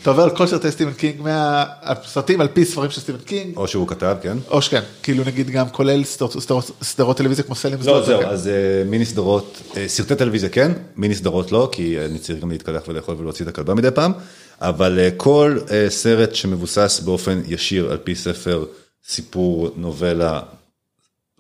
אתה 0.01 0.09
עובר 0.09 0.23
על 0.23 0.29
כל 0.29 0.47
סרטי 0.47 0.71
סטיבן 0.71 0.93
קינג, 0.93 1.21
מהסרטים 1.21 2.41
על 2.41 2.47
פי 2.47 2.65
ספרים 2.65 2.91
של 2.91 3.01
סטיבן 3.01 3.19
קינג, 3.19 3.57
או 3.57 3.67
שהוא 3.67 3.88
כתב, 3.88 4.15
כן? 4.21 4.38
או 4.49 4.61
שכן, 4.61 4.81
כאילו 5.03 5.23
נגיד 5.27 5.49
גם 5.49 5.69
כולל 5.69 6.03
סדרות- 6.03 7.17
טלוויזיה 7.17 7.43
כמו 7.45 7.55
סלם. 7.55 7.77
לא, 7.85 8.05
זהו. 8.05 8.21
אז 8.21 8.47
אה, 8.47 8.53
מיני 8.85 9.05
סדרות, 9.05 9.61
אה, 9.77 9.88
סרטי 9.88 10.15
טלוויזיה 10.15 10.49
כן, 10.49 10.71
מיני 10.95 11.15
סדרות 11.15 11.51
לא, 11.51 11.69
כי 11.71 11.97
אני 12.05 12.19
צריך 12.19 12.39
גם 12.41 12.51
להתקלח 12.51 12.81
ולאכול 12.88 13.15
ולהוציא 13.19 13.45
את 13.45 13.49
הכלבה 13.49 13.73
מדי 13.73 13.91
פעם, 13.91 14.11
אבל 14.61 14.99
אה, 14.99 15.09
כל 15.17 15.57
אה, 15.71 15.85
סרט 15.89 16.35
שמבוסס 16.35 17.01
באופן 17.05 17.41
ישיר 17.47 17.91
על 17.91 17.97
פי 17.97 18.15
ספר, 18.15 18.65
סיפור, 19.07 19.69
נובלה, 19.75 20.41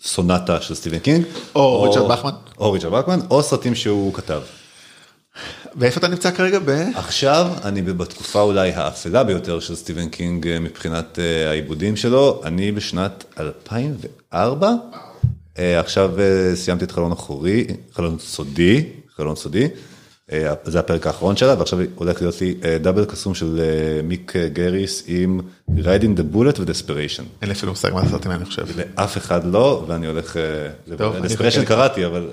סונטה 0.01 0.61
של 0.61 0.75
סטיבן 0.75 0.99
קינג. 0.99 1.25
או 1.55 1.81
ריצ'רד 1.81 2.11
בחמן. 2.11 2.31
או 2.59 2.71
ריצ'רד 2.71 2.93
בחמן, 2.93 3.19
או 3.29 3.43
סרטים 3.43 3.75
שהוא 3.75 4.13
כתב. 4.13 4.41
ואיפה 5.75 5.99
אתה 5.99 6.07
נמצא 6.07 6.31
כרגע? 6.31 6.59
ב... 6.65 6.69
עכשיו 6.95 7.51
אני 7.63 7.81
בתקופה 7.81 8.41
אולי 8.41 8.71
האפלה 8.71 9.23
ביותר 9.23 9.59
של 9.59 9.75
סטיבן 9.75 10.09
קינג 10.09 10.47
אה, 10.47 10.59
מבחינת 10.59 11.19
העיבודים 11.47 11.95
שלו, 11.95 12.41
אני 12.43 12.71
בשנת 12.71 13.23
2004, 13.39 14.71
אה, 15.59 15.79
עכשיו 15.79 16.11
סיימתי 16.55 16.85
את 16.85 16.91
חלון 16.91 17.11
אחורי, 17.11 17.67
חלון 17.93 18.19
סודי, 18.19 18.83
חלון 19.15 19.35
סודי, 19.35 19.67
זה 20.65 20.79
הפרק 20.79 21.07
האחרון 21.07 21.35
שלה, 21.37 21.55
ועכשיו 21.57 21.79
הולך 21.95 22.21
להיות 22.21 22.41
לי 22.41 22.55
אה, 22.63 22.77
double 22.77 23.05
קסום 23.05 23.35
של 23.35 23.59
אה, 23.59 24.01
מיק 24.03 24.35
אה, 24.35 24.47
גאריס 24.47 25.03
עם 25.07 25.39
Riding 25.69 26.17
the 26.19 26.35
Bullet 26.35 26.59
ו-Desperation. 26.61 27.23
אין 27.41 27.49
לי 27.49 27.51
אפילו 27.51 27.71
מושג 27.71 27.93
מה 27.93 28.03
לעשות 28.03 28.25
עם 28.25 28.31
אני 28.31 28.45
חושב. 28.45 28.65
לאף 28.97 29.17
אחד 29.17 29.45
לא, 29.45 29.85
ואני 29.87 30.07
הולך, 30.07 30.37
אחכה. 31.61 31.75
קראתי, 31.75 32.05
אבל 32.05 32.29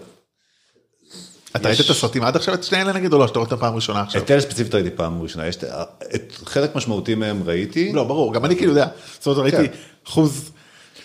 אתה 1.56 1.68
ראית 1.68 1.80
את 1.80 1.90
הסרטים 1.90 2.22
עד 2.24 2.36
עכשיו 2.36 2.54
את 2.54 2.64
שני 2.64 2.82
אלה 2.82 2.92
נגיד 2.92 3.12
או 3.12 3.18
לא 3.18 3.26
שאתה 3.26 3.38
רואה 3.38 3.50
אותם 3.50 3.60
פעם 3.60 3.74
ראשונה 3.74 4.00
עכשיו? 4.00 4.22
את 4.22 4.30
אלה 4.30 4.40
ספציפית 4.40 4.74
ראיתי 4.74 4.90
פעם 4.90 5.22
ראשונה, 5.22 5.46
יש 5.46 5.56
את- 5.56 6.32
חלק 6.44 6.76
משמעותי 6.76 7.14
מהם 7.14 7.42
ראיתי. 7.42 7.92
לא 7.92 8.04
ברור 8.04 8.34
גם 8.34 8.44
אני 8.44 8.56
כאילו 8.56 8.70
יודע. 8.72 8.86
זאת 9.20 9.26
אומרת 9.26 9.52
ראיתי 9.54 9.68
כן. 9.68 9.74
אחוז 10.06 10.50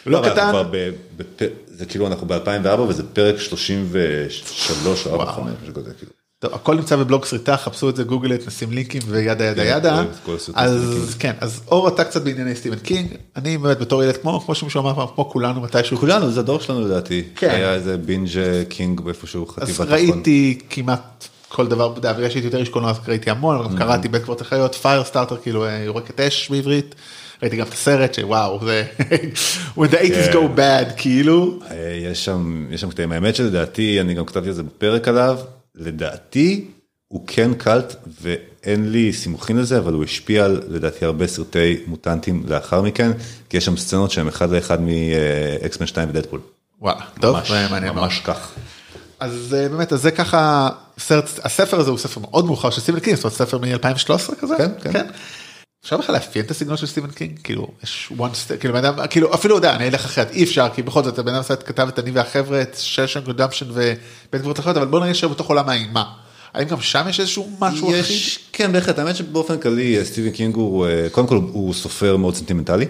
לא, 0.05 0.11
לא 0.11 0.27
אנחנו 0.27 0.31
קטן. 0.31 1.45
זה 1.67 1.85
כאילו 1.85 2.07
אנחנו 2.07 2.27
ב-2004 2.27 2.79
וזה 2.79 3.03
פרק 3.13 3.39
33 3.39 5.07
או 5.07 5.21
4 5.21 6.16
5 6.41 6.43
משהו 6.43 6.45
כזה. 6.45 6.47
טוב, 6.49 6.53
הכל 6.53 6.75
נמצא 6.75 6.95
בבלוג 6.95 7.25
סריטה 7.25 7.57
חפשו 7.57 7.89
את 7.89 7.95
זה 7.95 8.03
גוגל 8.03 8.47
נשים 8.47 8.71
לינקים 8.71 9.01
ו 9.07 9.15
yada 9.15 9.45
yada 9.45 9.63
yada 9.65 10.01
את 10.01 10.07
הסרטים 10.07 10.37
של 10.39 10.51
אז. 10.55 11.15
כן 11.19 11.33
אז 11.41 11.61
אור 11.67 11.87
אתה 11.87 12.03
קצת 12.03 12.21
בענייני 12.23 12.55
סטיבן 12.55 12.77
קינג 12.79 13.07
אני 13.35 13.57
באמת 13.57 13.79
בתור 13.79 14.03
ילד 14.03 14.17
כמו 14.17 14.41
כמו 14.41 14.55
שמישהו 14.55 14.81
אמר 14.81 14.95
פעם 14.95 15.07
כמו 15.15 15.29
כולנו 15.29 15.61
מתישהו 15.61 15.97
כולנו, 15.97 16.31
זה 16.31 16.39
הדור 16.39 16.59
שלנו 16.59 16.81
לדעתי. 16.81 17.23
כן. 17.35 17.49
היה 17.49 17.73
איזה 17.73 17.97
בינג' 17.97 18.29
קינג 18.69 19.01
באיפשהו 19.01 19.47
חטיבת 19.47 19.69
אז. 19.69 19.81
ראיתי 19.81 20.59
כמעט 20.69 21.27
כל 21.47 21.67
דבר 21.67 21.89
בגלל 21.89 22.29
שהייתי 22.29 22.47
יותר 22.47 22.59
איש 22.59 22.69
קולנוע 22.69 22.91
אז 22.91 22.97
ראיתי 23.07 23.29
המון 23.29 23.55
אבל 23.55 23.65
Mm-hmm. 23.65 23.69
גם 23.69 23.77
קראתי 23.77 24.07
בית 24.07 24.23
קברות 24.23 24.41
החיות 24.41 24.75
Firestarter 24.75 25.37
כאילו 25.37 25.65
אה, 25.65 25.77
יורקת 25.85 26.19
אש 26.19 26.49
בעברית. 26.49 26.95
ראיתי 27.41 27.57
גם 27.57 27.67
את 27.67 27.73
הסרט 27.73 28.13
שוואו 28.13 28.59
זה 28.65 28.83
when 29.77 29.87
the 29.91 29.95
80's 29.95 30.31
כן. 30.31 30.31
go 30.33 30.57
bad 30.57 30.93
כאילו 30.97 31.59
אה, 31.71 31.99
יש 32.11 32.25
שם, 32.25 32.67
יש 32.71 32.81
שם 32.81 32.89
קטעים, 32.89 33.11
האמת 33.11 33.35
שלדעתי, 33.35 34.01
אני 34.01 34.13
גם 34.13 34.25
כתבתי 34.25 34.47
על 34.47 34.53
זה 34.53 34.63
בפרק 34.63 35.07
עליו, 35.07 35.37
לדעתי 35.77 36.65
הוא 37.07 37.23
כן 37.27 37.53
קאלט 37.53 37.95
ואין 38.21 38.91
לי 38.91 39.13
סימוכין 39.13 39.57
לזה, 39.57 39.77
אבל 39.77 39.93
הוא 39.93 40.03
השפיע 40.03 40.45
על 40.45 40.61
לדעתי 40.67 41.05
הרבה 41.05 41.27
סרטי 41.27 41.77
מוטנטים 41.87 42.43
לאחר 42.47 42.81
מכן, 42.81 43.11
כי 43.49 43.57
יש 43.57 43.65
שם 43.65 43.77
סצנות 43.77 44.11
שהם 44.11 44.27
אחד 44.27 44.49
לאחד 44.51 44.77
מ 44.81 44.99
X-Men 44.99 45.87
2 45.87 46.09
ודדפול. 46.09 46.39
וואלה 46.81 47.01
טוב 47.21 47.35
ממש, 47.35 47.51
זה 47.51 47.67
מעניין. 47.71 47.93
ממש 47.93 48.21
כך. 48.25 48.51
אז 49.19 49.55
אה, 49.57 49.69
באמת 49.69 49.93
אז 49.93 50.01
זה 50.01 50.11
ככה 50.11 50.69
סרט 50.99 51.29
הספר 51.43 51.79
הזה 51.79 51.89
הוא 51.89 51.97
ספר 51.97 52.21
מאוד 52.21 52.45
מאוחר 52.45 52.69
של 52.69 52.81
סטיבן 52.81 52.99
קינג 52.99 53.15
זאת 53.15 53.23
אומרת 53.23 53.37
ספר 53.37 53.57
מ-2013 53.57 54.35
כזה 54.35 54.55
כן, 54.57 54.71
כן. 54.91 55.07
אפשר 55.83 55.97
בכלל 55.97 56.15
לאפיין 56.15 56.45
את 56.45 56.51
הסגנון 56.51 56.77
של 56.77 56.87
סטיבן 56.87 57.09
קינג 57.09 57.39
כאילו 57.43 57.67
יש 57.83 58.11
one 58.17 58.21
step 58.21 58.57
כאילו 58.59 58.79
אדם 58.79 58.93
כאילו 59.09 59.33
אפילו 59.33 59.55
יודע 59.55 59.75
אני 59.75 59.87
אלך 59.87 60.05
אחרת 60.05 60.31
אי 60.31 60.43
אפשר 60.43 60.67
כי 60.75 60.81
בכל 60.81 61.03
זאת 61.03 61.19
הבן 61.19 61.33
אדם 61.33 61.43
כתב 61.65 61.87
את 61.87 61.99
אני 61.99 62.11
והחבר'ה 62.11 62.61
את 62.61 62.75
Shawshank 62.79 63.19
Redemption 63.19 63.65
ובית 63.69 64.41
קברות 64.41 64.59
החיות 64.59 64.77
אבל 64.77 64.85
בוא 64.85 65.05
נשאר 65.05 65.29
בתוך 65.29 65.47
עולם 65.47 65.69
האימה. 65.69 66.03
האם 66.53 66.67
גם 66.67 66.81
שם 66.81 67.05
יש 67.09 67.19
איזשהו 67.19 67.49
משהו 67.59 67.89
אחיד? 67.89 67.99
יש, 67.99 68.39
כן 68.53 68.71
בהחלט, 68.71 68.99
האמת 68.99 69.15
שבאופן 69.15 69.57
כללי 69.57 70.05
סטיבן 70.05 70.29
קינג 70.29 70.55
הוא, 70.55 70.87
אה, 70.87 71.07
קודם 71.11 71.27
כל 71.27 71.35
הוא 71.35 71.73
סופר 71.73 72.17
מאוד 72.17 72.35
סנטימנטלי, 72.35 72.85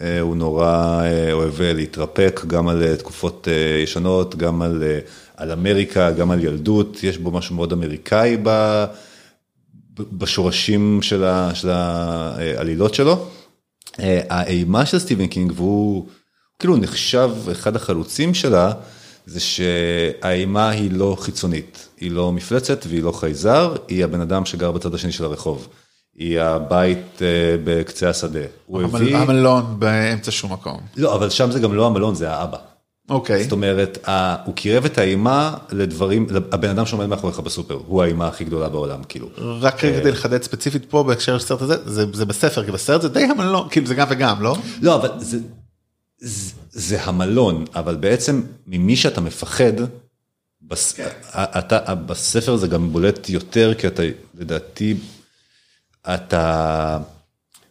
אה, 0.00 0.20
הוא 0.20 0.36
נורא 0.36 1.02
אה, 1.04 1.32
אוהב 1.32 1.60
אה, 1.60 1.72
להתרפק 1.72 2.40
גם 2.46 2.68
על 2.68 2.82
אה, 2.82 2.96
תקופות 2.96 3.48
אה, 3.50 3.82
ישנות, 3.82 4.36
גם 4.36 4.62
על, 4.62 4.82
אה, 4.86 4.98
על 5.36 5.52
אמריקה, 5.52 6.10
גם 6.10 6.30
על 6.30 6.44
ילדות, 6.44 6.98
יש 7.02 7.18
בו 7.18 7.30
משהו 7.30 7.54
מאוד 7.54 7.72
אמריקאי 7.72 8.36
ב, 8.42 8.48
ב- 8.48 8.84
בשורשים 9.98 10.98
של, 11.02 11.24
ה, 11.24 11.54
של 11.54 11.70
העלילות 11.70 12.94
שלו. 12.94 13.26
אה, 14.00 14.20
האימה 14.28 14.86
של 14.86 14.98
סטיבן 14.98 15.26
קינג 15.26 15.52
והוא 15.56 16.06
כאילו 16.58 16.76
נחשב 16.76 17.30
אחד 17.52 17.76
החלוצים 17.76 18.34
שלה 18.34 18.72
זה 19.26 19.40
שהאימה 19.40 20.68
היא 20.70 20.90
לא 20.92 21.16
חיצונית, 21.20 21.88
היא 22.00 22.10
לא 22.10 22.32
מפלצת 22.32 22.84
והיא 22.88 23.02
לא 23.02 23.12
חייזר, 23.12 23.74
היא 23.88 24.04
הבן 24.04 24.20
אדם 24.20 24.44
שגר 24.44 24.70
בצד 24.72 24.94
השני 24.94 25.12
של 25.12 25.24
הרחוב. 25.24 25.68
היא 26.16 26.40
הבית 26.40 27.22
אה, 27.22 27.26
בקצה 27.64 28.10
השדה. 28.10 28.40
הוא 28.66 28.82
המל- 28.82 28.96
הביא... 28.96 29.16
המלון 29.16 29.76
באמצע 29.78 30.30
שום 30.30 30.52
מקום. 30.52 30.80
לא, 30.96 31.14
אבל 31.14 31.30
שם 31.30 31.50
זה 31.50 31.60
גם 31.60 31.74
לא 31.74 31.86
המלון, 31.86 32.14
זה 32.14 32.30
האבא. 32.30 32.58
אוקיי. 33.12 33.42
זאת 33.42 33.52
אומרת, 33.52 34.08
הוא 34.44 34.54
קירב 34.54 34.84
את 34.84 34.98
האימה 34.98 35.54
לדברים, 35.72 36.26
הבן 36.52 36.68
אדם 36.68 36.86
שעומד 36.86 37.06
מאחוריך 37.06 37.40
בסופר, 37.40 37.78
הוא 37.86 38.02
האימה 38.02 38.28
הכי 38.28 38.44
גדולה 38.44 38.68
בעולם, 38.68 39.04
כאילו. 39.08 39.28
רק 39.60 39.84
רגע 39.84 40.00
כדי 40.00 40.10
לחדד 40.10 40.42
ספציפית 40.42 40.84
פה 40.90 41.02
בהקשר 41.02 41.38
של 41.38 41.44
הסרט 41.44 41.62
הזה 41.62 41.76
זה 41.90 42.06
זה 42.12 42.24
בספר 42.24 42.64
כי 42.64 42.72
בסרט 42.72 43.02
זה 43.02 43.08
די 43.08 43.22
המלון 43.22 43.68
כאילו 43.70 43.86
זה 43.86 43.94
גם 43.94 44.06
וגם 44.10 44.42
לא? 44.42 44.56
לא, 44.82 44.96
אבל 44.96 45.08
זה, 45.18 45.38
זה, 46.18 46.52
זה 46.70 47.02
המלון, 47.02 47.64
אבל 47.74 47.96
בעצם 47.96 48.42
ממי 48.66 48.96
שאתה 48.96 49.20
מפחד, 49.20 49.72
בס, 50.62 51.00
אתה, 51.34 51.94
בספר 51.94 52.56
זה 52.56 52.68
גם 52.68 52.92
בולט 52.92 53.28
יותר, 53.28 53.74
כי 53.74 53.86
אתה, 53.86 54.02
לדעתי, 54.34 54.94
אתה 56.14 56.98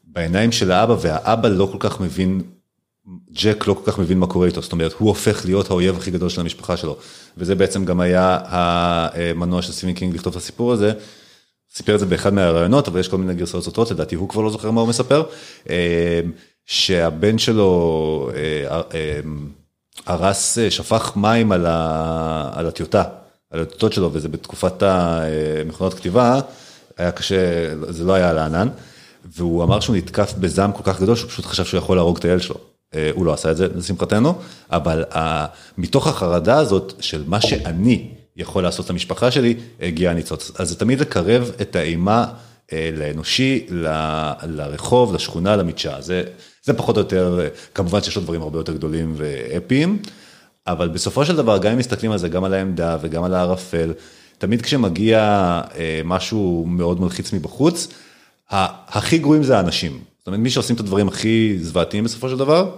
בעיניים 0.03 0.51
של 0.51 0.71
האבא, 0.71 0.95
והאבא 1.01 1.47
לא 1.47 1.69
כל 1.71 1.77
כך 1.79 1.99
מבין, 1.99 2.41
ג'ק 3.31 3.67
לא 3.67 3.73
כל 3.73 3.91
כך 3.91 3.99
מבין 3.99 4.19
מה 4.19 4.27
קורה 4.27 4.47
איתו, 4.47 4.61
זאת 4.61 4.71
אומרת, 4.71 4.93
הוא 4.93 5.09
הופך 5.09 5.45
להיות 5.45 5.69
האויב 5.69 5.97
הכי 5.97 6.11
גדול 6.11 6.29
של 6.29 6.41
המשפחה 6.41 6.77
שלו, 6.77 6.97
וזה 7.37 7.55
בעצם 7.55 7.85
גם 7.85 7.99
היה 7.99 8.37
המנוע 8.43 9.61
של 9.61 9.73
סטיבן 9.73 9.93
קינג 9.93 10.15
לכתוב 10.15 10.33
את 10.33 10.37
הסיפור 10.37 10.71
הזה. 10.71 10.93
סיפר 11.73 11.95
את 11.95 11.99
זה 11.99 12.05
באחד 12.05 12.33
מהראיונות, 12.33 12.87
אבל 12.87 12.99
יש 12.99 13.07
כל 13.07 13.17
מיני 13.17 13.33
גרסאות 13.33 13.63
סותרות, 13.63 13.91
לדעתי 13.91 14.15
הוא 14.15 14.29
כבר 14.29 14.41
לא 14.41 14.49
זוכר 14.49 14.71
מה 14.71 14.81
הוא 14.81 14.89
מספר, 14.89 15.23
אה, 15.69 16.21
שהבן 16.65 17.37
שלו 17.37 18.29
אה, 18.35 18.81
אה, 18.93 19.19
הרס, 20.05 20.57
אה, 20.57 20.71
שפך 20.71 21.11
מים 21.15 21.51
על, 21.51 21.65
ה, 21.65 22.49
על 22.53 22.67
הטיוטה, 22.67 23.03
על 23.51 23.61
הטיוטות 23.61 23.93
שלו, 23.93 24.09
וזה 24.13 24.29
בתקופת 24.29 24.83
המכונות 24.83 25.93
כתיבה, 25.93 26.39
היה 26.97 27.11
קשה, 27.11 27.73
זה 27.89 28.03
לא 28.03 28.13
היה 28.13 28.29
על 28.29 28.37
הענן, 28.37 28.67
והוא 29.25 29.63
אמר 29.63 29.79
שהוא 29.79 29.95
נתקף 29.95 30.33
בזעם 30.39 30.71
כל 30.71 30.83
כך 30.83 31.01
גדול, 31.01 31.15
שהוא 31.15 31.29
פשוט 31.29 31.45
חשב 31.45 31.65
שהוא 31.65 31.77
יכול 31.77 31.97
להרוג 31.97 32.17
את 32.17 32.25
הילד 32.25 32.41
שלו. 32.41 32.70
אה, 32.95 33.11
הוא 33.13 33.25
לא 33.25 33.33
עשה 33.33 33.51
את 33.51 33.57
זה, 33.57 33.67
לשמחתנו, 33.75 34.33
אבל 34.71 35.03
ה- 35.15 35.45
מתוך 35.77 36.07
החרדה 36.07 36.57
הזאת 36.57 36.93
של 36.99 37.23
מה 37.27 37.41
שאני 37.41 38.07
יכול 38.37 38.63
לעשות 38.63 38.89
למשפחה 38.89 39.31
שלי, 39.31 39.55
הגיע 39.81 40.11
הניצוץ. 40.11 40.51
אז 40.59 40.69
זה 40.69 40.75
תמיד 40.75 40.99
לקרב 40.99 41.51
את 41.61 41.75
האימה 41.75 42.25
אה, 42.73 42.89
לאנושי, 42.97 43.65
ל- 43.69 44.31
לרחוב, 44.43 45.13
לשכונה, 45.15 45.55
למדשאה. 45.55 46.01
זה, 46.01 46.23
זה 46.63 46.73
פחות 46.73 46.95
או 46.97 47.01
יותר, 47.01 47.39
אה, 47.41 47.47
כמובן 47.75 48.01
שיש 48.01 48.15
לו 48.15 48.21
דברים 48.21 48.41
הרבה 48.41 48.59
יותר 48.59 48.73
גדולים 48.73 49.13
ואפיים, 49.17 49.99
אבל 50.67 50.87
בסופו 50.89 51.25
של 51.25 51.35
דבר, 51.35 51.57
גם 51.57 51.71
אם 51.71 51.77
מסתכלים 51.77 52.11
על 52.11 52.17
זה, 52.17 52.29
גם 52.29 52.43
על 52.43 52.53
העמדה 52.53 52.97
וגם 53.01 53.23
על 53.23 53.33
הערפל, 53.33 53.93
תמיד 54.37 54.61
כשמגיע 54.61 55.19
אה, 55.75 56.01
משהו 56.05 56.65
מאוד 56.67 57.01
מלחיץ 57.01 57.33
מבחוץ, 57.33 57.87
הכי 58.49 59.17
גרועים 59.17 59.43
זה 59.43 59.57
האנשים. 59.57 59.99
זאת 60.21 60.27
אומרת, 60.27 60.39
מי 60.39 60.49
שעושים 60.49 60.75
את 60.75 60.79
הדברים 60.79 61.07
הכי 61.07 61.57
זוועתיים 61.61 62.03
בסופו 62.03 62.29
של 62.29 62.37
דבר, 62.37 62.75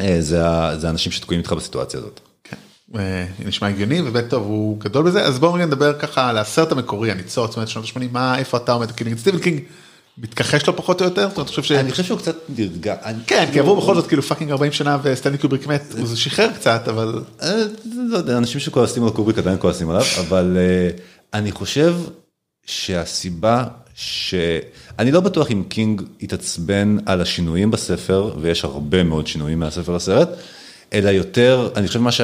אה, 0.00 0.16
זה 0.20 0.46
האנשים 0.86 1.12
שתקועים 1.12 1.40
איתך 1.40 1.52
בסיטואציה 1.52 2.00
הזאת. 2.00 2.20
כן. 2.44 2.56
אה, 2.98 3.26
נשמע 3.38 3.68
הגיוני 3.68 4.00
ובאמת 4.00 4.30
טוב 4.30 4.42
הוא 4.42 4.80
גדול 4.80 5.06
בזה 5.06 5.22
אז 5.24 5.38
בואו 5.38 5.56
נדבר 5.56 5.98
ככה 5.98 6.28
על 6.28 6.38
הסרט 6.38 6.72
המקורי 6.72 7.10
הניצוץ 7.10 7.46
זאת 7.50 7.56
אומרת 7.56 7.68
שנות 7.68 7.84
ה-80 7.84 8.00
מה 8.12 8.38
איפה 8.38 8.56
אתה 8.56 8.72
עומד 8.72 8.92
כי 8.92 9.04
נגיד 9.04 9.18
סטיבן 9.18 9.38
קינג 9.38 9.60
מתכחש 10.18 10.66
לו 10.66 10.76
פחות 10.76 11.00
או 11.00 11.06
יותר 11.06 11.28
זאת 11.28 11.36
אומרת, 11.36 11.38
אני 11.38 11.46
חושב 11.48 11.62
ש... 11.62 11.72
אני 11.72 11.90
חושב 11.90 12.02
שהוא 12.02 12.18
קצת 12.18 12.36
נרגע. 12.48 12.96
כן 13.26 13.48
כי 13.52 13.60
עברו 13.60 13.76
בכל 13.76 13.94
זאת 13.94 14.06
כאילו 14.06 14.22
fucking 14.22 14.50
40 14.50 14.72
שנה 14.72 14.98
וסטנלי 15.02 15.38
קובריק 15.38 15.66
מת 15.66 15.94
הוא 15.98 16.16
שחרר 16.16 16.52
קצת 16.52 16.88
אבל 16.88 17.22
אה, 17.42 17.62
לא 17.84 18.16
יודע, 18.16 18.38
אנשים 18.38 18.60
שכועסים 18.60 19.04
על 19.04 19.10
קובריק 19.10 19.38
עדיין 19.38 19.58
כועסים 19.58 19.90
עליו, 19.90 20.04
אבל 20.20 20.56
אני 21.34 21.52
חושב 21.52 21.96
שהסיבה 22.66 23.64
ש... 23.94 24.34
אני 24.98 25.12
לא 25.12 25.20
בטוח 25.20 25.50
אם 25.50 25.62
קינג 25.68 26.02
התעצבן 26.22 26.96
על 27.06 27.20
השינויים 27.20 27.70
בספר, 27.70 28.34
ויש 28.40 28.64
הרבה 28.64 29.02
מאוד 29.02 29.26
שינויים 29.26 29.58
מהספר 29.58 29.96
לסרט, 29.96 30.28
אלא 30.92 31.08
יותר, 31.08 31.70
אני 31.76 31.86
חושב 31.86 32.00
מה, 32.00 32.12
ש... 32.12 32.20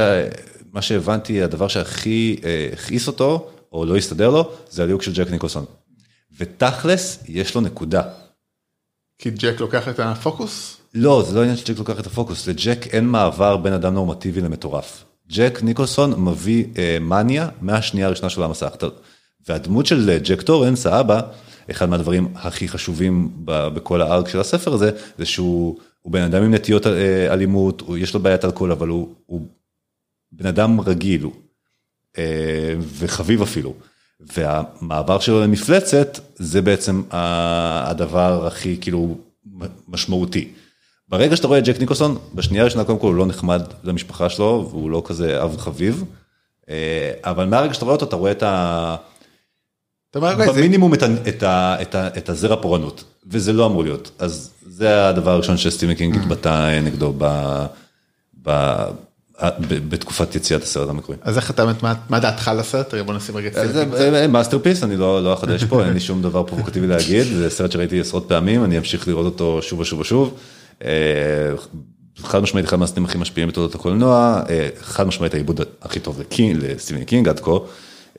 מה 0.72 0.82
שהבנתי, 0.82 1.42
הדבר 1.42 1.68
שהכי 1.68 2.36
אה, 2.44 2.68
הכעיס 2.72 3.06
אותו, 3.06 3.50
או 3.72 3.84
לא 3.84 3.96
הסתדר 3.96 4.30
לו, 4.30 4.52
זה 4.70 4.82
הליהוק 4.82 5.02
של 5.02 5.12
ג'ק 5.12 5.30
ניקולסון. 5.30 5.64
ותכלס, 6.38 7.24
יש 7.28 7.54
לו 7.54 7.60
נקודה. 7.60 8.02
כי 9.18 9.30
ג'ק 9.30 9.60
לוקח 9.60 9.88
את 9.88 10.00
הפוקוס 10.00 10.78
לא, 10.94 11.24
זה 11.28 11.34
לא 11.34 11.40
עניין 11.42 11.56
שג'ק 11.56 11.78
לוקח 11.78 12.00
את 12.00 12.06
הפוקוס, 12.06 12.48
לג'ק 12.48 12.86
אין 12.86 13.04
מעבר 13.04 13.56
בין 13.56 13.72
אדם 13.72 13.94
נורמטיבי 13.94 14.40
למטורף. 14.40 15.04
ג'ק 15.30 15.58
ניקולסון 15.62 16.24
מביא 16.24 16.64
אה, 16.78 16.98
מניה 17.00 17.48
מהשנייה 17.60 18.06
הראשונה 18.06 18.30
של 18.30 18.42
המסך. 18.42 18.74
והדמות 19.48 19.86
של 19.86 20.10
אה, 20.10 20.18
ג'ק 20.18 20.42
טורנס, 20.42 20.86
האבא, 20.86 21.20
אחד 21.70 21.88
מהדברים 21.88 22.28
הכי 22.34 22.68
חשובים 22.68 23.30
בכל 23.44 24.02
ה 24.02 24.09
arc 24.09 24.28
של 24.28 24.40
הספר 24.40 24.72
הזה, 24.74 24.90
זה 25.18 25.26
שהוא 25.26 25.78
הוא 26.02 26.12
בן 26.12 26.22
אדם 26.22 26.42
עם 26.42 26.54
נטיות 26.54 26.86
אה, 26.86 27.32
אלימות, 27.32 27.82
יש 27.98 28.14
לו 28.14 28.20
בעיית 28.20 28.44
אלכוהול, 28.44 28.72
אבל 28.72 28.88
הוא, 28.88 29.14
הוא 29.26 29.40
בן 30.32 30.46
אדם 30.46 30.80
רגיל, 30.80 31.26
אה, 32.18 32.74
וחביב 32.98 33.42
אפילו. 33.42 33.74
והמעבר 34.20 35.20
שלו 35.20 35.40
למפלצת 35.40 36.18
זה 36.34 36.62
בעצם 36.62 37.02
הדבר 37.10 38.46
הכי 38.46 38.76
כאילו 38.80 39.18
משמעותי. 39.88 40.52
ברגע 41.08 41.36
שאתה 41.36 41.46
רואה 41.46 41.58
את 41.58 41.64
ג'ק 41.64 41.80
ניקולסון, 41.80 42.18
בשנייה 42.34 42.62
הראשונה 42.62 42.84
קודם 42.84 42.98
כל 42.98 43.06
הוא 43.06 43.14
לא 43.14 43.26
נחמד 43.26 43.62
למשפחה 43.84 44.28
שלו 44.28 44.68
והוא 44.70 44.90
לא 44.90 45.02
כזה 45.06 45.42
אב 45.42 45.56
חביב, 45.56 46.04
אבל 47.24 47.46
מהרגע 47.46 47.74
שאתה 47.74 47.84
רואה 47.84 47.94
אותו 47.94 48.06
אתה 48.06 48.16
רואה 48.16 48.30
את 48.30 48.42
ה... 48.42 48.96
במינימום 50.20 50.94
את, 50.94 52.28
הזרע 52.28 52.56
פורענות, 52.62 53.04
וזה 53.30 53.52
לא 53.52 53.66
אמור 53.66 53.82
להיות, 53.82 54.10
אז 54.18 54.50
זה 54.66 55.08
הדבר 55.08 55.30
הראשון 55.30 55.56
שסטיבן 55.56 55.94
קינג 55.94 56.16
התבטא 56.16 56.80
נגדו 56.80 57.14
ב, 57.18 57.64
ב, 58.42 58.82
בתקופת 59.68 60.34
יציאת 60.34 60.62
הסרט 60.62 60.88
המקורי. 60.88 61.18
אז 61.22 61.36
איך 61.36 61.50
אתה, 61.50 61.64
מה 62.08 62.20
דעתך 62.20 62.48
על 62.48 62.60
הסרט? 62.60 62.94
בוא 62.94 63.14
נשים 63.14 63.36
רגע 63.36 63.48
את 63.48 63.72
זה. 63.72 64.26
masterpiece, 64.28 64.84
אני 64.84 64.96
לא, 64.96 65.24
לא 65.24 65.34
אחדש 65.34 65.64
פה, 65.64 65.82
אין 65.84 65.92
לי 65.92 66.00
שום 66.00 66.22
דבר 66.22 66.42
פרובוקטיבי 66.42 66.86
להגיד, 66.86 67.26
זה 67.26 67.50
סרט 67.50 67.72
שראיתי 67.72 68.00
עשרות 68.00 68.24
פעמים, 68.28 68.64
אני 68.64 68.78
אמשיך 68.78 69.08
לראות 69.08 69.24
אותו 69.24 69.58
שוב 69.62 69.80
ושוב 69.80 70.00
ושוב. 70.00 70.34
אה, 70.84 70.90
חד 72.22 72.42
משמעית 72.42 72.66
אחד 72.66 72.76
מהסרטים 72.76 73.04
הכי 73.04 73.18
משפיעים 73.18 73.48
בתולדות 73.48 73.74
הקולנוע, 73.74 74.42
אה, 74.48 74.68
חד 74.80 75.06
משמעית 75.06 75.34
העיבוד 75.34 75.60
הכי 75.82 76.00
טוב 76.00 76.22
לסטיבן 76.54 77.04
קינג 77.04 77.28
עד 77.28 77.40
כה. 77.40 77.50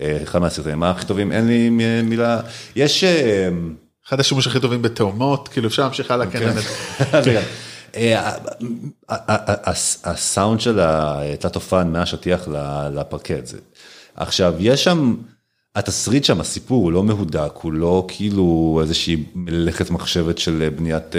אה, 0.01 0.19
אחד 0.23 0.39
מהסרטים 0.39 0.83
הכי 0.83 1.05
טובים, 1.05 1.31
אין 1.31 1.47
לי 1.47 1.69
מילה, 2.03 2.39
יש... 2.75 3.03
אחד 4.07 4.19
השימוש 4.19 4.47
הכי 4.47 4.59
טובים 4.59 4.81
בתאומות, 4.81 5.47
כאילו 5.47 5.67
אפשר 5.67 5.83
להמשיך 5.83 6.11
הלאה, 6.11 6.27
כן. 6.27 6.53
כן. 7.23 7.41
הסאונד 10.03 10.61
של 10.61 10.79
התלת 10.79 11.55
אופן 11.55 11.91
מהשטיח 11.91 12.47
לפרקט. 12.93 13.53
עכשיו, 14.15 14.53
יש 14.59 14.83
שם, 14.83 15.15
התסריט 15.75 16.23
שם, 16.23 16.39
הסיפור 16.39 16.83
הוא 16.83 16.91
לא 16.91 17.03
מהודק, 17.03 17.51
הוא 17.61 17.73
לא 17.73 18.05
כאילו 18.07 18.79
איזושהי 18.81 19.23
מלאכת 19.35 19.89
מחשבת 19.89 20.37
של 20.37 20.69
בניית 20.75 21.15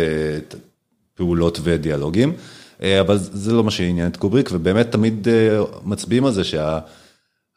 פעולות 1.15 1.61
ודיאלוגים, 1.63 2.33
אה, 2.83 3.01
אבל 3.01 3.19
זה 3.19 3.53
לא 3.53 3.65
מה 3.65 3.71
שעניין 3.71 4.07
את 4.07 4.17
קובריק, 4.17 4.49
ובאמת 4.53 4.93
תמיד 4.93 5.29
אה, 5.29 5.61
מצביעים 5.85 6.27
על 6.27 6.33
זה 6.33 6.43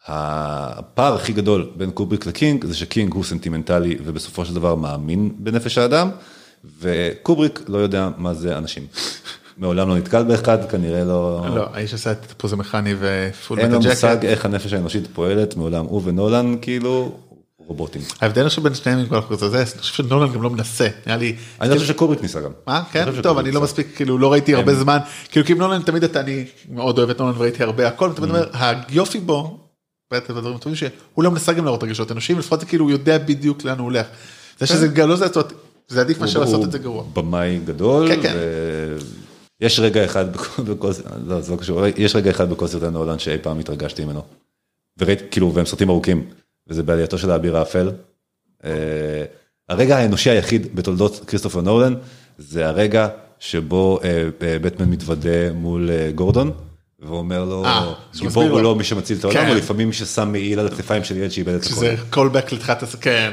שהפער 0.08 1.16
הכי 1.16 1.34
גדול 1.34 1.70
בין 1.76 1.92
קובריק 1.92 2.26
לקינג 2.26 2.66
זה 2.66 2.76
שקינג 2.76 3.14
הוא 3.14 3.24
סנטימנטלי 3.24 3.98
ובסופו 4.06 4.46
של 4.46 4.54
דבר 4.56 4.76
מאמין 4.76 5.32
בנפש 5.38 5.78
האדם, 5.78 6.10
וקובריק 6.80 7.62
לא 7.68 7.78
יודע 7.78 8.10
מה 8.18 8.34
זה 8.34 8.58
אנשים. 8.58 8.88
מעולם 9.58 9.90
לא 9.90 9.98
נתקל 9.98 10.24
באחד, 10.24 10.70
כנראה 10.70 11.04
לא... 11.04 11.46
לא, 11.56 11.68
האיש 11.74 11.94
עשה 11.94 12.12
את 12.12 12.24
הטיפוס 12.24 12.54
המכני 12.54 12.94
ופול 13.00 13.58
מטה 13.58 13.68
ג'קט. 13.68 13.76
אין 13.76 13.84
לו 13.84 13.90
מושג 13.90 14.26
איך 14.26 14.46
הנפש 14.46 14.74
האנושית 14.74 15.08
פועלת, 15.14 15.56
מעולם 15.56 15.86
הוא 15.86 16.02
ונולן 16.06 16.56
כאילו 16.62 17.18
רובוטים. 17.58 18.02
ההבדל 18.22 18.50
שבין 18.50 18.74
שניהם 18.74 19.00
עם 19.00 19.06
כל 19.06 19.18
החוץ 19.18 19.44
הזה, 19.44 19.58
אני 19.58 19.66
חושב 19.66 19.94
שנולן 19.94 20.34
גם 20.34 20.42
לא 20.42 20.50
מנסה, 20.50 20.88
נראה 21.06 21.18
לי... 21.18 21.36
אני 21.62 21.74
חושב 21.74 21.88
שקובריק 21.88 22.22
ניסה 22.22 22.42
גם. 22.42 22.52
מה? 22.68 22.84
כן? 22.92 23.22
טוב, 23.22 23.38
אני 23.38 23.52
לא 23.52 23.62
מספיק, 23.62 23.88
כאילו 23.96 24.18
לא 24.18 24.32
ראיתי 24.32 24.56
הרבה 24.56 24.76
זמן, 24.76 24.98
כאילו 25.32 25.46
כי 25.46 25.54
עם 25.54 25.60
נולן 25.60 25.82
תמיד 25.82 26.04
אתה, 26.04 26.20
אני 26.20 26.46
מאוד 26.70 26.98
אוהב 26.98 27.10
את 27.10 27.20
נולן 27.20 27.34
וראיתי 27.38 27.64
הרבה 27.64 27.88
הכל, 27.88 28.12
אתה 28.12 28.22
אומר, 28.22 28.50
היופי 28.54 29.20
בו, 29.20 29.63
בדברים 30.22 30.58
טובים 30.58 30.76
שהוא 30.76 31.24
לא 31.24 31.32
מנסה 31.32 31.54
גם 31.54 31.66
להראות 31.66 31.84
רגשות 31.84 32.12
אנושיים, 32.12 32.40
לפחות 32.40 32.60
זה 32.60 32.66
כאילו 32.66 32.86
הוא 32.86 32.92
יודע 32.92 33.18
בדיוק 33.18 33.64
לאן 33.64 33.80
הוא 33.80 33.86
הולך. 33.86 34.08
זה 34.60 34.68
שזה 34.68 34.90
כן. 34.96 35.10
לא 35.10 35.16
זה, 35.16 35.26
זה 35.88 36.02
עדיף 36.02 36.20
מאשר 36.20 36.40
לעשות 36.40 36.64
את 36.64 36.72
זה 36.72 36.78
גרוע. 36.78 37.04
במאי 37.14 37.60
גדול, 37.66 38.08
כן, 38.08 38.22
כן. 38.22 38.38
יש 39.62 39.80
רגע 39.80 40.06
אחד 40.06 40.34
בכל, 40.34 40.92
לא, 41.28 41.42
זה 41.42 41.52
לא 41.52 41.58
קשור, 41.58 41.82
יש 41.98 42.16
רגע 42.16 42.32
אחד 42.32 42.50
בכל 42.50 42.68
סרטי 42.68 42.90
נולן 42.90 43.20
שאי 43.20 43.38
פעם 43.42 43.60
התרגשתי 43.60 44.06
ממנו. 44.06 44.22
וראיתי, 45.00 45.24
כאילו, 45.32 45.54
והם 45.54 45.66
סרטים 45.66 45.90
ארוכים. 45.90 46.26
וזה 46.68 46.84
בעלייתו 46.84 47.18
של 47.18 47.32
האביר 47.32 47.58
האפל. 47.58 47.92
אה, 48.64 49.24
הרגע 49.70 49.98
האנושי 49.98 50.30
היחיד 50.30 50.76
בתולדות 50.76 51.20
כריסטופר 51.28 51.62
נולן, 51.62 51.94
זה 52.38 52.68
הרגע 52.68 53.08
שבו 53.40 54.00
אה, 54.04 54.10
אה, 54.42 54.60
בטמן 54.60 54.90
מתוודה 54.90 55.54
מול 55.54 55.90
גורדון, 56.16 56.52
ואומר 57.08 57.46
לו, 57.46 57.66
גיבור 58.16 58.44
הוא 58.44 58.62
לא 58.62 58.76
מי 58.76 58.84
שמציל 58.84 59.18
את 59.18 59.24
העולם, 59.24 59.40
כן. 59.40 59.50
או 59.50 59.56
לפעמים 59.56 59.88
מי 59.88 59.94
ששם 59.94 60.32
מעיל 60.32 60.60
על 60.60 60.68
הכתפיים 60.68 61.04
של 61.04 61.18
ילד 61.18 61.32
שאיבד 61.32 61.54
את 61.54 61.64
הכל. 61.64 61.70
שזה 61.70 61.96
קולבק 62.10 62.52
לתחילת 62.52 62.84
הסרט, 62.84 63.04
כן. 63.04 63.32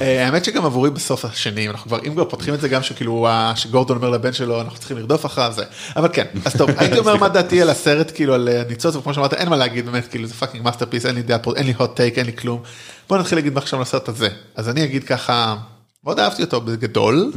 האמת 0.00 0.44
שגם 0.44 0.64
עבורי 0.64 0.90
בסוף 0.90 1.24
השני 1.24 1.68
אנחנו 1.68 1.88
כבר 1.88 1.98
אם 2.06 2.12
כבר 2.12 2.24
פותחים 2.24 2.54
את 2.54 2.60
זה 2.60 2.68
גם 2.68 2.82
שכאילו 2.82 3.28
שגורדון 3.54 3.96
אומר 3.96 4.10
לבן 4.10 4.32
שלו 4.32 4.60
אנחנו 4.60 4.78
צריכים 4.78 4.98
לרדוף 4.98 5.26
אחריו 5.26 5.52
זה. 5.56 5.64
אבל 5.96 6.08
כן 6.12 6.26
אז 6.44 6.56
טוב 6.56 6.70
הייתי 6.78 6.98
אומר 6.98 7.16
מה 7.16 7.28
דעתי 7.28 7.62
על 7.62 7.70
הסרט 7.70 8.12
כאילו 8.14 8.34
על 8.34 8.48
ניצוץ 8.68 8.96
וכמו 8.96 9.14
שאמרת 9.14 9.34
אין 9.34 9.48
מה 9.48 9.56
להגיד 9.56 9.86
באמת 9.86 10.06
כאילו 10.06 10.26
זה 10.26 10.34
fucking 10.34 10.64
masterpiece 10.64 11.06
אין 11.06 11.14
לי 11.14 11.22
דעה 11.22 11.38
אין 11.56 11.66
לי 11.66 11.74
hot 11.78 11.96
take 11.96 12.16
אין 12.16 12.26
לי 12.26 12.36
כלום. 12.36 12.62
בוא 13.08 13.18
נתחיל 13.18 13.38
להגיד 13.38 13.52
מה 13.52 13.60
עכשיו 13.60 13.78
על 13.78 13.82
הסרט 13.82 14.08
הזה. 14.08 14.28
אז 14.54 14.68
אני 14.68 14.84
אגיד 14.84 15.04
ככה 15.04 15.56
מאוד 16.04 16.18
אהבתי 16.18 16.42
אותו 16.42 16.60
בגדול. 16.60 17.32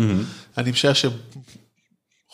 אני 0.58 0.72
משער 0.72 0.94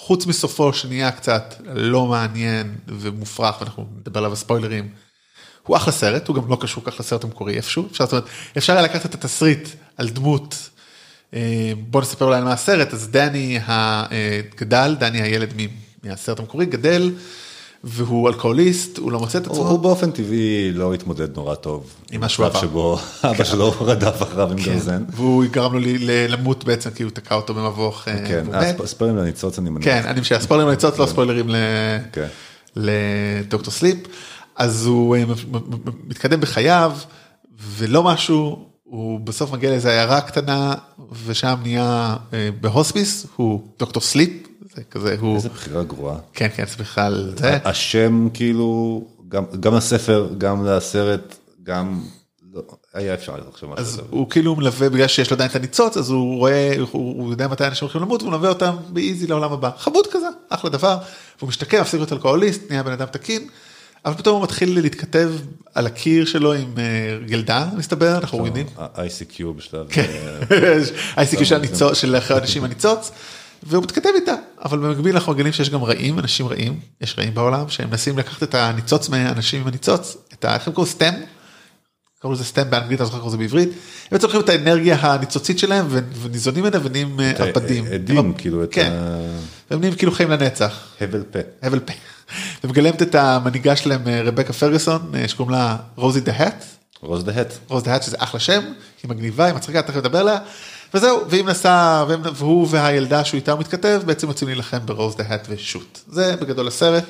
שחוץ 0.01 0.25
מסופו 0.25 0.73
שנהיה 0.73 1.11
קצת 1.11 1.55
לא 1.73 2.05
מעניין 2.05 2.75
ומופרך 2.87 3.61
ואנחנו 3.61 3.87
נדבר 3.99 4.19
עליו 4.19 4.33
הספוילרים. 4.33 4.89
הוא 5.63 5.77
אחלה 5.77 5.93
סרט, 5.93 6.27
הוא 6.27 6.35
גם 6.35 6.49
לא 6.49 6.57
קשור 6.61 6.83
כך 6.83 6.99
לסרט 6.99 7.23
המקורי 7.23 7.57
איפשהו, 7.57 7.87
אפשר, 7.91 8.05
זאת 8.05 8.13
אומרת, 8.13 8.25
אפשר 8.57 8.73
היה 8.73 8.81
לקחת 8.81 9.05
את 9.05 9.13
התסריט 9.13 9.69
על 9.97 10.09
דמות, 10.09 10.69
אה, 11.33 11.73
בוא 11.77 12.01
נספר 12.01 12.25
אולי 12.25 12.37
על 12.37 12.43
מה 12.43 12.53
הסרט, 12.53 12.93
אז 12.93 13.07
דני 13.07 13.59
הגדל, 13.65 14.95
דני 14.99 15.21
הילד 15.21 15.53
מהסרט 16.03 16.39
המקורי, 16.39 16.65
גדל, 16.65 17.11
והוא 17.83 18.29
אלכוהוליסט, 18.29 18.97
הוא 18.97 19.11
לא 19.11 19.19
מוצא 19.19 19.37
את 19.37 19.47
עצמו. 19.47 19.67
הוא 19.67 19.79
באופן 19.79 20.11
טבעי 20.11 20.71
לא 20.73 20.93
התמודד 20.93 21.35
נורא 21.35 21.55
טוב. 21.55 21.93
עם 22.11 22.21
משהו 22.21 22.43
עבר. 22.43 22.61
שבו 22.61 22.97
אבא 23.23 23.33
כן. 23.33 23.45
שלו 23.45 23.73
רדף 23.81 24.23
אחריו 24.23 24.51
עם 24.51 24.57
כן. 24.57 24.63
גרזן. 24.63 25.03
והוא 25.09 25.45
גרם 25.51 25.73
לו 25.73 25.79
למות 26.29 26.63
בעצם 26.63 26.89
כי 26.89 27.03
הוא 27.03 27.11
תקע 27.11 27.35
אותו 27.35 27.53
במבוך. 27.53 28.07
אה, 28.07 28.27
כן, 28.27 28.45
ספוילרים 28.85 29.23
לניצוץ 29.23 29.59
אני 29.59 29.69
מניח. 29.69 29.85
כן, 29.85 30.01
אני 30.05 30.21
משער, 30.21 30.39
ספוילרים 30.39 30.69
לניצוץ, 30.69 30.99
לא 30.99 31.05
ספוילרים 31.05 31.49
לדוקטור 32.75 33.73
סליפ. 33.73 33.97
אז 34.55 34.85
הוא 34.85 35.15
אה, 35.15 35.23
מתקדם 36.07 36.41
בחייו 36.41 36.91
ולא 37.77 38.03
משהו, 38.03 38.65
הוא 38.83 39.19
בסוף 39.19 39.51
מגיע 39.51 39.69
לאיזה 39.69 39.89
עיירה 39.89 40.21
קטנה 40.21 40.73
ושם 41.25 41.55
נהיה 41.63 42.15
אה, 42.33 42.49
בהוספיס, 42.61 43.25
הוא 43.35 43.61
דוקטור 43.79 44.03
סליפ, 44.03 44.47
זה 44.75 44.83
כזה 44.91 45.15
הוא... 45.19 45.35
איזה 45.35 45.49
בחירה 45.49 45.83
גרועה. 45.83 46.17
כן, 46.33 46.47
כן, 46.55 46.65
זה 46.65 46.75
בכלל 46.77 47.33
זה. 47.37 47.57
השם 47.65 48.27
כאילו, 48.33 49.01
גם, 49.29 49.43
גם 49.59 49.73
הספר, 49.73 50.29
גם 50.37 50.65
לסרט, 50.65 51.35
גם... 51.63 52.01
לא, 52.53 52.61
היה 52.93 53.13
אפשר 53.13 53.35
לחשוב 53.49 53.69
משהו. 53.69 53.81
אז 53.81 54.01
הוא 54.09 54.29
כאילו 54.29 54.55
מלווה 54.55 54.89
בגלל 54.89 55.07
שיש 55.07 55.31
לו 55.31 55.35
עדיין 55.35 55.49
את 55.49 55.55
הניצוץ 55.55 55.97
אז 55.97 56.09
הוא 56.09 56.37
רואה 56.37 56.75
הוא, 56.79 56.87
הוא 56.91 57.31
יודע 57.31 57.47
מתי 57.47 57.67
אנשים 57.67 57.85
הולכים 57.85 58.01
למות 58.01 58.21
והוא 58.21 58.31
מלווה 58.31 58.49
אותם 58.49 58.75
ב 58.89 58.97
easy 58.97 59.27
לעולם 59.27 59.53
הבא 59.53 59.69
חמוד 59.77 60.07
כזה 60.11 60.27
אחלה 60.49 60.69
דבר 60.69 60.97
והוא 61.39 61.47
משתקם 61.47 61.81
מפסיק 61.81 61.99
להיות 61.99 62.13
אלכוהוליסט 62.13 62.61
נהיה 62.69 62.83
בן 62.83 62.91
אדם 62.91 63.05
תקין 63.05 63.47
אבל 64.05 64.13
פתאום 64.13 64.35
הוא 64.35 64.43
מתחיל 64.43 64.79
להתכתב 64.81 65.31
על 65.75 65.87
הקיר 65.87 66.25
שלו 66.25 66.53
עם 66.53 66.73
אה, 66.77 67.65
מסתבר, 67.77 68.17
אנחנו 68.17 68.37
רואים. 68.37 68.65
ICQ 68.77 69.43
בשלב... 69.57 69.85
כן, 69.89 70.05
אה, 70.51 71.23
ICQ 71.23 71.45
של 71.93 72.17
אחרי 72.17 72.37
אנשים 72.41 72.63
הניצוץ, 72.63 73.11
והוא 73.63 73.83
מתכתב 73.83 74.09
איתה, 74.15 74.35
אבל 74.63 74.79
במקביל 74.79 75.15
אנחנו 75.15 75.33
מגלים 75.33 75.53
שיש 75.53 75.69
גם 75.69 75.83
רעים, 75.83 76.19
אנשים 76.19 76.47
רעים, 76.47 76.79
יש 77.01 77.15
רעים 77.17 77.33
בעולם, 77.33 77.69
שהם 77.69 77.89
מנסים 77.89 78.17
לקחת 78.17 78.43
את 78.43 78.55
הניצוץ 78.55 79.09
מהאנשים 79.09 79.61
עם 79.61 79.67
הניצוץ, 79.67 80.17
את 80.33 80.45
ה... 80.45 80.53
איך 80.53 80.67
הם 80.67 80.73
קוראים? 80.73 80.91
סטם? 80.91 81.13
קראו 82.21 82.33
לזה 82.33 82.43
סטם 82.43 82.69
באנגלית, 82.69 83.01
אני 83.01 83.05
זוכר 83.05 83.19
איך 83.19 83.29
זה 83.29 83.37
בעברית, 83.37 83.69
הם 84.11 84.17
לוקחים 84.21 84.41
את 84.41 84.49
האנרגיה 84.49 84.97
הניצוצית 85.01 85.59
שלהם 85.59 85.85
וניזונים 86.21 86.63
ממנה 86.63 86.77
ונהיים 86.83 87.19
אה, 87.19 87.31
עבדים. 87.37 87.85
עדים, 87.93 88.33
כאילו, 88.33 88.63
את 88.63 88.73
כן, 88.73 88.91
והם 89.71 89.79
נהיים 89.79 89.95
כאילו 89.95 90.11
חיים 90.11 90.29
לנצח. 90.29 90.87
הבל 91.01 91.23
פה. 91.31 91.39
הבל 91.61 91.79
פה. 91.79 91.93
ומגלמת 92.63 93.01
את 93.01 93.15
המנהיגה 93.15 93.75
שלהם 93.75 94.07
אה, 94.07 94.21
רבקה 94.21 94.53
פרגוסון 94.53 95.11
אה, 95.15 95.27
שקוראים 95.27 95.55
לה 95.55 95.77
רוזי 95.95 96.19
דה 96.19 96.33
האט. 96.35 96.65
רוז 97.01 97.23
דה 97.23 97.31
האט. 97.35 97.53
רוז 97.67 97.83
דה 97.83 97.93
האט 97.93 98.03
שזה 98.03 98.17
אחלה 98.19 98.39
שם, 98.39 98.61
היא 99.03 99.09
מגניבה, 99.09 99.45
היא 99.45 99.55
מצחיקה, 99.55 99.81
תכף 99.81 99.97
נדבר 99.97 100.19
עליה. 100.19 100.39
וזהו, 100.93 101.21
והיא 101.29 101.43
מנסה, 101.43 102.03
והוא 102.35 102.67
והילדה 102.69 103.23
שהוא 103.23 103.37
איתה 103.37 103.55
מתכתב 103.55 104.01
בעצם 104.05 104.27
יוצאים 104.27 104.47
להילחם 104.47 104.79
ברוז 104.85 105.15
דה 105.15 105.23
האט 105.27 105.47
ושוט. 105.49 105.99
זה 106.07 106.35
בגדול 106.41 106.67
הסרט. 106.67 107.03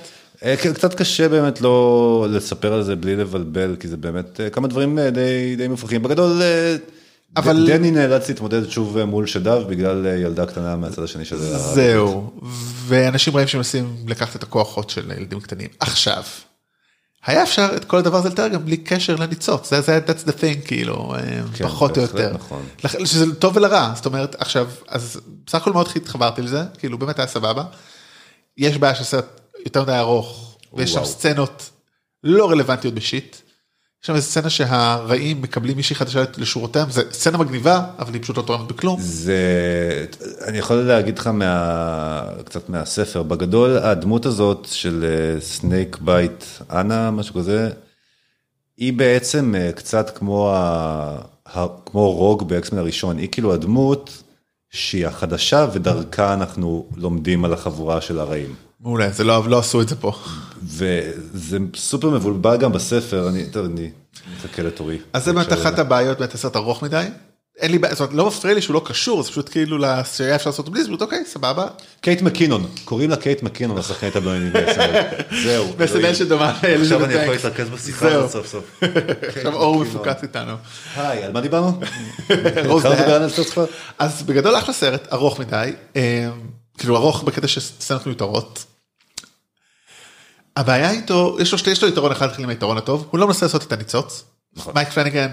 אה, 0.44 0.56
קצת 0.58 0.94
קשה 0.94 1.30
באמת 1.30 1.62
לא 1.62 2.28
לספר 2.30 2.74
על 2.74 2.84
זה 2.84 2.96
בלי 2.96 3.16
לבלבל 3.16 3.76
כי 3.80 3.88
זה 3.88 3.98
באמת 3.98 4.40
כמה 4.52 4.68
דברים 4.68 5.00
די, 5.00 5.56
די 5.58 5.68
מופרכים 5.68 6.04
בגדול 6.04 6.42
אבל 7.38 7.68
דני 7.68 7.92
נאלץ 7.92 8.30
להתמודד 8.30 8.70
שוב 8.70 9.04
מול 9.04 9.28
שדיו 9.28 9.64
בגלל 9.70 10.06
ילדה 10.06 10.46
קטנה 10.46 10.76
מהצד 10.76 11.04
השני 11.04 11.26
של 11.26 11.38
זה. 11.38 11.58
זהו, 11.58 12.32
ואנשים 12.88 13.36
רעים 13.36 13.48
שמנסים 13.48 13.96
לקחת 14.08 14.36
את 14.36 14.44
הכוחות 14.44 14.90
של 14.90 15.12
ילדים 15.18 15.40
קטנים. 15.40 15.68
עכשיו, 15.80 16.24
היה 17.26 17.44
אפשר 17.44 17.70
את 17.76 17.86
כל 17.86 17.98
הדבר 17.98 18.18
הזה 18.18 18.30
לתרגם 18.30 18.66
בלי 18.66 18.78
קשר 18.78 19.16
לניצוץ, 19.16 19.70
זה 19.70 19.82
זה 19.82 20.00
that's 20.08 20.28
the 20.28 20.32
thing 20.32 20.68
כאילו, 20.68 21.16
אה, 21.16 21.20
כן, 21.54 21.66
פחות 21.66 21.98
או 21.98 22.02
יותר. 22.02 22.34
נכון. 22.34 22.66
שזה 23.06 23.36
טוב 23.36 23.58
ולרע, 23.58 23.92
זאת 23.96 24.06
אומרת 24.06 24.36
עכשיו, 24.40 24.70
אז 24.88 25.20
בסך 25.46 25.62
הכל 25.62 25.74
מאוד 25.74 25.88
התחברתי 25.96 26.42
לזה, 26.42 26.64
כאילו 26.78 26.98
באמת 26.98 27.20
היה 27.20 27.28
סבבה. 27.28 27.64
יש 28.58 28.78
בעיה 28.78 28.96
של 28.96 29.04
סרט 29.04 29.42
יותר 29.66 29.84
מדי 29.84 29.98
ארוך, 29.98 30.58
ויש 30.74 30.94
שם 30.94 31.06
סצנות 31.06 31.70
לא 32.24 32.50
רלוונטיות 32.50 32.94
בשיט. 32.94 33.38
יש 34.04 34.08
שם 34.08 34.16
איזה 34.16 34.28
סצנה 34.28 34.50
שהרעים 34.50 35.42
מקבלים 35.42 35.78
מישהי 35.78 35.96
חדשה 35.96 36.24
לשורותיהם, 36.38 36.92
זה 36.92 37.02
סצנה 37.12 37.38
מגניבה, 37.38 37.86
אבל 38.00 38.14
היא 38.14 38.22
פשוט 38.22 38.38
לא 38.38 38.42
תורמת 38.42 38.68
בכלום. 38.68 38.98
זה, 39.02 40.06
אני 40.48 40.58
יכול 40.58 40.76
להגיד 40.76 41.20
לך 41.20 41.28
מה, 41.28 42.24
קצת 42.46 42.70
מהספר, 42.70 43.24
בגדול 43.24 43.78
הדמות 43.78 44.26
הזאת 44.26 44.68
של 44.72 45.06
סנייק 45.40 45.98
בייט 45.98 46.44
אנדי, 46.72 47.12
משהו 47.12 47.36
כזה, 47.36 47.70
היא 48.78 48.94
בעצם 48.94 49.56
אה, 49.56 49.72
קצת 49.72 50.18
כמו, 50.18 50.52
ה, 50.56 51.18
כמו 51.86 52.12
רוג 52.12 52.50
באקסמן 52.50 52.80
הראשון, 52.80 53.18
היא 53.18 53.30
כאילו 53.32 53.54
הדמות 53.54 54.24
שהיא 54.70 55.08
החדשה 55.08 55.68
ודרכה 55.74 56.34
אנחנו 56.34 56.90
לומדים 56.96 57.46
על 57.46 57.54
החבורה 57.54 58.02
של 58.02 58.20
הרעים. 58.20 58.56
מעולה, 58.84 59.10
זה 59.10 59.24
לא, 59.24 59.50
לא 59.50 59.60
עשו 59.60 59.82
את 59.82 59.90
זה 59.90 59.96
פה. 59.96 60.14
וזה 60.64 61.58
סופר 61.76 62.10
מבולבל 62.10 62.58
גם 62.58 62.72
בספר, 62.72 63.30
אני, 63.30 63.46
טוב, 63.46 63.66
אני 63.66 63.90
מחכה 64.36 64.64
לתורי. 64.64 64.98
אז 65.14 65.26
זה 65.26 65.34
באמת 65.34 65.54
אחת 65.54 65.80
הבעיות 65.80 66.20
באמת 66.20 66.34
הסרט 66.34 66.56
ארוך 66.56 66.84
מדי. 66.84 67.06
אין 67.58 67.72
לי 67.72 67.80
בעיה, 67.80 67.94
זאת 67.94 68.02
אומרת, 68.02 68.14
לא 68.14 68.28
מפריע 68.28 68.54
לי 68.54 68.62
שהוא 68.62 68.74
לא 68.74 68.82
קשור, 68.86 69.24
זה 69.24 69.30
פשוט 69.30 69.50
כאילו 69.50 69.78
שהיה 70.14 70.36
אפשר 70.36 70.50
לעשות 70.50 70.70
בלי, 70.70 70.84
פשוט 70.84 71.02
אוקיי, 71.02 71.24
סבבה. 71.26 71.68
קייט 72.02 72.22
מקינון, 72.22 72.68
קוראים 72.86 73.10
לה 73.10 73.16
קייט 73.16 73.44
מקינון, 73.44 73.78
השחקנית 73.78 74.16
הבלונית 74.16 74.54
ב-SNL. 74.54 75.36
זהו. 75.44 75.74
ב-SNL 75.78 76.14
שדומה 76.14 76.60
עכשיו 76.82 77.06
אני 77.06 77.14
יכול 77.14 77.34
להתרכז 77.34 77.70
בשיחה 77.70 78.08
הזאת 78.08 78.32
סוף 78.32 78.48
סוף. 78.48 78.84
עכשיו 79.28 79.54
אור 79.54 79.80
מפוקס 79.80 80.24
איתנו. 80.24 80.54
היי, 80.96 81.24
על 81.24 81.32
מה 81.32 81.42
דיברנו? 81.42 81.80
אז 84.00 84.24
בגדול 84.24 84.58
אחלה 84.58 84.74
סרט, 84.74 85.08
ארוך 85.14 85.40
מדי, 85.40 85.74
אה, 85.96 86.30
כאילו 86.78 86.98
ארוך 86.98 87.24
בקטע 87.24 87.48
של 87.48 87.62
סצנות 87.62 88.06
מיותרות. 88.06 88.66
הבעיה 90.58 90.92
איתו, 90.92 91.38
יש 91.40 91.52
לו, 91.52 91.58
שתי- 91.58 91.70
יש 91.72 91.84
לו 91.84 91.90
יתרון 91.90 92.12
אחד, 92.12 92.28
עם 92.40 92.50
היתרון 92.50 92.78
הטוב, 92.78 93.08
הוא 93.12 93.20
לא 93.20 93.28
מנסה 93.28 93.46
לעשות 93.46 93.64
את 93.64 93.72
הניצוץ. 93.72 94.24
נכון. 94.56 94.74
מייק 94.76 94.90
פלניגן, 94.90 95.28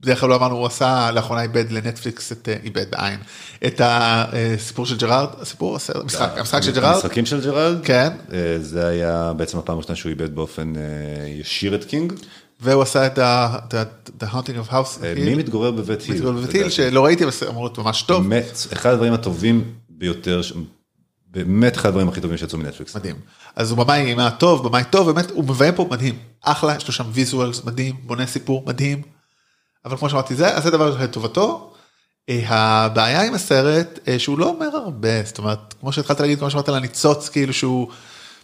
בדרך 0.00 0.20
כלל 0.20 0.28
לא 0.28 0.36
אמרנו, 0.36 0.56
הוא 0.56 0.66
עשה 0.66 1.10
לאחרונה 1.10 1.42
עיבד 1.42 1.70
לנטפליקס 1.70 2.32
את, 2.32 2.48
אה, 2.48 2.56
עיבד 2.64 2.90
בעין, 2.90 3.18
את 3.66 3.80
הסיפור 3.84 4.86
של 4.86 4.96
ג'רלד, 4.96 5.28
הסיפור, 5.40 5.78
המשחק, 5.94 6.38
המשחק 6.38 6.60
של 6.62 6.72
ג'רלד, 6.72 6.94
המשחקים 6.94 7.26
של 7.26 7.40
ג'רלד? 7.44 7.84
כן, 7.84 8.08
אה, 8.32 8.38
זה 8.60 8.86
היה 8.86 9.32
בעצם 9.36 9.58
הפעם 9.58 9.76
הראשונה 9.76 9.96
שהוא 9.96 10.10
עיבד 10.10 10.34
באופן 10.34 10.72
אה, 10.76 10.82
ישיר 11.28 11.74
את 11.74 11.84
קינג. 11.84 12.12
והוא 12.60 12.82
עשה 12.82 13.06
את 13.06 13.18
ה- 13.18 13.58
את 13.68 13.74
ה- 13.74 13.84
The 14.20 14.34
Haunting 14.34 14.68
of 14.68 14.72
House, 14.72 15.04
אה, 15.04 15.14
מי 15.16 15.34
מתגורר 15.34 15.70
בבית 15.70 16.00
היל? 16.02 16.14
מתגורר 16.14 16.32
בבית 16.32 16.50
היל, 16.54 16.70
שלא 16.70 17.04
ראיתי, 17.04 17.24
אבל 17.24 17.32
אמור 17.48 17.62
להיות 17.64 17.78
ממש 17.78 18.02
טוב. 18.02 18.22
באמת, 18.22 18.66
אחד 18.72 18.90
הדברים 18.90 19.12
הטובים 19.12 19.64
ביותר, 19.88 20.40
באמת 21.30 21.76
אחד 21.76 21.88
הדברים 21.88 22.08
הכי 22.08 22.20
טובים 22.20 22.36
שיצאו 22.36 22.58
מנטפליקס. 22.58 22.96
מדהים. 22.96 23.16
אז 23.56 23.70
הוא 23.70 23.78
במאי 23.78 24.14
טוב, 24.38 24.68
במאי 24.68 24.84
טוב, 24.90 25.10
באמת, 25.10 25.30
הוא 25.30 25.44
מביים 25.44 25.74
פה 25.74 25.88
מדהים. 25.90 26.18
אחלה, 26.42 26.76
יש 26.76 26.86
לו 26.86 26.92
שם 26.92 27.04
visuals 27.12 27.64
מדהים, 27.64 27.96
בונה 28.02 28.26
סיפור 28.26 28.64
מדהים. 28.66 29.02
אבל 29.84 29.96
כמו 29.96 30.10
שאמרתי, 30.10 30.34
זה, 30.34 30.56
אז 30.56 30.62
זה 30.62 30.70
דבר 30.70 31.02
לטובתו. 31.02 31.72
אה, 32.28 32.42
הבעיה 32.48 33.22
עם 33.22 33.34
הסרט, 33.34 33.98
אה, 34.08 34.18
שהוא 34.18 34.38
לא 34.38 34.48
אומר 34.48 34.76
הרבה, 34.76 35.22
זאת 35.24 35.38
אומרת, 35.38 35.74
כמו 35.80 35.92
שהתחלת 35.92 36.20
להגיד, 36.20 36.38
כמו 36.38 36.50
שאמרת 36.50 36.68
על 36.68 36.74
הניצוץ, 36.74 37.28
כאילו 37.28 37.52
שהוא 37.52 37.88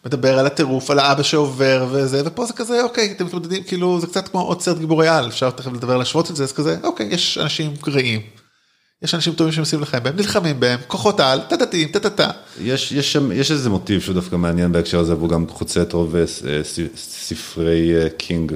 מדבר 0.06 0.38
על 0.38 0.46
הטירוף, 0.46 0.90
על 0.90 0.98
האבא 0.98 1.22
שעובר 1.22 1.86
וזה, 1.90 2.22
ופה 2.24 2.46
זה 2.46 2.52
כזה, 2.52 2.82
אוקיי, 2.82 3.12
אתם 3.12 3.26
מתמודדים, 3.26 3.62
כאילו, 3.62 4.00
זה 4.00 4.06
קצת 4.06 4.28
כמו 4.28 4.40
עוד 4.40 4.60
סרט 4.60 4.78
גיבורי 4.78 5.08
על, 5.08 5.28
אפשר 5.28 5.50
תכף 5.50 5.72
לדבר 5.72 5.96
להשוות 5.96 6.30
את 6.30 6.36
זה, 6.36 6.44
אז 6.44 6.52
כזה, 6.52 6.76
אוקיי, 6.84 7.06
יש 7.06 7.38
אנשים 7.38 7.74
רעים. 7.88 8.20
יש 9.02 9.14
אנשים 9.14 9.34
טובים 9.34 9.52
שמנסים 9.52 9.80
לחיים 9.80 10.02
בהם, 10.02 10.16
נלחמים 10.16 10.60
בהם, 10.60 10.78
כוחות 10.86 11.20
על, 11.20 11.40
טה-טה-טים, 11.48 11.88
טה-טה-טה. 11.88 12.30
יש, 12.60 12.92
יש 12.92 13.12
שם, 13.12 13.32
יש 13.32 13.50
איזה 13.50 13.70
מוטיב 13.70 14.00
שהוא 14.00 14.14
דווקא 14.14 14.36
מעניין 14.36 14.72
בהקשר 14.72 14.98
הזה, 15.00 15.14
והוא 15.16 15.28
גם 15.28 15.48
חוצה 15.48 15.82
את 15.82 15.92
רוב 15.92 16.16
אה, 16.16 16.20
אה, 16.20 16.60
ספרי 16.96 18.02
אה, 18.02 18.10
קינג, 18.10 18.52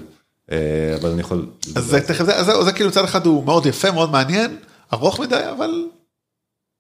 אבל 1.01 1.11
אני 1.11 1.21
יכול... 1.21 1.47
אז 1.77 1.85
זה 1.85 2.01
תכף 2.01 2.25
זה, 2.25 2.45
זהו, 2.45 2.65
זה 2.65 2.73
כאילו 2.73 2.91
צד 2.91 3.05
אחד 3.05 3.27
הוא 3.27 3.45
מאוד 3.45 3.67
יפה, 3.67 3.91
מאוד 3.91 4.11
מעניין, 4.11 4.57
ארוך 4.93 5.21
מדי, 5.21 5.41
אבל... 5.57 5.85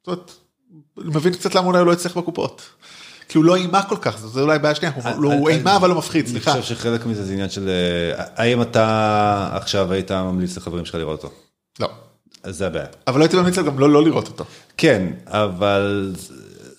זאת 0.00 0.06
אומרת, 0.06 0.30
אני 0.98 1.16
מבין 1.16 1.32
קצת 1.32 1.54
למה 1.54 1.66
אולי 1.66 1.78
הוא 1.78 1.86
לא 1.86 1.92
יצליח 1.92 2.16
בקופות. 2.16 2.62
כי 3.28 3.38
הוא 3.38 3.44
לא 3.44 3.56
אימה 3.56 3.82
כל 3.82 3.96
כך, 4.00 4.18
זה 4.26 4.40
אולי 4.40 4.58
בעיה 4.58 4.74
שנייה, 4.74 4.92
הוא- 4.94 5.22
לא- 5.22 5.48
אימה 5.48 5.76
אבל 5.76 5.88
לא 5.88 5.94
מפחיד, 5.98 6.26
סליחה. 6.26 6.52
אני 6.52 6.62
חושב 6.62 6.74
שחלק 6.76 7.06
מזה 7.06 7.24
זה 7.24 7.32
עניין 7.32 7.50
של, 7.50 7.70
האם 8.16 8.62
אתה 8.62 9.48
עכשיו 9.52 9.92
היית 9.92 10.12
ממליץ 10.12 10.56
לחברים 10.56 10.84
שלך 10.84 10.94
לראות 10.94 11.24
אותו? 11.24 11.34
לא. 11.80 11.88
אז 12.42 12.56
זה 12.56 12.66
הבעיה. 12.66 12.86
אבל 13.06 13.18
לא 13.18 13.24
הייתי 13.24 13.36
ממליץ 13.36 13.58
גם 13.58 13.78
לא 13.78 13.90
לא 13.90 14.04
לראות 14.04 14.28
אותו. 14.28 14.44
כן, 14.76 15.06
אבל 15.26 16.14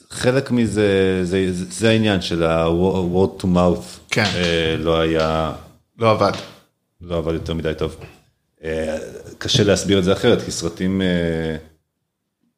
חלק 0.10 0.52
מזה, 0.52 1.20
זה, 1.24 1.54
זה, 1.54 1.66
זה 1.72 1.90
העניין 1.90 2.22
של 2.22 2.44
ה-word 2.44 3.42
to 3.42 3.46
mouth, 3.46 4.00
כן. 4.10 4.24
אה, 4.36 4.76
לא 4.80 5.00
היה, 5.00 5.54
לא 6.00 6.12
עבד. 6.12 6.32
לא 7.02 7.18
עבד 7.18 7.34
יותר 7.34 7.54
מדי 7.54 7.74
טוב. 7.78 7.96
אה, 8.64 8.98
קשה 9.38 9.64
להסביר 9.64 10.00
את 10.00 10.04
זה 10.04 10.14
אחרת, 10.14 10.42
כי 10.46 10.52
סרטים, 10.52 11.02
אה, 11.02 11.56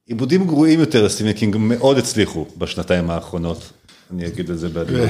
עיבודים 0.08 0.48
גרועים 0.48 0.80
יותר 0.80 1.06
לסטיבן 1.06 1.34
קינג 1.34 1.58
מאוד 1.60 1.98
הצליחו 1.98 2.46
בשנתיים 2.58 3.10
האחרונות, 3.10 3.72
אני 4.14 4.28
אגיד 4.28 4.50
את 4.50 4.60
זה 4.60 4.70
בעדינות. 4.70 5.10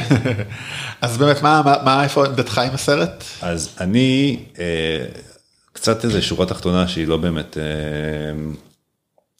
אז 1.02 1.18
באמת, 1.18 1.42
מה, 1.42 1.62
מה, 1.66 1.76
מה, 1.86 2.04
איפה 2.04 2.26
עמדתך 2.26 2.58
עם 2.58 2.74
הסרט? 2.74 3.24
אז 3.42 3.70
אני, 3.80 4.40
אה, 4.60 5.06
קצת 5.74 6.06
איזה 6.06 6.22
שורה 6.22 6.46
תחתונה 6.46 6.88
שהיא 6.88 7.08
לא 7.08 7.18
באמת 7.18 7.58
אה, 7.58 7.64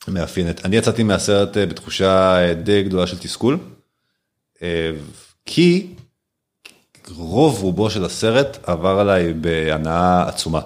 מאפיינת. 0.08 0.66
אני 0.66 0.76
יצאתי 0.76 1.04
מהסרט 1.04 1.58
אה, 1.58 1.66
בתחושה 1.66 2.38
אה, 2.38 2.54
די 2.54 2.84
גדולה 2.84 3.08
של 3.08 3.18
תסכול, 3.18 3.58
כי 5.46 5.88
רוב 7.10 7.62
רובו 7.62 7.90
של 7.90 8.06
הסרט 8.06 8.58
עבר 8.64 9.00
עליי 9.00 9.34
בהנאה 9.34 10.28
עצומה. 10.28 10.62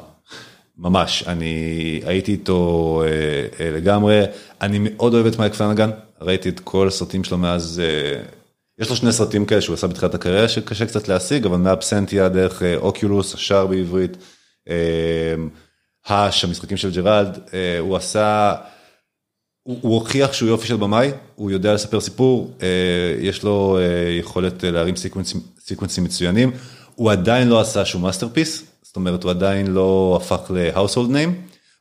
ממש, 0.77 1.23
אני 1.27 2.01
הייתי 2.05 2.31
איתו 2.31 3.03
אה, 3.05 3.65
אה, 3.65 3.71
לגמרי, 3.71 4.23
אני 4.61 4.79
מאוד 4.79 5.13
אוהב 5.13 5.25
את 5.25 5.39
מייק 5.39 5.53
פלנגן, 5.53 5.89
ראיתי 6.21 6.49
את 6.49 6.59
כל 6.59 6.87
הסרטים 6.87 7.23
שלו 7.23 7.37
מאז, 7.37 7.81
אה, 7.83 8.21
יש 8.79 8.89
לו 8.89 8.95
שני 8.95 9.11
סרטים 9.11 9.45
כאלה 9.45 9.61
שהוא 9.61 9.73
עשה 9.73 9.87
בתחילת 9.87 10.15
הקריירה 10.15 10.47
שקשה 10.47 10.85
קצת 10.85 11.07
להשיג, 11.07 11.45
אבל 11.45 11.57
מאבסנטיה 11.57 12.29
דרך 12.29 12.63
אוקיולוס, 12.75 13.33
השער 13.33 13.67
בעברית, 13.67 14.17
Hush, 16.05 16.43
המשחקים 16.43 16.77
של 16.77 16.91
ג'רלד, 16.91 17.39
אה, 17.53 17.79
הוא 17.79 17.95
עשה, 17.95 18.55
הוא, 19.63 19.77
הוא 19.81 19.93
הוכיח 19.95 20.33
שהוא 20.33 20.49
יופי 20.49 20.67
של 20.67 20.75
במאי, 20.75 21.11
הוא 21.35 21.51
יודע 21.51 21.73
לספר 21.73 22.01
סיפור, 22.01 22.51
אה, 22.61 22.67
יש 23.19 23.43
לו 23.43 23.77
אה, 23.79 23.83
יכולת 24.19 24.63
להרים 24.63 24.95
סיקוונסים, 24.95 25.41
סיקוונסים 25.59 26.03
מצוינים, 26.03 26.51
הוא 26.95 27.11
עדיין 27.11 27.47
לא 27.47 27.59
עשה 27.61 27.85
משהו 27.85 28.01
masterpiece, 28.01 28.63
זאת 28.83 28.95
אומרת 28.95 29.23
הוא 29.23 29.31
עדיין 29.31 29.67
לא 29.67 30.19
הפך 30.21 30.51
ל-household 30.51 31.09
name, 31.09 31.29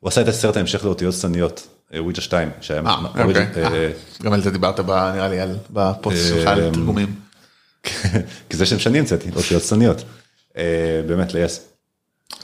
הוא 0.00 0.08
עשה 0.08 0.20
את 0.20 0.28
הסרט 0.28 0.56
ההמשך 0.56 0.84
לאותיות 0.84 1.14
שטניות, 1.14 1.68
וויצ'ה 1.94 2.20
2, 2.20 2.50
שהיה 2.60 2.80
אוקיי. 2.80 3.92
גם 4.22 4.32
על 4.32 4.42
זה 4.42 4.50
דיברת, 4.50 4.80
נראה 4.80 5.28
לי, 5.28 5.40
על- 5.40 5.56
בפוסט 5.70 6.28
שלך 6.28 6.46
על 6.46 6.60
אה, 6.60 6.70
תרגומים. 6.72 7.14
כי 8.50 8.56
זה 8.56 8.66
שם 8.66 8.78
שאני 8.78 8.98
המצאתי, 8.98 9.30
אותיות 9.36 9.62
שטניות. 9.62 10.02
אה, 10.56 11.00
באמת, 11.06 11.34
ליס, 11.34 11.60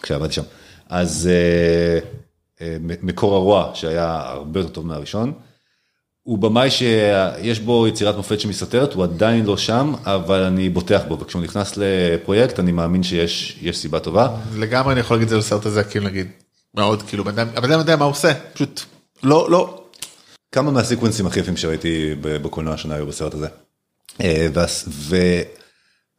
כשעבדתי 0.02 0.32
שם. 0.32 0.42
אז 0.88 1.28
אה, 1.32 1.98
אה, 2.60 2.76
מקור 2.80 3.34
הרוע, 3.34 3.70
שהיה 3.74 4.22
הרבה 4.24 4.60
יותר 4.60 4.72
טוב 4.72 4.86
מהראשון, 4.86 5.32
הוא 6.22 6.38
במאי 6.38 6.70
שיש 6.70 7.60
בו 7.60 7.88
יצירת 7.88 8.16
מופת 8.16 8.40
שמסתתרת, 8.40 8.92
הוא 8.92 9.04
עדיין 9.04 9.46
לא 9.46 9.56
שם, 9.56 9.94
אבל 10.04 10.42
אני 10.42 10.68
בוטח 10.68 11.02
בו, 11.08 11.20
וכשהוא 11.20 11.42
נכנס 11.42 11.72
לפרויקט, 11.76 12.60
אני 12.60 12.72
מאמין 12.72 13.02
שיש 13.02 13.58
יש 13.62 13.78
סיבה 13.78 14.00
טובה. 14.00 14.28
לגמרי 14.54 14.92
אני 14.92 15.00
יכול 15.00 15.16
להגיד 15.16 15.24
את 15.24 15.30
זה 15.30 15.36
לסרט 15.36 15.66
הזה, 15.66 15.84
כאילו 15.84 16.04
נגיד, 16.04 16.26
מאוד, 16.74 17.02
כאילו, 17.02 17.24
הבן 17.28 17.70
אדם 17.70 17.78
יודע 17.78 17.96
מה 17.96 18.04
הוא 18.04 18.10
עושה, 18.10 18.34
פשוט, 18.52 18.80
לא, 19.22 19.50
לא, 19.50 19.82
כמה 20.52 20.70
מהסיקוונסים 20.70 21.26
הכי 21.26 21.40
יפים 21.40 21.56
שראיתי 21.56 22.14
בקולנוע 22.20 22.74
השנה 22.74 22.94
היו 22.94 23.06
בסרט 23.06 23.34
הזה. 23.34 23.48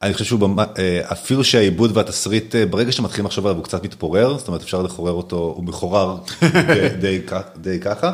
ואני 0.03 0.13
חושב 0.13 0.25
שהוא, 0.25 0.49
אה, 0.79 1.01
אפילו 1.11 1.43
שהעיבוד 1.43 1.97
והתסריט, 1.97 2.55
אה, 2.55 2.65
ברגע 2.65 2.91
שמתחילים 2.91 3.25
לחשוב 3.25 3.45
עליו 3.45 3.57
הוא 3.57 3.63
קצת 3.63 3.83
מתפורר, 3.83 4.37
זאת 4.37 4.47
אומרת 4.47 4.61
אפשר 4.61 4.81
לחורר 4.81 5.11
אותו, 5.11 5.53
הוא 5.55 5.63
מחורר 5.63 6.17
די- 6.41 6.89
די 7.01 7.19
די 7.57 7.79
ככה. 7.79 8.11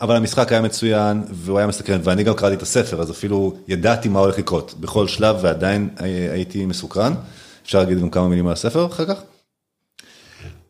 אבל 0.00 0.16
המשחק 0.16 0.52
היה 0.52 0.60
מצוין 0.62 1.22
והוא 1.30 1.58
היה 1.58 1.66
מסקרן 1.66 2.00
ואני 2.04 2.22
גם 2.22 2.34
קראתי 2.34 2.54
את 2.54 2.62
הספר 2.62 3.00
אז 3.00 3.10
אפילו 3.10 3.54
ידעתי 3.68 4.08
מה 4.08 4.18
הולך 4.20 4.38
לקרות 4.38 4.74
בכל 4.80 5.08
שלב 5.08 5.36
ועדיין 5.42 5.88
הי- 5.96 6.08
הייתי 6.30 6.66
מסוקרן. 6.66 7.14
אפשר 7.64 7.78
להגיד 7.78 8.00
גם 8.00 8.10
כמה 8.10 8.28
מילים 8.28 8.46
על 8.46 8.52
הספר 8.52 8.86
אחר 8.86 9.04
כך. 9.06 9.22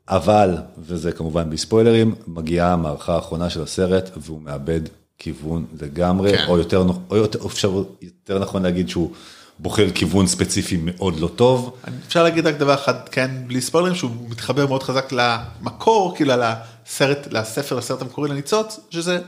אבל, 0.09 0.57
וזה 0.79 1.13
כמובן 1.13 1.51
בספוילרים, 1.51 2.15
מגיעה 2.27 2.73
המערכה 2.73 3.15
האחרונה 3.15 3.51
של 3.51 3.63
הסרט 3.63 4.11
והוא 4.17 4.43
מאבד 4.43 4.81
כיוון 5.19 5.65
לגמרי, 5.83 6.39
כן. 6.39 6.45
או 6.49 6.59
יותר, 6.59 6.87
או 7.11 7.17
יותר, 7.17 7.47
אפשר 7.47 7.83
יותר 8.03 8.39
נכון 8.39 8.63
להגיד 8.63 8.89
שהוא 8.89 9.11
בוחר 9.59 9.91
כיוון 9.91 10.27
ספציפי 10.27 10.79
מאוד 10.85 11.21
לא 11.21 11.29
טוב. 11.37 11.77
אפשר 12.07 12.23
להגיד 12.23 12.47
רק 12.47 12.55
דבר 12.55 12.75
אחד, 12.75 13.09
כן, 13.09 13.31
בלי 13.47 13.61
ספוילרים, 13.61 13.95
שהוא 13.95 14.11
מתחבר 14.29 14.67
מאוד 14.67 14.83
חזק 14.83 15.13
למקור, 15.13 16.17
כאילו, 16.17 16.35
לסרט, 16.37 17.29
לספר, 17.31 17.77
לסרט 17.77 18.03
המקורי 18.03 18.29
לניצוץ, 18.29 18.81
שזה 18.91 19.19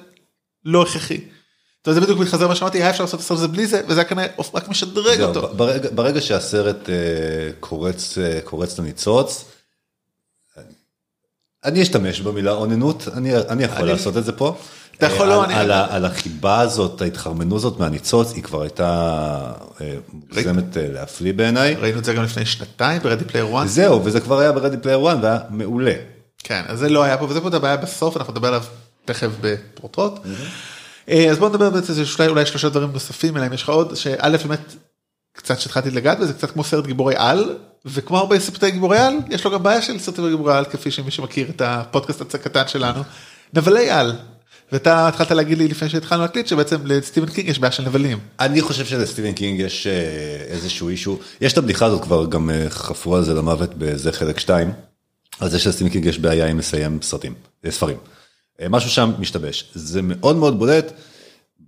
לא 0.65 0.83
הכרחי. 0.83 1.21
אתה 1.83 1.91
יודע, 1.91 2.01
זה 2.01 2.07
בדיוק 2.07 2.21
מתחזר 2.21 2.49
מה 2.49 2.55
שאמרתי, 2.55 2.79
היה 2.79 2.91
אפשר 2.91 3.05
לעשות 3.05 3.21
את 3.21 3.25
הסרט 3.25 3.39
הזה 3.39 3.49
בלי 3.49 3.67
זה, 3.67 3.83
וזה 3.89 4.01
היה 4.01 4.09
כנראה 4.09 4.27
רק 4.55 4.69
משדרג 4.69 5.21
אותו. 5.21 5.49
ברגע, 5.57 5.89
ברגע 5.95 6.21
שהסרט 6.21 6.89
אה, 6.89 6.95
קורץ, 7.61 8.19
אה, 8.19 8.41
קורץ 8.45 8.79
לניצוץ, 8.79 9.45
אני 11.67 11.83
אשתמש 11.83 12.21
במילה 12.21 12.53
אוננות, 12.53 13.09
אני, 13.17 13.37
אני 13.37 13.65
יכול 13.65 13.79
אני- 13.79 13.89
לעשות 13.93 14.17
את 14.17 14.25
זה 14.25 14.33
פה. 14.33 14.57
אתה 14.99 15.07
יכול, 15.07 15.21
אה, 15.31 15.37
לא, 15.37 15.45
אני- 15.45 15.55
על, 15.55 15.71
ה- 15.71 15.87
על 15.91 16.05
החיבה 16.05 16.61
הזאת, 16.61 17.03
ההתחרמנות 17.03 17.59
הזאת 17.59 17.79
מהניצוץ, 17.81 18.33
היא 18.33 18.43
כבר 18.43 18.63
הייתה 18.63 19.13
אה, 19.81 19.95
מוגזמת 20.13 20.77
אה, 20.77 20.87
להפליא 20.93 21.33
בעיניי. 21.33 21.75
ראינו 21.75 21.99
את 21.99 22.05
זה 22.05 22.15
גם 22.15 22.23
לפני 22.23 22.47
שנתיים 22.47 23.03
ב 23.03 23.07
Ready 23.07 23.25
Player 23.25 23.59
1. 23.59 23.67
זהו, 23.69 24.05
וזה 24.05 24.21
כבר 24.21 24.39
היה 24.39 24.53
ב 24.53 24.57
Ready 24.57 24.77
Player 24.77 25.09
1 25.09 25.17
והיה 25.23 25.39
מעולה. 25.51 25.95
כן, 26.45 26.63
אז 26.69 26.79
זה 26.79 26.89
לא 26.89 27.03
היה 27.03 27.19
פה, 27.19 27.25
וזה 27.25 27.41
פה 27.41 27.49
הבעיה 27.53 27.77
בסוף, 27.77 28.17
אנחנו 28.17 28.33
נדבר 28.33 28.49
עליו 28.49 28.63
תכף 29.05 29.29
בפרוטרוט. 29.41 30.13
אז 31.31 31.39
בוא 31.39 31.49
נדבר 31.49 31.71
בעצם, 31.71 31.93
אולי, 32.19 32.31
אולי 32.31 32.47
שלושה 32.47 32.69
דברים 32.69 32.93
נוספים, 32.93 33.37
אלא 33.37 33.47
אם 33.47 33.53
יש 33.53 33.63
לך 33.63 33.69
עוד, 33.69 33.95
שא' 33.95 34.29
באמת, 34.45 34.75
קצת 35.37 35.61
שהתחלתי 35.61 35.91
לגעת 35.91 36.19
בזה, 36.19 36.33
קצת 36.33 36.51
כמו 36.51 36.65
סרט 36.65 36.87
גיבורי 36.87 37.15
על, 37.17 37.57
וכמו 37.85 38.19
הרבה 38.19 38.41
סרטי 38.41 38.71
גיבורי 38.71 38.99
על, 38.99 39.15
יש 39.31 39.45
לו 39.45 39.51
גם 39.51 39.63
בעיה 39.63 39.83
של 39.83 39.99
סרטי 39.99 40.23
גיבורי 40.31 40.57
על, 40.57 40.65
כפי 40.65 40.91
שמי 40.91 41.11
שמכיר 41.11 41.49
את 41.51 41.63
הפודקאסט 41.65 42.35
הקטן 42.35 42.69
שלנו, 42.69 43.03
נבלי 43.55 43.91
על. 43.91 44.13
ואתה 44.73 45.09
התחלת 45.09 45.31
להגיד 45.31 45.59
לי 45.59 45.69
לפני 45.69 45.89
שהתחלנו 45.89 46.23
להקליט, 46.23 46.47
שבעצם 46.47 46.87
לסטיבן 46.87 47.27
קינג 47.27 47.49
יש 47.49 47.59
בעיה 47.59 47.73
של 47.73 47.83
נבלים. 47.83 48.19
אני 48.41 48.61
חושב 48.61 48.87
שלסטיבן 48.87 49.33
קינג 49.33 49.61
יש 49.61 49.87
אה, 49.87 49.93
איזשהו 50.49 50.89
issue, 50.89 51.19
יש 51.41 51.53
את 51.53 51.59
הבדיחה 51.59 51.87
הזאת 51.87 52.03
כבר, 52.03 52.27
גם 52.27 52.51
אה, 52.51 52.71
חפרו 52.71 53.17
על 53.17 53.25
זה 53.25 53.35
למוות 53.35 53.75
בזה 53.79 54.13
חלק 54.13 54.39
2, 54.39 54.73
על 55.41 55.51
זה 55.51 55.59
שלסטיבן 55.59 55.91
קינג 55.91 56.05
יש 56.07 56.19
בעיה 56.19 56.47
עם 56.47 56.59
לסיים 56.59 56.99
סרטים, 57.03 57.35
אה, 57.65 57.71
ספרים. 57.71 57.97
משהו 58.71 58.91
שם 58.91 59.13
משתבש. 59.19 59.71
זה 59.75 60.03
מאוד 60.03 60.37
מאוד 60.37 60.59
בולט 60.59 60.93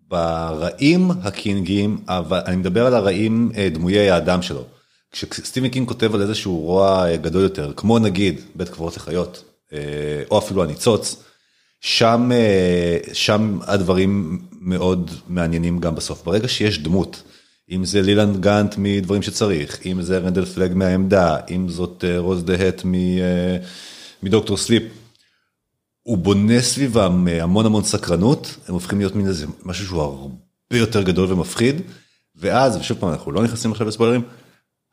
ברעים 0.09 1.11
הקינגים, 1.22 1.98
אבל 2.09 2.40
אני 2.46 2.56
מדבר 2.56 2.86
על 2.86 2.94
הרעים 2.94 3.50
אה, 3.56 3.68
דמויי 3.68 4.11
האדם 4.11 4.42
שלו. 4.42 4.64
כשסטיבן 5.12 5.68
קינג 5.68 5.88
כותב 5.88 6.14
על 6.14 6.22
איזשהו 6.22 6.59
רוע 6.61 7.11
אה, 7.11 7.16
גדול 7.16 7.42
יותר, 7.42 7.72
כמו 7.76 7.98
נגיד 7.98 8.40
בית 8.54 8.68
קברות 8.68 8.96
לחיות, 8.96 9.44
אה, 9.72 9.78
או 10.30 10.38
אפילו 10.38 10.62
הניצוץ, 10.62 11.22
שם, 11.80 12.30
שם 13.12 13.59
הדברים 13.62 14.42
מאוד 14.61 15.11
מעניינים 15.28 15.78
גם 15.78 15.94
בסוף. 15.94 16.24
ברגע 16.24 16.48
שיש 16.48 16.78
דמות, 16.78 17.22
אם 17.70 17.84
זה 17.84 18.02
לילן 18.02 18.40
גאנט 18.40 18.74
מדברים 18.78 19.22
שצריך, 19.22 19.78
אם 19.86 20.02
זה 20.02 20.18
רנדל 20.18 20.44
פלג 20.44 20.74
מהעמדה, 20.74 21.36
אם 21.50 21.68
זאת 21.68 22.04
רוז 22.18 22.44
אה, 22.50 23.56
מדוקטור 24.22 24.56
סליפ, 24.56 24.82
הוא 26.09 26.18
בונה 26.18 26.62
סביבם 26.62 27.28
המון 27.28 27.66
המון 27.66 27.84
סקרנות, 27.84 28.56
הם 28.68 28.74
הופכים 28.74 28.98
להיות 28.98 29.14
מין 29.14 29.26
איזה 29.26 29.46
משהו 29.64 29.86
שהוא 29.86 30.02
הרבה 30.02 30.78
יותר 30.78 31.02
גדול 31.02 31.32
ומפחיד, 31.32 31.80
ואז, 32.36 32.76
ושוב 32.76 32.98
פעם, 32.98 33.11
אנחנו 33.11 33.32
לא 33.32 33.42
נכנסים 33.42 33.72
עכשיו 33.72 33.88
לספוילרים, 33.88 34.22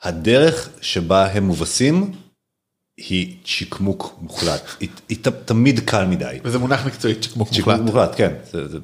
הדרך 0.03 0.69
שבה 0.81 1.31
הם 1.31 1.43
מובסים 1.43 2.11
היא 2.97 3.35
צ'יקמוק 3.45 4.17
מוחלט, 4.21 4.61
היא, 4.79 4.89
היא 5.09 5.17
ת, 5.21 5.27
תמיד 5.27 5.79
קל 5.79 6.05
מדי. 6.05 6.39
וזה 6.43 6.59
מונח 6.59 6.85
מקצועי, 6.85 7.15
צ'יקמוק 7.15 7.49
צ'יקמוק 7.49 7.67
מוחלט. 7.67 7.85
מוחלט, 7.85 8.17
כן, 8.17 8.33
זה, 8.51 8.67
זה 8.67 8.77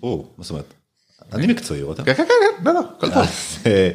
ברור, 0.00 0.34
מה 0.38 0.44
זאת 0.44 0.50
אומרת? 0.50 0.74
אני 1.32 1.46
מקצועי, 1.46 1.82
רותם. 1.82 2.04
כן, 2.04 2.14
כן, 2.14 2.24
כן, 2.24 2.34
כן, 2.58 2.64
לא, 2.64 2.74
לא, 2.74 2.80
הכל 2.98 3.10
טוב. 3.10 3.26
אה, 3.66 3.90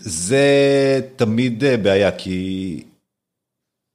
זה 0.00 1.00
תמיד 1.16 1.64
אה, 1.64 1.76
בעיה 1.76 2.12
כי 2.12 2.82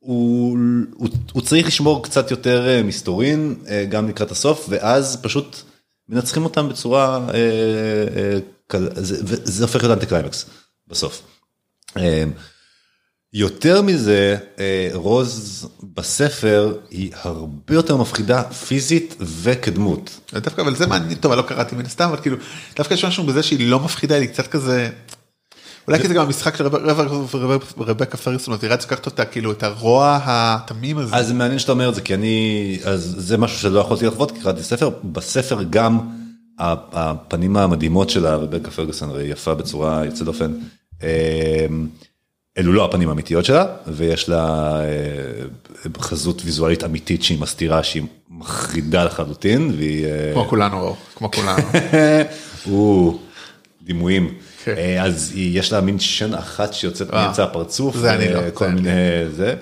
הוא, 0.08 0.58
הוא, 0.96 1.10
הוא 1.32 1.42
צריך 1.42 1.68
לשמור 1.68 2.04
קצת 2.04 2.32
יותר 2.32 2.68
אה, 2.68 2.84
מסתורין 2.84 3.56
אה, 3.68 3.86
גם 3.90 4.10
לקראת 4.10 4.32
הסוף 4.32 4.66
ואז 4.70 5.22
פשוט 5.22 5.62
מנצחים 6.10 6.44
אותם 6.44 6.70
בצורה 6.70 7.28
אה, 7.30 7.34
אה, 8.18 8.40
קל, 8.68 8.90
זה, 8.96 9.64
הופך 9.64 9.84
להיות 9.84 9.98
אנטי 9.98 10.06
קליימקס 10.06 10.46
בסוף. 10.88 11.22
אה, 11.98 12.24
יותר 13.34 13.82
מזה 13.82 14.38
אה, 14.60 14.90
רוז 14.94 15.68
בספר 15.84 16.78
היא 16.90 17.12
הרבה 17.22 17.74
יותר 17.74 17.98
מפחידה 17.98 18.44
פיזית 18.44 19.16
וכדמות. 19.20 20.20
דווקא 20.34 20.62
אבל 20.62 20.76
זה 20.76 20.88
מעניין 20.88 21.16
טוב 21.16 21.32
אני 21.32 21.42
לא 21.42 21.48
קראתי 21.48 21.76
מן 21.76 21.86
הסתם 21.86 22.08
אבל 22.08 22.22
כאילו 22.22 22.38
דווקא 22.76 22.94
יש 22.94 23.06
משהו 23.06 23.24
בזה 23.24 23.44
שהיא 23.44 23.70
לא 23.70 23.80
מפחידה 23.80 24.16
היא 24.16 24.30
קצת 24.30 24.48
כזה. 24.48 24.90
אולי 25.88 26.00
כי 26.02 26.08
זה 26.08 26.14
גם 26.14 26.26
המשחק 26.26 26.56
של 26.56 26.64
רב- 26.68 26.76
רב- 26.76 27.34
רב- 27.34 27.74
רבקה 27.78 28.18
פריסון 28.18 28.54
אז 28.54 28.64
היא 28.64 28.72
רק 28.72 28.84
לקחת 28.84 29.06
אותה 29.06 29.26
כאילו 29.26 29.52
את 29.52 29.64
הרוע 29.64 30.20
התמים 30.26 30.98
הזה. 30.98 31.16
אז 31.16 31.32
מעניין 31.32 31.60
שאתה 31.60 31.72
אומר 31.72 31.90
את 31.90 31.96
זה 31.96 32.02
כי 32.02 32.14
אני 32.14 32.80
אז 32.86 33.16
זה 33.18 33.38
משהו 33.38 33.60
שלא 33.60 33.80
יכולתי 33.80 34.06
לחוות 34.06 34.32
כי 34.32 34.40
קראתי 34.40 34.64
ספר 34.64 34.90
בספר 35.04 35.64
גם 35.70 36.00
הפנים 36.60 37.58
המדהימות 37.58 38.10
שלה 38.10 38.36
רבקה 38.36 38.72
פרגוסון 38.72 39.10
הרי 39.10 39.24
יפה 39.24 39.54
בצורה 39.54 40.06
יוצאת 40.06 40.26
דופן. 40.26 40.54
אה, 41.04 41.66
אלו 42.58 42.74
לא 42.74 42.86
הפנים 42.86 43.10
האמיתיות 43.10 43.46
שלה 43.46 43.66
ויש 43.88 44.30
לה 44.30 44.76
אה, 44.80 45.92
חזות 46.00 46.42
ויזואלית 46.46 46.84
אמיתית 46.84 47.24
שהיא 47.24 47.40
מסתירה 47.40 47.84
שהיא 47.84 48.04
מחרידה 48.30 49.04
לחלוטין 49.04 49.72
והיא 49.78 50.06
אה, 50.06 50.32
כמו 50.34 50.46
כולנו 50.46 50.96
כמו 51.16 51.32
כולנו. 51.32 51.64
דימויים. 53.84 54.34
כן. 54.68 54.78
אה, 54.78 55.04
אז 55.04 55.32
יש 55.36 55.74
לה 55.74 55.82
מין 55.82 56.00
שן 56.00 56.34
אחת 56.34 56.74
שיוצאת 56.74 57.14
אה, 57.14 57.24
מאמצע 57.26 57.44
הפרצוף. 57.44 57.98
זה 57.98 58.14
אני 58.14 58.34
לא, 58.34 58.40
כל 58.54 58.68
מיני 58.68 58.90
זה. 59.36 59.56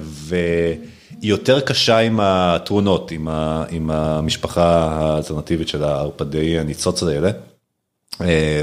והיא 0.00 0.78
יותר 1.22 1.60
קשה 1.60 1.98
עם 1.98 2.20
התאונות, 2.22 3.10
עם 3.10 3.28
עם 3.70 3.90
המשפחה 3.90 4.64
האלטרנטיבית 4.92 5.68
של 5.68 5.84
הערפדי 5.84 6.58
הניצוץ 6.58 7.02
האלה. 7.02 7.30
אה, 8.20 8.62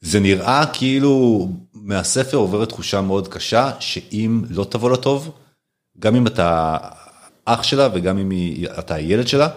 זה 0.00 0.20
נראה 0.20 0.64
כאילו 0.72 1.48
מהספר 1.74 2.36
עוברת 2.36 2.68
תחושה 2.68 3.00
מאוד 3.00 3.28
קשה 3.28 3.70
שאם 3.80 4.42
לא 4.50 4.64
תבוא 4.70 4.90
לטוב, 4.90 5.30
גם 5.98 6.16
אם 6.16 6.26
אתה 6.26 6.76
אח 7.44 7.62
שלה 7.62 7.88
וגם 7.94 8.18
אם 8.18 8.30
היא- 8.30 8.68
אתה 8.78 8.94
הילד 8.94 9.28
שלה, 9.28 9.48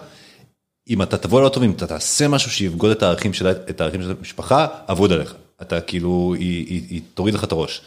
אם 0.92 1.02
אתה 1.02 1.18
תבוא 1.18 1.42
לא 1.42 1.50
טוב, 1.50 1.64
אם 1.64 1.72
אתה 1.72 1.88
תעשה 1.88 2.28
משהו 2.28 2.52
שיבגוד 2.52 2.92
את 2.92 3.04
הערכים 3.04 3.34
של 3.34 4.12
המשפחה, 4.20 4.68
אבוד 4.88 5.12
עליך. 5.12 5.36
אתה 5.62 5.82
כאילו, 5.82 6.36
היא, 6.40 6.66
היא, 6.68 6.82
היא 6.90 7.02
תוריד 7.14 7.34
לך 7.34 7.44
את 7.44 7.52
הראש. 7.52 7.82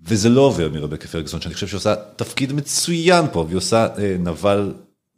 וזה 0.00 0.28
לא 0.28 0.40
עובר 0.40 0.68
מרבקה 0.68 1.08
פרגוסון, 1.08 1.40
שאני 1.40 1.54
חושב 1.54 1.66
שהיא 1.66 1.78
עושה 1.78 1.94
תפקיד 2.16 2.52
מצוין 2.52 3.24
פה, 3.32 3.40
והיא 3.40 3.56
עושה 3.56 3.86
אה, 3.98 4.16
נבל 4.18 4.74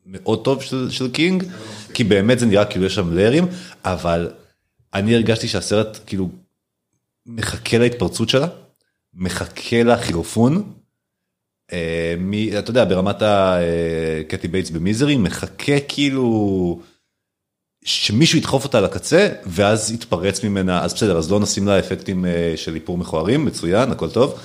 מאוד 0.07 0.45
טוב 0.45 0.63
של, 0.63 0.91
של 0.91 1.11
קינג, 1.11 1.45
כי 1.95 2.05
באמת 2.05 2.39
זה 2.39 2.47
נראה 2.47 2.65
כאילו 2.65 2.85
יש 2.85 2.95
שם 2.95 3.15
ליירים, 3.15 3.47
אבל 3.85 4.31
אני 4.95 5.15
הרגשתי 5.15 5.49
שהסרט 5.49 5.99
כאילו 6.07 6.29
מחכה 7.27 7.79
להתפרצות 7.79 8.29
שלה, 8.29 8.47
מחכה 9.15 9.83
לחילופון. 9.83 10.73
אה, 11.73 12.15
מ, 12.19 12.59
אתה 12.59 12.71
יודע, 12.71 12.85
ברמת 12.85 13.23
הקטי 13.23 14.49
בייטס 14.49 14.71
במיזרי, 14.71 15.17
מחכה 15.17 15.81
כאילו 15.89 16.81
שמישהו 17.85 18.39
ידחוף 18.39 18.65
אותה 18.65 18.81
לקצה, 18.81 19.29
ואז 19.47 19.91
יתפרץ 19.93 20.45
ממנה, 20.45 20.83
אז 20.85 20.95
בסדר, 20.95 21.19
אז 21.19 21.31
לא 21.31 21.41
נשים 21.41 21.67
לה 21.67 21.79
אפקטים 21.79 22.25
אה, 22.27 22.53
של 22.57 22.75
איפור 22.75 22.99
מכוערים, 22.99 23.45
מצוין, 23.45 23.91
הכל 23.93 24.11
טוב, 24.11 24.39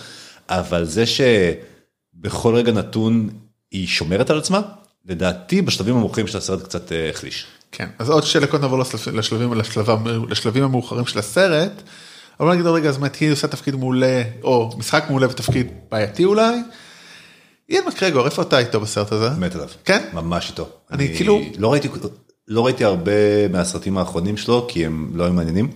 אבל 0.49 0.85
זה 0.85 1.03
שבכל 1.05 2.55
רגע 2.55 2.71
נתון 2.71 3.29
היא 3.71 3.87
שומרת 3.87 4.29
על 4.29 4.37
עצמה, 4.37 4.61
לדעתי 5.05 5.61
בשלבים 5.61 5.95
המאוחרים 5.95 6.27
של 6.27 6.37
הסרט 6.37 6.63
קצת 6.63 6.91
אה, 6.91 7.09
החליש. 7.09 7.45
כן, 7.71 7.87
אז 7.99 8.09
עוד 8.09 8.23
שתי 8.23 8.39
דקות 8.39 8.61
נעבור 8.61 8.79
לשלב- 8.79 9.15
לשלבים, 9.15 9.53
לשלב, 9.53 9.87
לשלבים 10.29 10.63
המאוחרים 10.63 11.05
של 11.05 11.19
הסרט. 11.19 11.71
אבל 12.39 12.47
בוא 12.47 12.53
נגיד 12.53 12.65
עוד 12.65 12.75
רגע, 12.75 12.89
אז 12.89 12.97
באמת 12.97 13.15
היא 13.15 13.31
עושה 13.31 13.47
תפקיד 13.47 13.75
מעולה, 13.75 14.23
או 14.43 14.71
משחק 14.77 15.05
מעולה 15.09 15.27
ותפקיד 15.29 15.67
בעייתי 15.91 16.25
אולי. 16.25 16.55
איין 17.69 17.83
מקרגור, 17.87 18.25
איפה 18.25 18.41
אתה 18.41 18.59
איתו 18.59 18.79
בסרט 18.79 19.11
הזה? 19.11 19.29
מת 19.29 19.55
עליו. 19.55 19.67
כן? 19.85 20.05
ממש 20.13 20.49
איתו. 20.49 20.69
אני 20.91 21.15
כאילו- 21.15 21.41
לא 21.57 21.71
ראיתי, 21.71 21.89
לא 22.49 22.65
ראיתי 22.65 22.83
הרבה 22.83 23.47
מהסרטים 23.51 23.97
האחרונים 23.97 24.37
שלו, 24.37 24.65
כי 24.69 24.85
הם 24.85 25.11
לא 25.13 25.23
היו 25.23 25.33
מעניינים. 25.33 25.71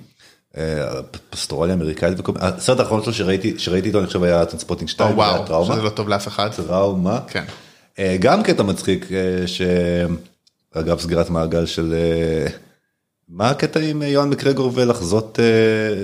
אה, 0.57 1.01
פסטורליה 1.29 1.75
אמריקאית 1.75 2.19
וכל 2.19 2.31
מיני, 2.31 2.45
הסרט 2.45 2.79
האחרון 2.79 3.03
שלו 3.03 3.13
שראיתי, 3.13 3.53
שראיתי 3.57 3.87
איתו 3.87 3.99
אני 3.99 4.07
חושב 4.07 4.23
היה 4.23 4.45
Trainspotting 4.45 4.89
2, 4.89 5.11
או 5.11 5.15
וואו, 5.15 5.47
טראומה. 5.47 5.73
שזה 5.73 5.83
לא 5.83 5.89
טוב 5.89 6.09
לאף 6.09 6.27
אחד. 6.27 6.49
טראומה. 6.51 7.19
כן. 7.27 7.43
אה, 7.99 8.17
גם 8.19 8.43
קטע 8.43 8.63
מצחיק, 8.63 9.07
אה, 9.11 9.47
שאגב 9.47 10.99
סגירת 10.99 11.29
מעגל 11.29 11.65
של... 11.65 11.95
מה 13.29 13.49
הקטע 13.49 13.79
עם 13.79 14.01
יואן 14.01 14.29
מקגרגור 14.29 14.71
ולחזות 14.75 15.39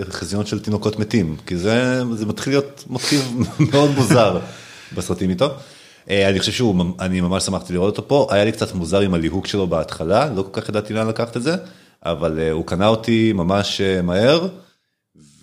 חזיונות 0.09 0.47
של 0.47 0.59
תינוקות 0.59 0.99
מתים? 0.99 1.35
כי 1.45 1.57
זה, 1.57 2.01
זה 2.15 2.25
מתחיל 2.25 2.53
להיות 2.53 2.83
מוטיב 2.87 3.33
מאוד 3.71 3.91
מוזר 3.95 4.39
בסרטים 4.95 5.29
איתו. 5.29 5.49
אה, 6.09 6.29
אני 6.29 6.39
חושב 6.39 6.51
שהוא, 6.51 6.85
אני 6.99 7.21
ממש 7.21 7.43
שמחתי 7.43 7.73
לראות 7.73 7.97
אותו 7.97 8.07
פה, 8.07 8.27
היה 8.31 8.45
לי 8.45 8.51
קצת 8.51 8.73
מוזר 8.73 8.99
עם 8.99 9.13
הליהוק 9.13 9.47
שלו 9.47 9.67
בהתחלה, 9.67 10.29
לא 10.29 10.41
כל 10.51 10.61
כך 10.61 10.69
ידעתי 10.69 10.93
לאן 10.93 11.07
לקחת 11.07 11.37
את 11.37 11.43
זה, 11.43 11.55
אבל 12.05 12.39
אה, 12.39 12.51
הוא 12.51 12.65
קנה 12.65 12.87
אותי 12.87 13.33
ממש 13.33 13.81
אה, 13.81 14.01
מהר, 14.01 14.47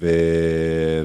ו... 0.00 0.06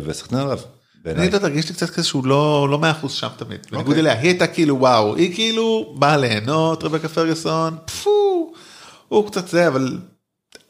וסחטנה 0.06 0.42
עליו. 0.42 0.58
אני 0.58 1.04
בעיניי. 1.04 1.26
יודע, 1.26 1.40
תרגיש 1.40 1.70
לי 1.70 1.76
קצת 1.76 1.90
כזה 1.90 2.08
שהוא 2.08 2.26
לא 2.26 2.68
לא 2.70 2.80
מאה 2.80 2.92
אחוז 2.92 3.12
שם 3.12 3.28
תמיד. 3.38 3.60
אוקיי. 3.60 3.78
בניגוד 3.78 3.98
אליה, 3.98 4.14
היא 4.14 4.30
הייתה 4.30 4.48
כאילו 4.48 4.80
וואו, 4.80 5.16
היא 5.16 5.36
כאילו 5.36 5.96
באה 6.00 6.18
ליהנות, 6.18 6.84
רבקה 6.84 7.08
פרגוסון, 7.08 7.78
פפו, 7.86 8.54
הוא 9.08 9.28
קצת 9.28 9.48
זה, 9.48 9.68
אבל 9.68 9.98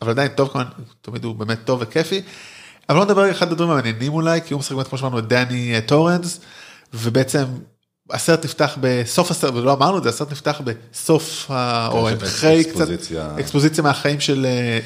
אבל 0.01 0.09
עדיין 0.09 0.27
טוב 0.27 0.49
כמובן, 0.49 0.69
תמיד 1.01 1.23
הוא 1.23 1.35
באמת 1.35 1.57
טוב 1.65 1.79
וכיפי. 1.81 2.21
אבל 2.89 2.97
לא 2.97 3.05
נדבר 3.05 3.21
על 3.21 3.31
אחד 3.31 3.51
הדברים 3.51 3.69
המעניינים 3.69 4.13
אולי, 4.13 4.41
כי 4.41 4.53
הוא 4.53 4.59
משחק 4.59 4.75
באמת 4.75 4.87
כמו 4.87 4.97
שאמרנו 4.97 5.19
את 5.19 5.27
דני 5.27 5.73
טורנס, 5.85 6.39
ובעצם 6.93 7.45
הסרט 8.11 8.45
נפתח 8.45 8.77
בסוף 8.81 9.31
הסרט, 9.31 9.53
ולא 9.53 9.73
אמרנו 9.73 9.97
את 9.97 10.03
זה, 10.03 10.09
הסרט 10.09 10.31
נפתח 10.31 10.61
בסוף, 10.63 11.51
או 11.91 12.07
כן, 12.09 12.25
אחרי 12.25 12.63
קצת, 12.63 12.87
אקספוזיציה. 13.39 13.83
מהחיים 13.83 14.19
של, 14.19 14.45
אה, 14.45 14.79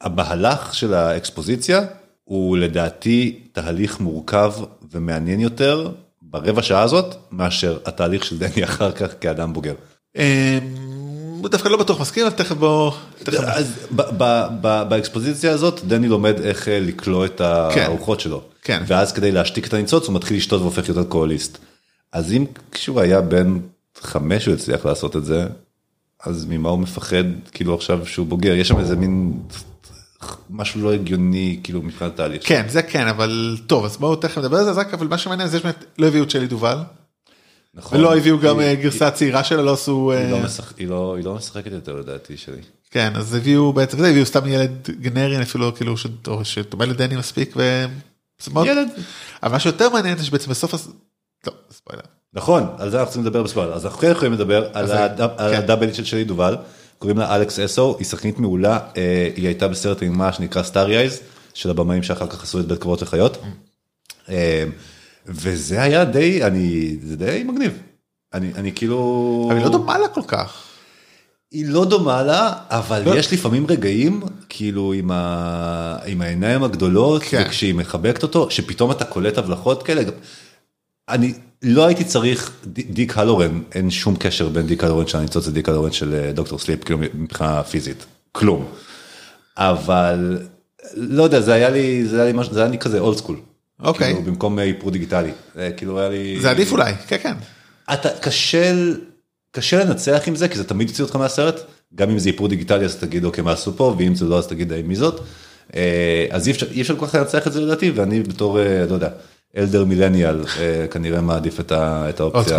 המהלך 0.00 0.74
של 0.74 0.94
האקספוזיציה 0.94 1.80
הוא 2.24 2.56
לדעתי 2.56 3.38
תהליך 3.52 4.00
מורכב 4.00 4.52
ומעניין 4.92 5.40
יותר 5.40 5.90
ברבע 6.22 6.62
שעה 6.62 6.82
הזאת 6.82 7.14
מאשר 7.30 7.78
התהליך 7.84 8.24
של 8.24 8.38
דני 8.38 8.64
אחר 8.64 8.92
כך 8.92 9.10
כאדם 9.20 9.52
בוגר. 9.52 9.74
אה, 10.16 10.58
דווקא 11.42 11.68
לא 11.68 11.76
בטוח 11.76 12.00
מסכים, 12.00 12.26
אבל 12.26 12.34
תכף 12.34 12.56
בוא, 12.56 12.92
תכף, 13.22 13.40
אז 13.40 13.72
באקספוזיציה 14.60 15.52
הזאת 15.52 15.80
דני 15.84 16.08
לומד 16.08 16.40
איך 16.40 16.68
אה, 16.68 16.80
לקלוא 16.80 17.24
את 17.24 17.40
הארוחות 17.40 18.20
שלו. 18.20 18.42
כן. 18.62 18.82
ואז 18.86 19.12
כדי 19.12 19.32
להשתיק 19.32 19.66
את 19.66 19.74
הניצוץ 19.74 20.06
הוא 20.06 20.14
מתחיל 20.14 20.36
לשתות 20.36 20.60
והופך 20.60 20.88
להיות 20.88 21.06
אלכוהוליסט. 21.06 21.58
אז 22.16 22.32
אם 22.32 22.44
כשהוא 22.72 23.00
היה 23.00 23.20
בן 23.20 23.58
חמש 24.00 24.46
הוא 24.46 24.54
הצליח 24.54 24.86
לעשות 24.86 25.16
את 25.16 25.24
זה, 25.24 25.46
אז 26.24 26.46
ממה 26.48 26.68
הוא 26.68 26.78
מפחד 26.78 27.24
כאילו 27.52 27.74
עכשיו 27.74 28.06
שהוא 28.06 28.26
בוגר? 28.26 28.54
יש 28.54 28.68
שם 28.68 28.78
איזה 28.78 28.96
מין 28.96 29.32
משהו 30.50 30.80
לא 30.82 30.92
הגיוני 30.92 31.60
כאילו 31.62 31.82
מבחינת 31.82 32.16
תהליך. 32.16 32.42
כן, 32.44 32.66
זה 32.68 32.82
כן, 32.82 33.06
אבל 33.08 33.56
טוב, 33.66 33.84
אז 33.84 33.96
בואו 33.96 34.16
תכף 34.16 34.38
נדבר 34.38 34.56
על 34.56 34.64
זה, 34.64 34.70
אז 34.70 34.78
רק, 34.78 34.94
אבל 34.94 35.06
מה 35.06 35.18
שמעניין 35.18 35.48
זה 35.48 35.58
שבאמת 35.58 35.84
לא 35.98 36.06
הביאו 36.06 36.24
את 36.24 36.30
שלי 36.30 36.46
דובל, 36.46 36.78
נכון. 37.74 37.98
ולא 37.98 38.16
הביאו 38.16 38.38
גם 38.38 38.58
היא- 38.58 38.68
אה, 38.68 38.74
גרסה 38.74 39.10
צעירה 39.10 39.44
שלה, 39.44 39.62
לא 39.62 39.72
עשו, 39.72 40.12
היא 40.12 40.30
לא 40.30 40.36
אה, 40.36 40.42
היא 40.78 40.88
לא- 40.88 41.14
היא 41.16 41.24
לא 41.24 41.34
משחקת 41.34 41.72
יותר 41.72 41.96
לדעתי 41.96 42.36
שלי. 42.36 42.60
כן, 42.90 43.12
אז 43.16 43.34
הביאו 43.34 43.72
בעצם, 43.72 43.98
זה, 43.98 44.08
הביאו 44.08 44.26
סתם 44.26 44.46
ילד 44.46 44.70
גנרי, 45.00 45.42
אפילו 45.42 45.74
כאילו, 45.74 45.96
ש- 45.96 46.06
או 46.28 46.44
שדומה 46.44 46.84
לדני 46.84 47.16
מספיק, 47.16 47.52
ו... 47.56 47.84
מאוד- 48.52 48.66
ילד. 48.66 48.88
אבל 49.42 49.52
מה 49.52 49.60
שיותר 49.60 49.90
מעניין 49.90 50.18
זה 50.18 50.24
שבעצם 50.24 50.50
בסוף, 50.50 50.74
לא, 51.46 51.52
ספוילר. 51.70 52.02
נכון, 52.34 52.66
על 52.78 52.90
זה 52.90 52.96
אנחנו 52.96 53.10
צריכים 53.10 53.26
לדבר 53.26 53.42
בספוילר. 53.42 53.74
אז 53.74 53.86
אנחנו 53.86 53.98
כן 53.98 54.10
יכולים 54.10 54.32
לדבר 54.32 54.68
על 54.72 54.86
כן. 54.86 55.24
על 55.36 55.54
הדאבלית 55.54 55.94
של 55.94 56.04
שלי 56.04 56.24
דובל, 56.24 56.56
קוראים 56.98 57.18
לה 57.18 57.36
אלכס 57.36 57.58
אסו, 57.58 57.96
היא 57.98 58.06
שחקנית 58.06 58.38
מעולה, 58.38 58.78
אה, 58.96 59.28
היא 59.36 59.46
הייתה 59.46 59.68
בסרט 59.68 60.02
אימה 60.02 60.32
שנקרא 60.32 60.62
סטארי 60.62 60.98
אייז, 60.98 61.20
של 61.54 61.70
הבמאים 61.70 62.02
שאחר 62.02 62.26
כך 62.26 62.42
עשו 62.42 62.60
את 62.60 62.66
בית 62.66 62.78
קברות 62.78 63.02
לחיות. 63.02 63.38
אה, 64.28 64.64
וזה 65.26 65.82
היה 65.82 66.04
די, 66.04 66.44
אני, 66.44 66.96
זה 67.02 67.16
די 67.16 67.44
מגניב. 67.46 67.78
אני, 68.34 68.52
אני 68.54 68.72
כאילו... 68.72 69.48
אבל 69.48 69.56
היא 69.56 69.64
לא 69.64 69.70
דומה 69.70 69.98
לה 69.98 70.08
כל 70.08 70.22
כך. 70.26 70.62
היא 71.50 71.66
לא 71.68 71.84
דומה 71.84 72.22
לה, 72.22 72.52
אבל 72.70 73.02
לא. 73.06 73.18
יש 73.18 73.32
לפעמים 73.32 73.66
רגעים, 73.68 74.22
כאילו 74.48 74.92
עם, 74.92 75.10
ה... 75.10 75.96
עם 76.06 76.22
העיניים 76.22 76.64
הגדולות, 76.64 77.22
כן. 77.22 77.44
וכשהיא 77.46 77.74
מחבקת 77.74 78.22
אותו, 78.22 78.50
שפתאום 78.50 78.90
אתה 78.90 79.04
קולט 79.04 79.38
הבלחות 79.38 79.82
כאלה. 79.82 80.02
אני 81.08 81.32
לא 81.62 81.86
הייתי 81.86 82.04
צריך, 82.04 82.50
דיק 82.66 83.18
הלורן, 83.18 83.60
אין 83.74 83.90
שום 83.90 84.16
קשר 84.16 84.48
בין 84.48 84.66
דיק 84.66 84.84
הלורן 84.84 85.06
של 85.06 85.18
הניצוץ 85.18 85.46
לדיק 85.48 85.68
הלורן 85.68 85.92
של 85.92 86.14
אה, 86.14 86.32
דוקטור 86.32 86.58
סליפ, 86.58 86.84
כאילו 86.84 86.98
מבחינה 87.14 87.62
פיזית, 87.62 88.04
כלום. 88.32 88.66
אבל, 89.56 90.38
לא 90.96 91.22
יודע, 91.22 91.40
זה 91.40 91.52
היה 91.54 91.70
לי, 91.70 92.04
זה 92.04 92.16
היה 92.16 92.24
לי, 92.32 92.38
משהו- 92.38 92.54
זה 92.54 92.60
היה 92.60 92.68
לי 92.70 92.78
כזה 92.78 92.98
old 93.00 93.16
school. 93.16 93.36
אוקיי. 93.80 94.06
כאילו, 94.14 94.22
במקום 94.26 94.58
אה, 94.58 94.64
איפור 94.64 94.90
דיגיטלי. 94.90 95.30
כאילו 95.76 96.00
היה 96.00 96.08
לי... 96.08 96.38
זה 96.40 96.50
עדיף 96.50 96.72
אולי, 96.72 96.92
כן, 97.06 97.16
כן. 97.22 97.34
אתה 97.92 98.08
קשה 98.20 98.72
קשה 99.50 99.84
לנצח 99.84 100.22
עם 100.26 100.36
זה 100.36 100.48
כי 100.48 100.58
זה 100.58 100.64
תמיד 100.64 100.88
יוציא 100.88 101.04
אותך 101.04 101.16
מהסרט 101.16 101.60
גם 101.94 102.10
אם 102.10 102.18
זה 102.18 102.28
איפור 102.28 102.48
דיגיטלי 102.48 102.84
אז 102.84 102.96
תגיד 102.96 103.24
אוקיי 103.24 103.44
מה 103.44 103.52
עשו 103.52 103.76
פה 103.76 103.94
ואם 103.98 104.14
זה 104.14 104.24
לא 104.24 104.38
אז 104.38 104.46
תגיד 104.46 104.72
"היי, 104.72 104.82
מי 104.82 104.96
זאת. 104.96 105.20
אה, 105.76 106.26
אז 106.30 106.46
אי 106.48 106.52
אפשר 106.52 106.66
אי 106.70 106.80
אפשר 106.80 106.96
כל 106.96 107.06
כך 107.06 107.14
לנצח 107.14 107.46
את 107.46 107.52
זה 107.52 107.60
לדעתי 107.60 107.90
ואני 107.90 108.22
בתור 108.22 108.60
אה, 108.60 108.84
לא 108.88 108.94
יודע 108.94 109.08
אלדר 109.56 109.84
מילניאל 109.84 110.44
אה, 110.58 110.86
כנראה 110.90 111.20
מעדיף 111.20 111.60
את 111.72 112.20
האופציה 112.20 112.58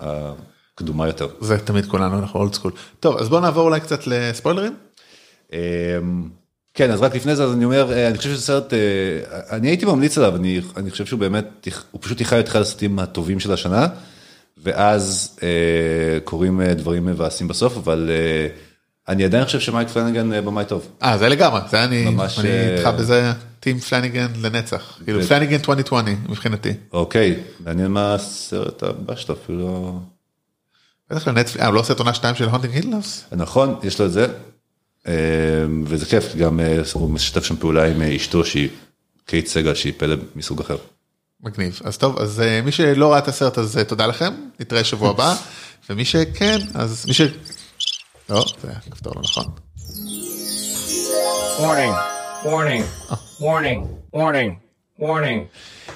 הקדומה 0.00 1.06
יותר. 1.06 1.28
זה 1.40 1.58
תמיד 1.58 1.86
כולנו, 1.86 2.18
אנחנו 2.18 2.40
אולד 2.40 2.54
סקול. 2.54 2.72
טוב, 3.00 3.16
אז 3.16 3.28
בואו 3.28 3.40
נעבור 3.40 3.64
אולי 3.64 3.80
קצת 3.80 4.06
לספוילרים. 4.06 4.74
אה, 5.52 5.58
כן 6.74 6.90
אז 6.90 7.00
רק 7.00 7.14
לפני 7.14 7.36
זה 7.36 7.44
אז 7.44 7.52
אני 7.52 7.64
אומר 7.64 7.92
אה, 7.92 8.08
אני 8.08 8.18
חושב 8.18 8.30
שזה 8.30 8.42
סרט 8.42 8.72
אה, 8.72 8.78
אני 9.56 9.68
הייתי 9.68 9.86
ממליץ 9.86 10.18
עליו 10.18 10.36
אני 10.36 10.60
אני 10.76 10.90
חושב 10.90 11.06
שהוא 11.06 11.20
באמת 11.20 11.68
הוא 11.90 12.00
פשוט 12.02 12.20
יחיה 12.20 12.40
את 12.40 12.48
אחד 12.48 12.60
הסרטים 12.60 12.98
הטובים 12.98 13.40
של 13.40 13.52
השנה 13.52 13.86
ואז 14.62 15.36
אה, 15.42 16.20
קורים 16.24 16.62
דברים 16.62 17.06
מבאסים 17.06 17.48
בסוף 17.48 17.76
אבל 17.76 18.10
אה, 18.10 18.46
אני 19.08 19.24
עדיין 19.24 19.44
חושב 19.44 19.60
שמייק 19.60 19.88
פלנגן 19.88 20.44
במאי 20.44 20.64
טוב. 20.64 20.88
אה, 21.02 21.18
זה 21.18 21.28
לגמרי, 21.28 21.60
זה 21.70 21.84
אני, 21.84 22.04
ממש, 22.04 22.38
אני 22.38 22.48
איתך 22.48 22.88
בזה, 22.98 23.32
team 23.64 23.78
פלנגן 23.78 24.26
לנצח. 24.40 24.98
כאילו 25.04 25.22
פלנגן 25.22 25.54
2020 25.54 26.24
מבחינתי. 26.28 26.72
אוקיי 26.92 27.42
מעניין 27.60 27.90
מה 27.90 28.14
הסרט 28.14 28.82
הבא 28.82 29.16
שלו 29.16 29.34
אפילו 29.34 30.00
בטח 31.10 31.28
לנטפליקס, 31.28 31.60
אה, 31.60 31.66
הוא 31.66 31.74
לא 31.74 31.80
עושה 31.80 31.92
את 31.92 31.98
עונה 31.98 32.14
2 32.14 32.34
של 32.34 32.48
Haunting 32.48 32.74
Hill 32.74 32.94
House? 32.94 33.24
נכון 33.32 33.80
יש 33.82 34.00
לו 34.00 34.06
את 34.06 34.12
זה 34.12 34.26
אה, 35.08 35.12
וזה 35.84 36.06
כיף 36.06 36.34
גם 36.36 36.60
אה, 36.60 36.82
הוא 36.92 37.10
משתף 37.10 37.44
שם 37.44 37.56
פעולה 37.56 37.84
עם 37.84 38.02
אה, 38.02 38.16
אשתו 38.16 38.44
שהיא 38.44 38.68
קייט 39.24 39.46
סיגל 39.46 39.74
שהיא 39.74 39.92
פלא 39.96 40.16
מסוג 40.36 40.60
אחר. 40.60 40.76
מגניב. 41.40 41.80
אז 41.84 41.98
טוב, 41.98 42.18
אז 42.18 42.40
אה, 42.40 42.60
מי 42.62 42.72
שלא 42.72 43.12
ראה 43.12 43.18
את 43.18 43.28
הסרט 43.28 43.58
הזה, 43.58 43.84
תודה 43.84 44.06
לכם, 44.06 44.34
נתראה 44.60 44.84
שבוע 44.84 45.10
הבא, 45.10 45.34
ומי 45.90 46.04
שכן, 46.04 46.58
אז 46.74 47.04
מי 47.08 47.14
ש... 47.14 47.20
לא, 48.30 48.44
זה 48.62 48.72
כפתור 48.90 49.12
לא 49.16 49.22
נכון. 49.22 49.44
Warning, 51.58 52.13
warning, 52.44 52.84
warning, 53.40 53.80
warning, 54.14 54.50
warning. 55.00 55.40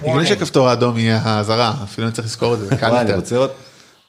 הגיוני 0.01 0.23
warning. 0.23 0.27
שהכפתור 0.29 0.69
האדום 0.69 0.99
יהיה 0.99 1.21
האזהרה, 1.23 1.75
אפילו 1.85 2.07
אני 2.07 2.15
צריך 2.15 2.27
לזכור 2.27 2.55
את 2.55 2.59
זה, 2.59 2.67
זה 2.69 2.77
קל 2.77 2.87
וואי, 2.87 3.01
אני 3.01 3.09
יותר. 3.09 3.21
רוצה 3.21 3.35
לראות 3.35 3.53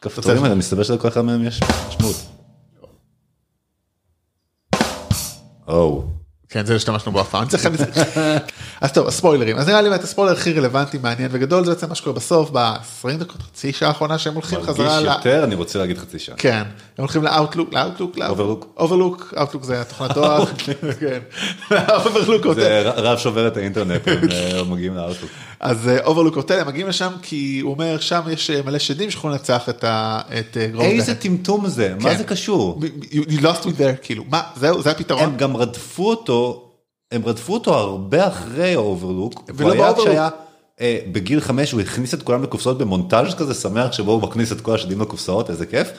כפתורים 0.01 0.43
האלה, 0.43 0.55
מסתבר 0.55 0.83
שלכל 0.83 1.07
אחד 1.07 1.21
מהם 1.21 1.43
יש 1.43 1.59
משמעות. 1.89 2.15
או, 5.67 6.03
כן, 6.49 6.65
זה 6.65 6.75
השתמשנו 6.75 7.11
בו 7.11 7.21
אף 7.21 7.29
פעם. 7.29 7.47
אז 8.81 8.91
טוב, 8.91 9.07
הספוילרים. 9.07 9.57
אז 9.57 9.67
נראה 9.67 9.81
לי 9.81 9.89
באמת 9.89 10.03
הספוילר 10.03 10.31
הכי 10.31 10.53
רלוונטי, 10.53 10.97
מעניין 10.97 11.29
וגדול, 11.33 11.65
זה 11.65 11.71
בעצם 11.71 11.89
מה 11.89 11.95
שקורה 11.95 12.15
בסוף, 12.15 12.49
ב-20 12.53 13.17
דקות, 13.19 13.41
חצי 13.41 13.73
שעה 13.73 13.89
האחרונה 13.89 14.17
שהם 14.17 14.33
הולכים 14.33 14.59
מרגיש 14.59 14.75
חזרה 14.75 15.01
ל... 15.01 15.05
יותר, 15.05 15.43
אני 15.43 15.55
רוצה 15.55 15.79
להגיד 15.79 15.97
חצי 15.97 16.19
שעה. 16.19 16.35
כן, 16.37 16.63
הם 16.99 17.03
הולכים 17.03 17.23
לאוטלוק, 17.23 17.73
לאוטלוק, 17.73 18.17
Overlook. 18.17 18.65
אוברלוק, 18.77 19.33
אוטלוק 19.37 19.63
זה 19.63 19.81
התוכנת 19.81 20.11
תואר, 20.11 20.45
כן, 20.99 21.19
אוברלוק 21.89 22.45
הוטל, 22.45 22.61
זה 22.61 22.89
רב 22.89 23.17
שובר 23.17 23.47
את 23.47 23.57
האינטרנט, 23.57 24.07
הם 24.07 24.29
אה, 24.31 24.63
מגיעים 24.63 24.95
לאוטלוק. 24.95 25.31
אז 25.59 25.89
אוברלוק 26.03 26.35
הוטל, 26.35 26.59
הם 26.59 26.67
מגיעים 26.67 26.87
לשם 26.87 27.11
כי 27.21 27.59
הוא 27.59 27.71
אומר 27.71 27.99
שם 27.99 28.21
יש 28.31 28.49
אה, 28.49 28.61
מלא 28.65 28.79
שדים 28.79 29.11
שיכולים 29.11 29.37
לנצח 29.37 29.69
את 29.69 29.83
ה... 29.83 30.19
את 30.39 30.57
אה, 30.57 30.67
גרום 30.67 30.85
איזה. 30.85 31.15
טמטום 31.15 31.67
זה, 31.67 31.95
מה 31.99 32.09
כן. 32.09 32.17
זה 32.17 32.23
קשור? 32.23 32.81
You 33.11 33.41
lost 33.41 33.63
me 33.63 33.79
there, 33.79 33.97
כאילו, 34.01 34.23
מה, 34.29 34.41
זהו, 34.55 34.81
זה 34.81 34.91
הפתרון? 34.91 35.23
הם 35.23 35.37
גם 35.37 35.57
רדפו 35.57 36.09
אותו, 36.09 36.69
הם 37.11 37.21
רדפו 37.25 37.53
אותו 37.53 37.73
הרבה 37.73 38.27
אחרי 38.27 38.73
האוברלוק, 38.73 39.43
ולא 39.55 39.75
באוברלוק. 39.75 40.33
אה, 40.81 40.99
בגיל 41.11 41.39
חמש, 41.39 41.71
הוא 41.71 41.81
הכניס 41.81 42.13
את 42.13 42.23
כולם 42.23 42.43
לקופסאות 42.43 42.77
במונטאז' 42.77 43.35
כזה 43.35 43.53
שמח 43.53 43.91
שבו 43.91 44.11
הוא 44.11 44.21
מכניס 44.21 44.51
את 44.51 44.61
כל 44.61 44.75
השדים 44.75 45.01
לקופסאות, 45.01 45.49
איזה 45.49 45.65
כיף. 45.65 45.91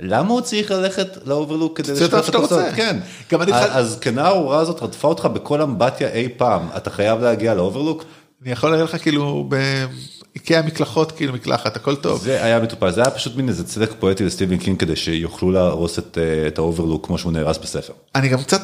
למה 0.00 0.28
הוא 0.28 0.40
צריך 0.40 0.70
ללכת 0.70 1.18
לאוברלוק 1.26 1.76
כדי 1.78 1.92
לשנות 1.92 2.28
את? 2.28 2.34
רוצה. 2.34 2.70
כן. 2.76 2.96
גם 3.32 3.42
אני 3.42 3.52
התחל- 3.52 3.78
הזקנה 3.78 4.24
הארורה 4.24 4.58
הזאת 4.60 4.82
רדפה 4.82 5.08
אותך 5.08 5.24
בכל 5.24 5.62
אמבטיה 5.62 6.08
אי 6.12 6.28
פעם, 6.36 6.68
אתה 6.76 6.90
חייב 6.90 7.20
להגיע 7.20 7.54
לאוברלוק? 7.54 8.04
אני 8.42 8.50
יכול 8.50 8.70
להגיד 8.70 8.84
לך 8.84 9.02
כאילו 9.02 9.48
באיקאה 9.48 10.62
מקלחות, 10.62 11.12
כאילו 11.12 11.32
מקלחת, 11.32 11.76
הכל 11.76 11.96
טוב. 11.96 12.20
זה 12.22 12.44
היה 12.44 12.60
מטופל, 12.60 12.90
זה 12.90 13.00
היה 13.02 13.10
פשוט 13.10 13.36
מין 13.36 13.48
איזה 13.48 13.64
צדק 13.64 13.90
פואטי 13.98 14.24
לסטיבן 14.24 14.56
קינג 14.56 14.80
כדי 14.80 14.96
שיוכלו 14.96 15.50
להרוס 15.50 15.98
את, 15.98 16.18
אה, 16.20 16.46
את 16.46 16.58
האוברלוק 16.58 17.06
כמו 17.06 17.18
שהוא 17.18 17.32
נהרס 17.32 17.58
בספר. 17.58 17.92
אני 18.14 18.28
גם 18.28 18.42
קצת 18.42 18.62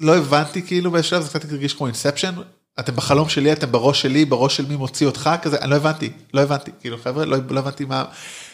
לא 0.00 0.16
הבנתי 0.16 0.62
כאילו 0.62 0.90
בשלב 0.90 1.22
זה 1.22 1.28
קצת 1.38 1.50
הרגיש 1.52 1.74
כמו 1.74 1.86
Inception 1.86 2.34
אתם 2.80 2.96
בחלום 2.96 3.28
שלי 3.28 3.52
אתם 3.52 3.72
בראש 3.72 4.02
שלי 4.02 4.24
בראש 4.24 4.56
של 4.56 4.66
מי 4.66 4.76
מוציא 4.76 5.06
אותך 5.06 5.30
כזה 5.42 5.56
אני 5.60 5.70
לא 5.70 5.76
הבנתי 5.76 6.10
לא 6.34 6.40
הבנתי 6.40 6.70
כאילו 6.80 6.96
חבר'ה 7.04 7.24
לא, 7.24 7.36
לא 7.50 7.58
הבנתי 7.60 7.84
מה 7.84 8.04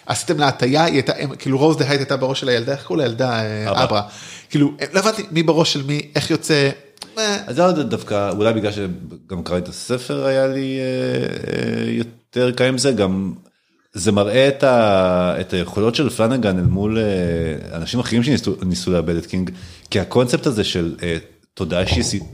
עשיתם 0.07 0.38
לה 0.38 0.48
הטיה 0.48 0.84
היא 0.84 0.94
הייתה 0.94 1.12
כאילו 1.38 1.59
Rose 1.59 1.76
the 1.76 1.88
Hat 1.88 2.00
הייתה 2.00 2.16
בראש 2.16 2.40
של 2.40 2.48
הילדה 2.48 2.72
איך 2.72 2.84
קוראים 2.84 3.07
לילדה 3.07 3.44
אה, 3.44 3.84
אברה. 3.84 4.03
כאילו 4.50 4.72
לא 4.92 5.00
הבנתי 5.00 5.22
מי 5.30 5.42
בראש 5.42 5.72
של 5.72 5.82
מי 5.82 6.11
איך 6.14 6.30
יוצא. 6.30 6.70
אה, 7.18 7.36
אז 7.46 7.57
זה 7.57 7.82
דווקא, 7.82 8.30
אולי 8.30 8.53
בגלל 8.53 8.72
שגם 8.72 9.42
קראתי 9.42 9.64
את 9.64 9.68
הספר 9.68 10.24
היה 10.24 10.46
לי 10.46 10.78
אה, 10.78 11.84
אה, 11.84 11.90
יותר 11.90 12.53
קל 12.53 12.64
עם 12.64 12.78
זה, 12.78 12.92
גם 12.92 13.32
זה 13.92 14.12
מראה 14.12 14.48
את, 14.48 14.62
ה, 14.62 15.34
את 15.40 15.53
היכולות 15.53 15.94
של 15.94 16.11
פלנגן 16.11 16.59
אל 16.59 16.64
מול 16.64 16.98
אה, 16.98 17.76
אנשים 17.76 18.00
אחרים 18.00 18.22
שניסו 18.22 18.57
ניסו 18.62 18.92
לעבד 18.92 19.16
את 19.16 19.26
קינג, 19.26 19.50
כי 19.90 20.00
הקונספט 20.00 20.46
הזה 20.46 20.64
של 20.64 20.96
אה, 21.03 21.16
תודעה 21.55 21.82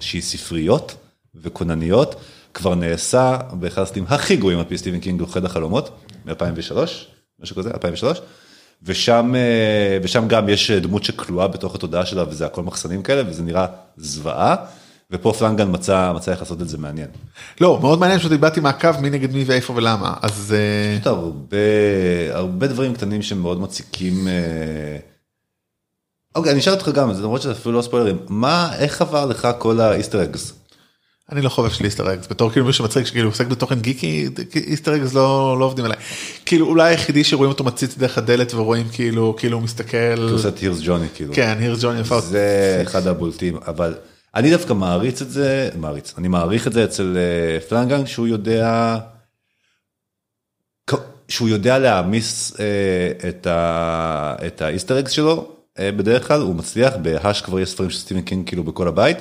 שהיא 0.00 0.22
ספריות 0.22 0.94
וכונניות, 1.34 2.14
כבר 2.54 2.74
נעשה 2.74 3.36
באחד 3.52 3.82
הסרטים 3.82 4.04
הכי 4.08 4.36
גרועים 4.36 4.58
על 4.58 4.64
פי 4.64 4.78
סטיבן 4.78 5.00
קינג, 5.00 5.20
לוכד 5.20 5.44
החלומות, 5.44 5.90
מ-2003, 6.24 6.76
משהו 7.40 7.56
כזה, 7.56 7.70
2003. 7.70 8.20
ושם, 8.82 9.34
אה, 9.36 9.98
ושם 10.02 10.28
גם 10.28 10.48
יש 10.48 10.70
דמות 10.70 11.04
שכלואה 11.04 11.48
בתוך 11.48 11.74
התודעה 11.74 12.06
שלה 12.06 12.28
וזה 12.28 12.46
הכל 12.46 12.62
מחסנים 12.62 13.02
כאלה 13.02 13.30
וזה 13.30 13.42
נראה 13.42 13.66
זוועה. 13.96 14.56
ופה 15.10 15.32
פלנגן 15.32 15.68
מצא 15.70 16.12
מצא 16.16 16.30
איך 16.30 16.40
לעשות 16.40 16.62
את 16.62 16.68
זה 16.68 16.78
מעניין. 16.78 17.08
לא, 17.60 17.78
מאוד 17.80 17.98
מעניין 17.98 18.18
פשוט 18.18 18.32
איבדתי 18.32 18.60
מעקב 18.60 19.00
מי 19.00 19.10
נגד 19.10 19.32
מי 19.32 19.44
ואיפה 19.46 19.72
ולמה, 19.76 20.14
אז 20.22 20.54
אה, 20.54 20.98
יש 21.00 21.06
הרבה 21.06 21.56
הרבה 22.30 22.66
דברים 22.66 22.94
קטנים 22.94 23.22
שמאוד 23.22 23.60
מציקים. 23.60 24.28
אה, 24.28 24.96
אוקיי, 26.34 26.52
אני 26.52 26.60
אשאל 26.60 26.72
אותך 26.72 26.88
גם, 26.88 27.14
זה 27.14 27.22
למרות 27.22 27.42
שזה 27.42 27.52
אפילו 27.52 27.74
לא 27.74 27.82
ספוילרים, 27.82 28.18
מה, 28.28 28.76
איך 28.78 29.02
עבר 29.02 29.26
לך 29.26 29.48
כל 29.58 29.80
האיסטר 29.80 30.22
אגס? 30.22 30.52
אני 31.32 31.42
לא 31.42 31.48
חובב 31.48 31.70
של 31.70 31.84
איסטר 31.84 32.12
אגס, 32.12 32.26
בתור 32.30 32.50
כאילו 32.50 32.66
מישהו 32.66 32.84
מצחיק 32.84 33.06
שכאילו 33.06 33.28
עוסק 33.28 33.46
בתוכן 33.46 33.80
גיקי, 33.80 34.28
איסטר 34.54 34.96
אגס 34.96 35.14
לא 35.14 35.56
לא 35.58 35.64
עובדים 35.64 35.84
עליי. 35.84 35.96
כאילו 36.48 36.66
אולי 36.66 36.90
היחידי 36.90 37.24
שרואים 37.24 37.52
אותו 37.52 37.64
מציץ 37.64 37.98
דרך 37.98 38.18
הדלת 38.18 38.54
ורואים 38.54 38.86
כאילו 38.92 39.36
כאילו 39.38 39.56
הוא 39.56 39.64
מסתכל, 39.64 40.32
עושה 40.32 40.48
את 40.48 40.58
הירס 40.58 40.78
ג'וני 40.82 41.06
כאילו. 41.14 41.34
כן, 41.34 41.56
הירס 41.60 41.82
ג'וני 41.82 42.00
זה 42.20 42.78
אחד 42.82 43.06
הבולטים, 43.06 43.56
אבל 43.66 43.94
אני 44.34 44.50
דווקא 44.50 44.72
מעריץ 44.72 45.22
את 45.22 45.30
זה, 45.30 45.70
מעריץ, 45.78 46.14
אני 46.18 46.28
מעריך 46.28 46.66
את 46.66 46.72
זה 46.72 46.84
אצל 46.84 47.16
אה, 47.16 47.60
פלנגן 47.60 48.06
שהוא 48.06 48.26
יודע, 48.26 48.96
שהוא 51.28 51.48
יודע 51.48 51.78
להעמיס 51.78 52.60
אה, 52.60 53.30
את 54.46 54.62
ה 54.62 54.67
Easter 54.67 54.98
eggs 54.98 55.10
שלו, 55.10 55.52
אה, 55.78 55.92
בדרך 55.92 56.28
כלל 56.28 56.40
הוא 56.40 56.54
מצליח, 56.54 56.94
ב 57.02 57.10
Hush 57.10 57.42
כבר 57.42 57.60
יש 57.60 57.70
ספרים 57.70 57.90
של 57.90 57.98
סטיבן 57.98 58.22
קינג 58.22 58.48
כאילו 58.48 58.64
בכל 58.64 58.88
הבית, 58.88 59.18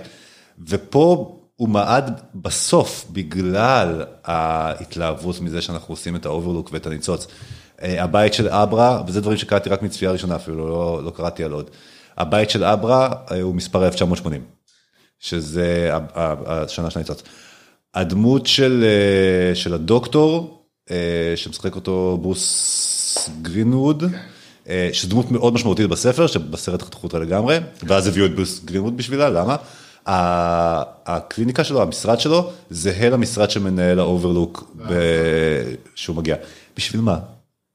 ופה 0.68 1.37
הוא 1.58 1.70
מעד 1.70 2.22
בסוף 2.36 3.06
בגלל 3.12 4.04
ההתלהבות 4.24 5.42
מזה 5.42 5.62
שאנחנו 5.62 5.94
עושים 5.94 6.16
את 6.16 6.26
האוברלוק 6.26 6.70
ואת 6.74 6.86
הניצוץ. 6.86 7.28
אה, 7.82 8.04
הבית 8.04 8.34
של 8.34 8.50
אברה, 8.50 9.04
וזה 9.08 9.22
דברים 9.22 9.38
שקראתי 9.38 9.70
רק 9.70 9.82
מצפייה 9.82 10.12
ראשונה 10.12 10.36
אפילו, 10.36 10.68
לא, 10.68 11.04
לא 11.04 11.10
קראתי 11.10 11.44
על 11.44 11.52
עוד. 11.52 11.70
הבית 12.18 12.50
של 12.50 12.64
אברה 12.64 13.14
אה, 13.32 13.42
הוא 13.42 13.56
מספר 13.56 13.86
1980, 13.86 14.42
שזה 15.20 15.92
השנה 16.46 16.90
של 16.90 17.00
הניצוץ. 17.00 17.24
הדמות 17.94 18.46
של, 18.46 18.86
אה, 18.86 19.56
של 19.56 19.74
הדוקטור, 19.74 20.64
שמשחק 21.36 21.76
אותו 21.76 22.20
ברוס 22.22 23.30
גרינווד, 23.42 24.04
אה, 24.70 24.90
שזו 24.94 25.10
דמות 25.10 25.32
מאוד 25.32 25.54
משמעותית 25.54 25.90
בספר, 25.90 26.28
שבסרט 26.28 26.82
חתכו 26.82 27.04
אותה 27.04 27.20
לגמרי, 27.20 27.58
ואז 27.84 28.08
הביאו 28.08 28.26
את 28.26 28.36
ברוס 28.36 28.64
גרינווד 28.66 28.98
בשבילה, 28.98 29.30
למה? 29.30 29.56
הקליניקה 30.08 31.64
שלו, 31.64 31.82
המשרד 31.82 32.20
שלו, 32.20 32.52
זהה 32.70 33.10
למשרד 33.10 33.50
של 33.50 33.60
מנהל 33.60 34.00
האוברלוק 34.00 34.76
שהוא 35.96 36.16
מגיע. 36.16 36.36
בשביל 36.78 37.02
מה? 37.02 37.20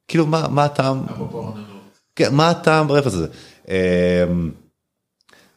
כאילו, 0.08 0.26
מה 0.26 0.48
מה 0.48 0.64
הטעם? 0.64 1.02
כן, 2.16 2.34
מה 2.34 2.50
הטעם 2.50 2.88
ברפרנס 2.88 3.14
הזה? 3.14 3.26
אמ, 3.68 4.50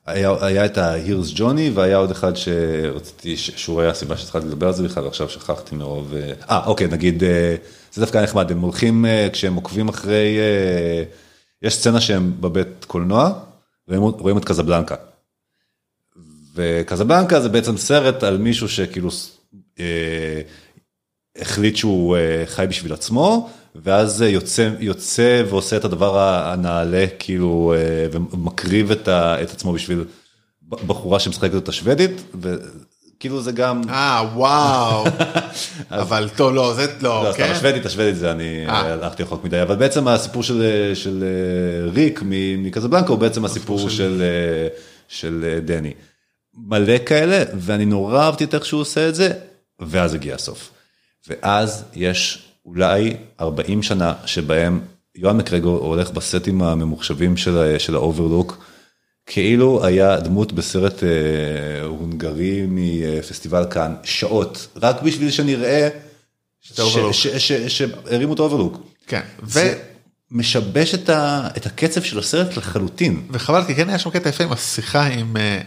היה, 0.06 0.66
את 0.66 0.78
ה 0.78 0.85
Here's 0.85 1.32
Johnny 1.36 1.72
והיה 1.74 1.98
עוד 1.98 2.12
אחד 2.12 2.34
שרציתי, 2.36 3.38
שהוא 3.38 3.82
היה 3.82 3.90
הסיבה 3.90 4.18
שהתחלתי 4.18 4.48
לדבר 4.48 4.68
על 4.68 4.74
זה 4.74 4.84
בכלל, 4.84 5.04
ועכשיו 5.04 5.30
שכחתי 5.30 5.76
מרוב... 5.76 6.14
אה, 6.14 6.34
אה, 6.50 6.66
אוקיי, 6.66 6.88
נגיד, 6.88 7.24
אה, 7.24 7.56
זה 7.94 8.02
דווקא 8.02 8.18
נחמד, 8.18 8.52
הם 8.52 8.62
הולכים, 8.62 9.06
אה, 9.06 9.28
כשהם 9.34 9.56
עוקבים 9.56 9.90
אחרי, 9.90 10.38
יש 11.62 11.76
סצנה 11.76 12.02
שהם 12.02 12.34
בבית 12.40 12.86
קולנוע, 12.86 13.32
והם 13.88 14.02
רואים 14.02 14.38
את 14.38 14.46
קזבלנקה. 14.46 14.96
וקזבלנקה 16.56 17.42
זה 17.42 17.50
בעצם 17.50 17.78
סרט 17.78 18.24
על 18.24 18.38
מישהו 18.38 18.70
שכאילו 18.70 19.10
אה, 19.80 20.42
החליט 21.42 21.76
שהוא 21.76 22.18
אה, 22.18 22.44
חי 22.46 22.66
בשביל 22.70 22.94
עצמו, 22.94 23.50
ואז 23.76 24.22
אה, 24.22 24.28
יוצא, 24.28 24.70
יוצא 24.80 25.44
ועושה 25.50 25.78
את 25.78 25.86
הדבר 25.86 26.20
הנעלה, 26.20 27.06
כאילו, 27.20 27.74
אה, 27.78 28.08
ומקריב 28.12 28.92
את, 28.92 29.08
ה, 29.08 29.44
את 29.44 29.52
עצמו 29.52 29.74
בשביל 29.74 30.06
בחורה 30.70 31.20
שמשחקת 31.20 31.54
אותה 31.54 31.72
שוודית, 31.72 32.12
וכאילו 32.42 33.42
זה 33.42 33.52
גם... 33.52 33.82
אה 33.90 34.24
וואו, 34.36 35.06
אבל 35.92 36.30
טוב 36.36 36.54
לא 36.54 36.74
זה 36.74 36.88
לא, 37.02 37.24
לא, 37.24 37.32
סתם, 37.34 37.44
כן, 37.44 37.52
השוודית, 37.52 37.86
השוודית 37.86 38.16
זה 38.16 38.32
אני 38.32 38.66
אה. 38.68 38.94
הלכתי 38.94 39.24
רחוק 39.24 39.44
מדי, 39.44 39.62
אבל 39.62 39.76
בעצם 39.76 40.08
הסיפור 40.08 40.44
של, 40.44 40.92
של 40.94 41.24
אה, 41.24 41.92
ריק 41.92 42.22
מ- 42.26 42.64
מקזבלנקה 42.64 43.10
הוא 43.10 43.18
בעצם 43.18 43.46
הסיפור 43.46 43.90
של, 43.90 44.22
אה, 44.22 44.68
של 45.08 45.46
אה, 45.48 45.60
דני. 45.60 45.94
מלא 46.58 46.98
כאלה, 47.06 47.44
ואני 47.60 47.86
נורא 47.86 48.24
אהבתי 48.24 48.44
את 48.44 48.56
איך 48.56 48.66
שהוא 48.66 48.82
עושה 48.82 49.10
את 49.10 49.16
זה, 49.16 49.32
ואז 49.80 50.14
הגיע 50.14 50.36
הסוף. 50.36 50.72
ואז 51.28 51.84
יש 51.96 52.50
אולי 52.66 53.16
40 53.40 53.84
שנה 53.84 54.14
שבהם 54.26 54.82
יואן 55.16 55.38
מקרגור 55.38 55.78
הולך 55.78 56.12
בסטים 56.12 56.62
הממוחשבים 56.62 57.38
של, 57.38 57.76
של 57.78 57.96
האוברלוק, 57.96 58.66
כאילו 59.26 59.86
היה 59.86 60.20
דמות 60.20 60.54
בסרט 60.54 61.04
אה, 61.04 61.82
הונגרי 61.86 62.66
מפסטיבל 62.68 63.66
כאן, 63.70 63.96
שעות, 64.04 64.68
רק 64.76 65.02
בשביל 65.02 65.32
שנראה 65.32 65.90
שהרימו 67.68 68.34
את 68.34 68.40
האוברלוק. 68.40 68.88
כן, 69.08 69.22
ו- 69.44 69.74
משבש 70.32 70.94
את, 70.94 71.10
ה, 71.10 71.48
את 71.58 71.66
הקצב 71.66 72.04
של 72.04 72.20
הסרט 72.20 72.58
לחלוטין. 72.58 73.28
וחבל 73.32 73.64
כי 73.68 73.76
כן 73.76 73.90
היה 73.90 74.00
שם 74.00 74.10
קטע 74.10 74.30
יפה 74.30 74.44
עם 74.44 74.52
השיחה 74.52 75.06
עם 75.06 75.38
אה, 75.38 75.62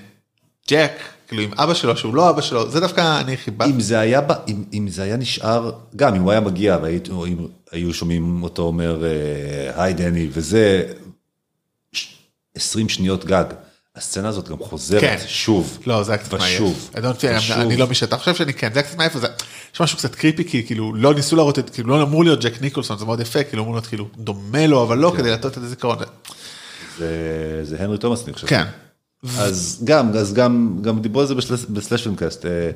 ג'ק, 0.69 0.93
כאילו 1.29 1.43
עם 1.43 1.51
אבא 1.57 1.75
שלו 1.75 1.97
שהוא 1.97 2.15
לא 2.15 2.31
אבא 2.31 2.41
שלו, 2.41 2.71
זה 2.71 2.81
דווקא 2.81 3.21
אני 3.21 3.37
חיברתי. 3.37 3.71
אם 3.71 3.81
זה 3.81 3.99
היה, 3.99 4.21
אם, 4.49 4.65
אם 4.73 4.89
זה 4.89 5.03
היה 5.03 5.17
נשאר, 5.17 5.71
גם 5.97 6.15
אם 6.15 6.23
הוא 6.23 6.31
היה 6.31 6.41
מגיע 6.41 6.79
אם 7.27 7.37
היו 7.73 7.95
שומעים 7.95 8.43
אותו 8.43 8.63
אומר 8.63 9.05
אה, 9.05 9.83
היי 9.83 9.93
דני 9.95 10.29
וזה 10.33 10.93
20 12.55 12.89
שניות 12.89 13.25
גג. 13.25 13.45
הסצנה 13.97 14.29
הזאת 14.29 14.49
גם 14.49 14.57
חוזרת 14.59 15.01
כן. 15.01 15.17
שוב. 15.27 15.79
לא 15.87 16.03
זה 16.03 16.13
היה 16.13 16.19
קצת 16.19 16.33
מעייף. 16.35 16.55
ושוב. 16.61 16.91
I 16.95 16.99
don't 16.99 17.21
feel- 17.21 17.39
ושוב. 17.39 17.57
אני 17.59 17.77
לא 17.77 17.87
מי 17.87 17.95
שאתה 17.95 18.17
חושב 18.19 18.35
שאני 18.35 18.53
כן 18.55 18.71
זה 18.75 18.81
היה 18.81 18.89
קצת 18.89 18.97
מעייף. 18.99 19.17
זה- 19.17 19.27
יש 19.75 19.81
משהו 19.81 19.99
קצת 19.99 20.15
קריפי 20.15 20.45
כי 20.45 20.67
כאילו 20.67 20.95
לא 20.95 21.15
ניסו 21.15 21.37
להראות 21.37 21.59
את 21.59 21.71
כאילו 21.71 21.89
לא 21.99 22.03
אמור 22.03 22.25
להיות 22.25 22.41
ג'ק 22.45 22.61
ניקולסון 22.63 22.99
זה 22.99 23.05
מאוד 23.05 23.21
יפה 23.21 23.45
כאילו 23.45 23.63
אמור 23.63 23.75
להיות 23.75 23.87
כאילו 23.87 24.09
דומה 24.19 24.67
לו 24.67 24.83
אבל 24.83 24.97
כן. 24.97 25.01
לא 25.03 25.13
כדי 25.17 25.31
לתת 25.31 25.47
את 25.47 25.57
הזיכרון. 25.57 25.99
זה, 26.99 27.61
זה 27.63 27.77
הנרי 27.81 27.99
תומאס 27.99 28.25
אני 28.25 28.33
חושב. 28.33 28.47
כן. 28.47 28.65
אז 29.39 29.81
גם, 29.85 30.13
אז 30.17 30.35
גם, 30.35 30.79
גם 30.83 31.01
דיברו 31.01 31.21
על 31.21 31.27
זה 31.27 31.35
בסלש- 31.35 31.71
בסלאש 31.71 32.03
פילמקאסט. 32.03 32.47
אה, 32.47 32.71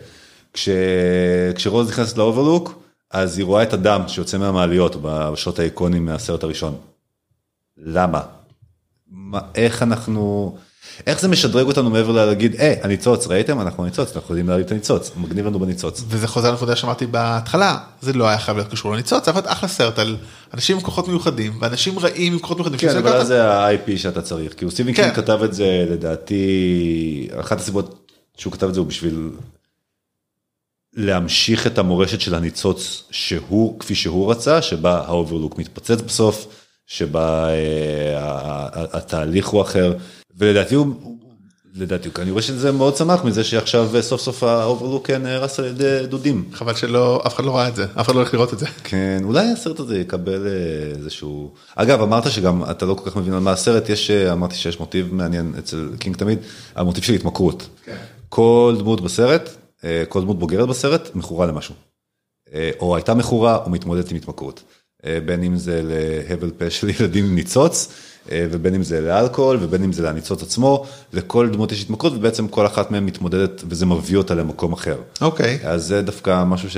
כש, 0.53 0.69
כשרוז 1.55 1.89
נכנסת 1.91 2.19
לאוברלוק, 2.19 2.83
אז 3.11 3.39
היא 3.39 3.45
רואה 3.45 3.63
את 3.63 3.73
הדם 3.73 4.03
שיוצא 4.09 4.39
מהמעליות 4.39 4.97
בשעות 5.03 5.59
האיקונים 5.59 6.07
מהסרט 6.07 6.43
הראשון. 6.43 6.77
למה? 7.79 8.21
מה, 9.11 9.41
איך 9.55 9.83
אנחנו, 9.83 10.57
איך 11.07 11.21
זה 11.21 11.29
משדרג 11.29 11.67
אותנו 11.67 11.91
מעבר 11.91 12.13
ללהגיד, 12.13 12.55
אה, 12.55 12.75
הניצוץ, 12.83 13.27
ראיתם? 13.27 13.61
אנחנו 13.61 13.83
הניצוץ, 13.83 14.17
אנחנו 14.17 14.35
יודעים 14.35 14.49
להריב 14.49 14.67
את 14.67 14.73
הניצוץ, 14.73 15.11
מגניב 15.17 15.47
לנו 15.47 15.59
בניצוץ. 15.59 16.05
וזה 16.09 16.29
חוזר 16.29 16.51
לנקודה 16.51 16.77
שאמרתי 16.77 17.07
בהתחלה 17.07 17.79
זה 18.03 18.13
לא 18.13 18.29
היה 18.29 18.39
חייב 18.39 18.57
להיות 18.57 18.71
קשור 18.71 18.93
לניצוץ 18.93 19.25
זה 19.25 19.31
היה 19.31 19.41
אחלה 19.47 19.69
סרט 19.69 19.99
על 19.99 20.17
אנשים 20.55 20.77
עם 20.77 20.83
כוחות 20.83 21.09
מיוחדים 21.09 21.59
ואנשים 21.61 21.99
רעים 21.99 22.33
עם 22.33 22.39
כוחות 22.39 22.57
מיוחדים. 22.57 22.79
כן, 22.79 22.97
אבל 22.97 23.25
זה 23.25 23.53
ה-IP 23.53 23.97
שאתה 23.97 24.23
צריך, 24.23 24.55
כאילו 24.57 24.71
סטיבן 24.71 24.93
כן. 24.93 25.03
קינג 25.03 25.15
כתב 25.17 25.41
את 25.45 25.55
זה 25.55 25.87
לדעתי, 25.91 27.29
אחת 27.41 27.61
הסיבות 27.61 28.11
שהוא 28.37 28.53
כתב 28.53 28.69
את 28.69 28.75
זה 28.75 28.81
הוא 28.81 28.89
בשביל 28.89 29.31
להמשיך 30.95 31.67
את 31.67 31.79
המורשת 31.79 32.21
של 32.21 32.35
הניצוץ 32.35 33.05
שהוא, 33.11 33.81
כפי 33.81 33.95
שהוא 33.95 34.31
רצה, 34.31 34.63
שבה 34.63 35.03
האוברלוק 35.07 35.59
מתפוצץ 35.59 36.01
בסוף, 36.07 36.62
שבה 36.93 37.49
אה, 37.49 38.69
התהליך 38.93 39.49
הוא 39.49 39.63
אחר, 39.63 39.93
ולדעתי 40.37 40.75
הוא, 40.75 40.87
לדעתי, 41.75 42.09
אני 42.19 42.31
רואה 42.31 42.43
שזה 42.43 42.73
מאוד 42.73 42.97
שמח 42.97 43.25
מזה 43.25 43.45
שעכשיו 43.45 43.97
אה, 43.97 44.03
סוף 44.03 44.21
סוף 44.21 44.43
האוברלוק 44.43 45.11
נהרס 45.11 45.59
על 45.59 45.65
ידי 45.65 46.07
דודים. 46.07 46.51
חבל 46.53 46.75
שלא 46.75 47.23
אף 47.27 47.35
אחד 47.35 47.45
לא 47.45 47.57
ראה 47.57 47.69
את 47.69 47.77
זה 47.77 47.85
אף 47.85 48.07
אחד 48.07 48.15
לא 48.15 48.21
הולך 48.21 48.35
לראות 48.35 48.53
את 48.53 48.59
זה. 48.59 48.67
כן, 48.85 49.21
אולי 49.25 49.51
הסרט 49.53 49.81
הזה 49.81 49.99
יקבל 49.99 50.47
אה, 50.47 50.99
איזשהו... 50.99 51.53
אגב, 51.77 52.03
אמרת 52.03 52.31
שגם 52.31 52.71
אתה 52.71 52.87
לא 52.87 52.95
כל 52.95 53.11
כך 53.11 53.17
מבין 53.17 53.33
על 53.33 53.41
מה 53.41 53.53
הסרט, 53.53 53.89
יש, 53.89 54.11
אה, 54.11 54.33
אמרתי 54.33 54.55
שיש 54.55 54.81
מוטיב 54.81 55.15
מעניין 55.15 55.53
אצל 55.59 55.91
קינג 55.99 56.17
תמיד, 56.17 56.39
המוטיב 56.75 57.05
של 57.05 57.13
התמכרות. 57.13 57.69
כל 58.29 58.77
דמות 58.79 59.01
בסרט, 59.01 59.51
אה, 59.85 60.03
כל 60.09 60.23
דמות 60.23 60.39
בוגרת 60.39 60.69
בסרט, 60.69 61.11
מכורה 61.15 61.47
למשהו. 61.47 61.75
אה, 62.55 62.71
או 62.81 62.97
הייתה 62.97 63.15
מכורה 63.15 63.57
או 63.57 63.71
מתמודדת 63.71 64.11
עם 64.11 64.17
התמכרות. 64.17 64.63
אה, 65.07 65.19
בין 65.25 65.43
אם 65.43 65.57
זה 65.57 65.83
להבל 65.85 66.51
פה 66.51 66.71
של 66.71 66.89
ילדים 66.89 67.25
עם 67.25 67.35
ניצוץ, 67.35 67.89
אה, 68.33 68.47
ובין 68.51 68.75
אם 68.75 68.83
זה 68.83 69.01
לאלכוהול, 69.01 69.59
ובין 69.61 69.85
אם 69.85 69.93
זה 69.93 70.03
לניצוץ 70.03 70.43
עצמו, 70.43 70.87
לכל 71.13 71.49
דמות 71.49 71.73
יש 71.73 71.83
התמכרות, 71.83 72.13
ובעצם 72.13 72.49
כל 72.49 72.67
אחת 72.67 72.91
מהן 72.91 73.05
מתמודדת, 73.05 73.63
וזה 73.69 73.87
מביא 73.87 74.17
אותה 74.17 74.35
למקום 74.35 74.73
אחר. 74.73 74.97
אוקיי. 75.21 75.59
אז 75.65 75.87
זה 75.87 76.03
דווקא 76.03 76.45
משהו 76.45 76.71
ש... 76.71 76.77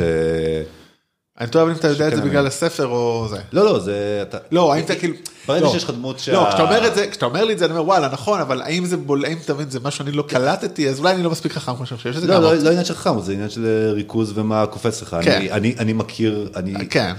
אני 1.40 1.48
תוהה 1.48 1.64
אם 1.64 1.70
אתה 1.70 1.88
יודע 1.88 2.08
את 2.08 2.16
זה 2.16 2.22
בגלל 2.22 2.46
הספר 2.46 2.86
או 2.86 3.26
זה. 3.30 3.38
לא, 3.52 3.64
לא, 3.64 3.78
זה... 3.78 4.18
אתה... 4.22 4.38
לא, 4.52 4.72
האם 4.72 4.84
אתה 4.84 4.94
כאילו... 4.94 5.14
ברגע 5.48 5.64
לא. 5.64 5.72
שיש 5.72 5.84
לך 5.84 5.90
דמות 5.90 6.18
שה... 6.18 6.32
לא, 6.32 6.46
כשאתה 6.48 6.62
אומר 6.62 6.86
את 6.86 6.94
זה, 6.94 7.06
כשאתה 7.10 7.26
אומר 7.26 7.44
לי 7.44 7.52
את 7.52 7.58
זה, 7.58 7.64
אני 7.64 7.72
אומר 7.72 7.84
וואלה, 7.84 8.08
נכון, 8.08 8.40
אבל 8.40 8.62
האם 8.62 8.84
זה 8.84 8.96
בול, 8.96 9.24
האם 9.24 9.36
אתה 9.44 9.54
מבין, 9.54 9.70
זה 9.70 9.80
משהו 9.80 9.98
שאני 9.98 10.12
לא 10.12 10.22
קלטתי, 10.22 10.88
אז 10.88 10.98
אולי 10.98 11.14
אני 11.14 11.22
לא 11.22 11.30
מספיק 11.30 11.52
חכם 11.52 11.76
כמו 11.76 11.86
שאני 11.86 11.98
חושב 11.98 12.12
שזה 12.12 12.26
לא, 12.26 12.34
גם 12.34 12.42
לא. 12.42 12.54
לא 12.54 12.70
עניין 12.70 12.84
של 12.84 12.94
חכם, 12.94 13.20
זה 13.20 13.32
עניין 13.32 13.50
של 13.50 13.90
ריכוז 13.94 14.38
ומה 14.38 14.66
קופץ 14.66 15.02
לך. 15.02 15.16
כן. 15.22 15.46
אני 15.78 15.92
מכיר, 15.92 16.48
אני... 16.56 16.88
כן. 16.90 17.12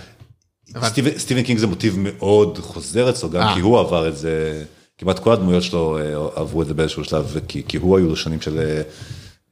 סטיבן, 1.17 1.41
קינג 1.43 1.59
זה 1.59 1.67
מוטיב 1.67 1.95
מאוד 1.97 2.59
חוזר 2.61 3.09
אצלו, 3.09 3.29
גם 3.29 3.41
אה. 3.41 3.53
כי 3.53 3.59
הוא 3.59 3.79
עבר 3.79 4.07
את 4.07 4.17
זה, 4.17 4.63
כמעט 4.97 5.19
כל 5.19 5.33
הדמויות 5.33 5.63
שלו 5.63 5.97
אה, 5.97 6.41
עברו 6.41 6.61
את 6.61 6.67
זה 6.67 6.73
באיזשהו 6.73 7.03
שלב, 7.03 7.37
כי, 7.47 7.77
הוא 7.77 7.97
היו 7.97 8.07
לו 8.07 8.15
שנים 8.15 8.41
של 8.41 8.81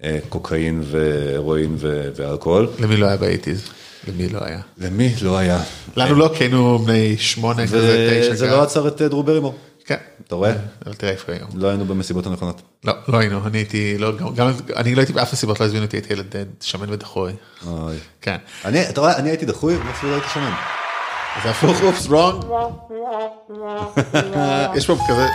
אה, 0.03 0.20
קוקאין 0.30 0.84
והרואין 0.86 1.76
ואלכוהול. 2.16 2.70
למי 2.80 2.97
לא 2.97 3.05
היה 3.05 3.18
ב 3.17 3.23
eighties? 3.23 3.69
למי 4.07 4.30
לא 4.30 4.39
היה? 4.43 4.59
למי 4.78 5.14
לא 5.22 5.38
היה. 5.38 5.61
לנו 5.97 6.16
לא, 6.16 6.32
כי 6.38 6.43
היינו 6.43 6.80
בני 6.80 7.18
שמונה 7.18 7.68
כזה, 7.68 8.22
תשע. 8.34 8.45
גם. 8.45 8.51
לא 8.51 8.64
אצל 8.63 9.01
דרו 9.01 9.24
ברימור. 9.24 9.55
כן. 9.86 9.95
אתה 10.28 10.36
רואה? 10.36 10.53
אבל 10.86 10.93
תראה 10.93 11.11
איפה 11.11 11.32
היום. 11.32 11.49
לא 11.55 11.68
היינו 11.68 11.86
במסיבות 11.86 12.28
הנכונות. 12.28 12.61
לא, 12.84 12.93
לא 13.07 13.18
היינו, 13.18 13.47
אני 13.47 13.57
הייתי, 13.57 13.97
לא, 13.97 14.34
גם, 14.36 14.51
אני 14.76 14.95
לא 14.95 14.99
הייתי 14.99 15.14
באף 15.14 15.34
מסיבות, 15.34 15.59
לא 15.59 15.66
הזמינו 15.66 15.86
אותי, 15.86 15.97
הייתי 15.97 16.14
ילד 16.14 16.36
שמן 16.61 16.89
ודחוי. 16.89 17.34
אוי. 17.68 17.95
כן. 18.22 18.38
אני, 18.66 18.89
אתה 18.89 19.01
רואה, 19.01 19.18
אני 19.18 19.30
הייתי 19.30 19.45
דחוי, 19.45 19.76
ואפילו 19.76 20.11
לא 20.11 20.16
הייתי 20.16 20.30
שמן. 20.34 20.53
זה 21.43 21.49
הפוך, 21.49 21.81
אופס, 21.84 22.07
רונג. 22.07 22.43
יש 24.77 24.88
פה 24.88 24.95
כזה, 25.09 25.27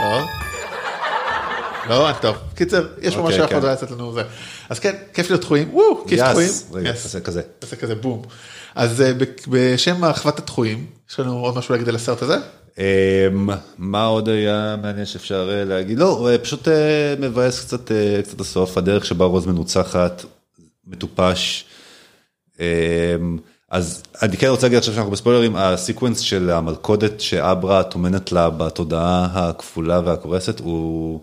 לא. 0.00 0.20
לא, 1.88 2.12
טוב. 2.20 2.36
קיצר, 2.54 2.86
יש 3.02 3.14
פה 3.14 3.20
אוקיי, 3.20 3.34
משהו 3.36 3.48
כן. 3.48 3.56
יכול 3.56 3.70
לצאת 3.70 3.90
לנו 3.90 4.12
זה. 4.12 4.22
אז 4.68 4.78
כן, 4.78 4.96
כיף 5.14 5.30
להיות 5.30 5.42
דחויים, 5.42 5.74
וואו, 5.74 6.06
כיף 6.08 6.20
דחויים. 6.20 6.50
רגע. 6.72 6.92
תעשה 6.92 7.20
כזה. 7.20 7.42
תעשה 7.58 7.76
כזה 7.76 7.94
בום. 7.94 8.22
אז 8.74 9.00
אה, 9.02 9.12
בשם 9.48 10.04
אחוות 10.04 10.38
הדחויים, 10.38 10.86
יש 11.10 11.20
לנו 11.20 11.38
עוד 11.38 11.56
משהו 11.58 11.74
להגיד 11.74 11.88
על 11.88 11.94
הסרט 11.94 12.22
הזה? 12.22 12.36
אמ, 12.78 13.48
מה 13.78 14.04
עוד 14.04 14.28
היה 14.28 14.76
מעניין 14.82 15.06
שאפשר 15.06 15.50
אה, 15.52 15.64
להגיד? 15.64 15.98
לא, 15.98 16.28
אה, 16.30 16.38
פשוט 16.38 16.68
מבאס 17.18 17.64
קצת 17.64 17.90
קצת 18.22 18.40
הסוף, 18.40 18.78
הדרך 18.78 19.04
שבה 19.04 19.24
רוז 19.24 19.46
מנוצחת, 19.46 20.24
מטופש. 20.86 21.64
אז 23.70 24.02
אני 24.22 24.36
כן 24.36 24.46
רוצה 24.46 24.66
להגיד 24.66 24.78
עכשיו 24.78 24.94
שאנחנו 24.94 25.10
בספוילרים, 25.10 25.56
הסיקוונס 25.56 26.18
של 26.18 26.50
המלכודת 26.50 27.20
שאברה 27.20 27.82
טומנת 27.82 28.32
לה 28.32 28.50
בתודעה 28.50 29.28
הכפולה 29.32 30.00
והקורסת 30.04 30.60
הוא... 30.60 31.20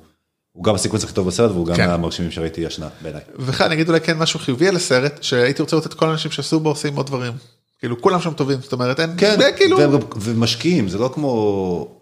הוא 0.51 0.63
גם 0.63 0.75
הסיקוונס 0.75 1.03
הכי 1.03 1.13
טוב 1.13 1.27
בסרט 1.27 1.51
והוא 1.51 1.65
גם 1.65 1.75
כן. 1.75 1.87
מהמרשימים 1.87 2.31
שראיתי 2.31 2.65
השנה 2.65 2.87
בעיניי. 3.01 3.21
ובכלל 3.35 3.67
אני 3.67 3.75
אגיד 3.75 3.89
אולי 3.89 4.01
כן 4.01 4.17
משהו 4.17 4.39
חיובי 4.39 4.67
על 4.67 4.75
הסרט, 4.75 5.23
שהייתי 5.23 5.61
רוצה 5.61 5.75
לראות 5.75 5.87
את 5.87 5.93
כל 5.93 6.09
האנשים 6.09 6.31
שעשו 6.31 6.59
בו 6.59 6.69
עושים 6.69 6.95
עוד 6.95 7.05
דברים. 7.05 7.33
כאילו 7.79 8.01
כולם 8.01 8.21
שם 8.21 8.33
טובים, 8.33 8.57
זאת 8.61 8.73
אומרת 8.73 8.99
אין, 8.99 9.09
כן, 9.17 9.35
זה 9.39 9.51
כאילו, 9.57 9.77
והם 9.77 9.91
ומשקיעים, 10.21 10.89
זה 10.89 10.97
לא 10.97 11.09
כמו... 11.13 11.97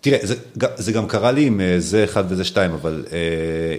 תראה, 0.00 0.18
זה, 0.22 0.34
זה 0.76 0.92
גם 0.92 1.08
קרה 1.08 1.32
לי 1.32 1.46
עם 1.46 1.60
אה, 1.60 1.74
זה 1.78 2.04
אחד 2.04 2.24
וזה 2.28 2.44
שתיים, 2.44 2.72
אבל 2.72 3.04
אה, 3.12 3.76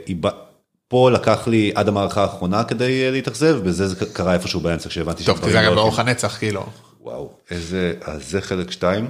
פה 0.87 1.11
לקח 1.11 1.47
לי 1.47 1.71
עד 1.75 1.87
המערכה 1.87 2.21
האחרונה 2.21 2.63
כדי 2.63 3.05
אה, 3.05 3.11
להתאכזב, 3.11 3.59
בזה 3.63 3.87
זה 3.87 3.95
קרה 4.13 4.33
איפשהו 4.33 4.59
באמצע, 4.59 4.89
כשהבנתי 4.89 5.23
טוב, 5.23 5.35
שהדברים 5.35 5.53
זה 5.63 5.67
גם 5.69 5.75
לאורך 5.75 5.93
הולכים. 5.95 6.07
הנצח 6.07 6.37
כאילו. 6.37 6.65
וואו, 7.01 7.29
איזה, 7.51 7.93
אז 8.01 8.29
זה 8.29 8.41
חלק 8.41 8.71
שתיים. 8.71 9.09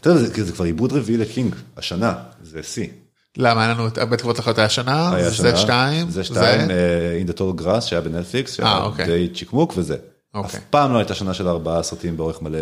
אתה 0.00 0.10
יודע, 0.10 0.20
זה, 0.20 0.44
זה 0.44 0.52
כבר 0.52 0.64
עיבוד 0.64 0.92
רביעי 0.92 1.18
לקינג, 1.18 1.54
השנה, 1.76 2.14
זה 2.42 2.62
שיא. 2.62 2.86
למה 3.36 3.64
היה 3.64 3.74
לנו 3.74 3.86
את 3.86 3.98
בית 3.98 4.20
קברות 4.20 4.38
לחיות 4.38 4.58
היה 4.58 4.68
שנה, 4.68 5.14
היה 5.16 5.30
זה 5.30 5.56
שתיים, 5.56 6.10
זה 6.10 6.24
שתיים, 6.24 6.70
אה, 6.70 7.20
In 7.26 7.30
the 7.30 7.38
Tall 7.38 7.62
Grass 7.62 7.80
שהיה 7.80 8.00
בנטפליקס, 8.02 8.54
שהיה 8.54 8.68
אה, 8.68 8.84
אוקיי. 8.84 9.06
די 9.06 9.28
צ'יקמוק 9.34 9.72
וזה. 9.76 9.96
אוקיי. 10.34 10.60
אף 10.60 10.64
פעם 10.70 10.92
לא 10.92 10.98
הייתה 10.98 11.14
שנה 11.14 11.34
של 11.34 11.48
ארבעה 11.48 11.82
סרטים 11.82 12.16
באורך 12.16 12.42
מלא. 12.42 12.58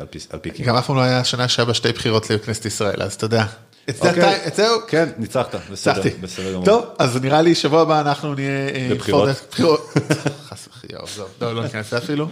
על 0.00 0.06
פי- 0.10 0.18
על 0.30 0.38
פי 0.38 0.50
קינג. 0.50 0.68
גם 0.68 0.76
אף 0.76 0.86
פעם 0.86 0.96
לא 0.96 1.00
היה 1.00 1.24
שנה 1.24 1.48
שהיה 1.48 1.66
בה 1.66 1.74
שתי 1.74 1.92
בחירות 1.92 2.30
לכנסת 2.30 2.64
ישראל, 2.64 3.02
אז 3.02 3.14
אתה 3.14 3.24
יודע. 3.24 3.44
את 3.90 3.96
זה. 4.02 4.10
אתה- 4.10 4.46
את 4.46 4.54
זהו, 4.54 4.80
כן, 4.88 5.08
ניצחת, 5.18 5.54
בסדר. 5.72 6.02
בסדר 6.20 6.52
גמור. 6.52 6.64
טוב, 6.64 6.84
אז 6.98 7.16
נראה 7.16 7.42
לי 7.42 7.54
שבוע 7.54 7.80
הבא 7.82 8.00
אנחנו 8.00 8.34
נהיה... 8.34 8.68
אה, 8.68 8.88
בבחירות? 8.90 9.28
בחירות. 9.50 9.92
חס 10.48 10.68
וחלילה, 10.68 11.00
לא, 11.40 11.54
לא 11.54 11.62
ניכנס 11.62 11.94
אפילו. 11.94 12.28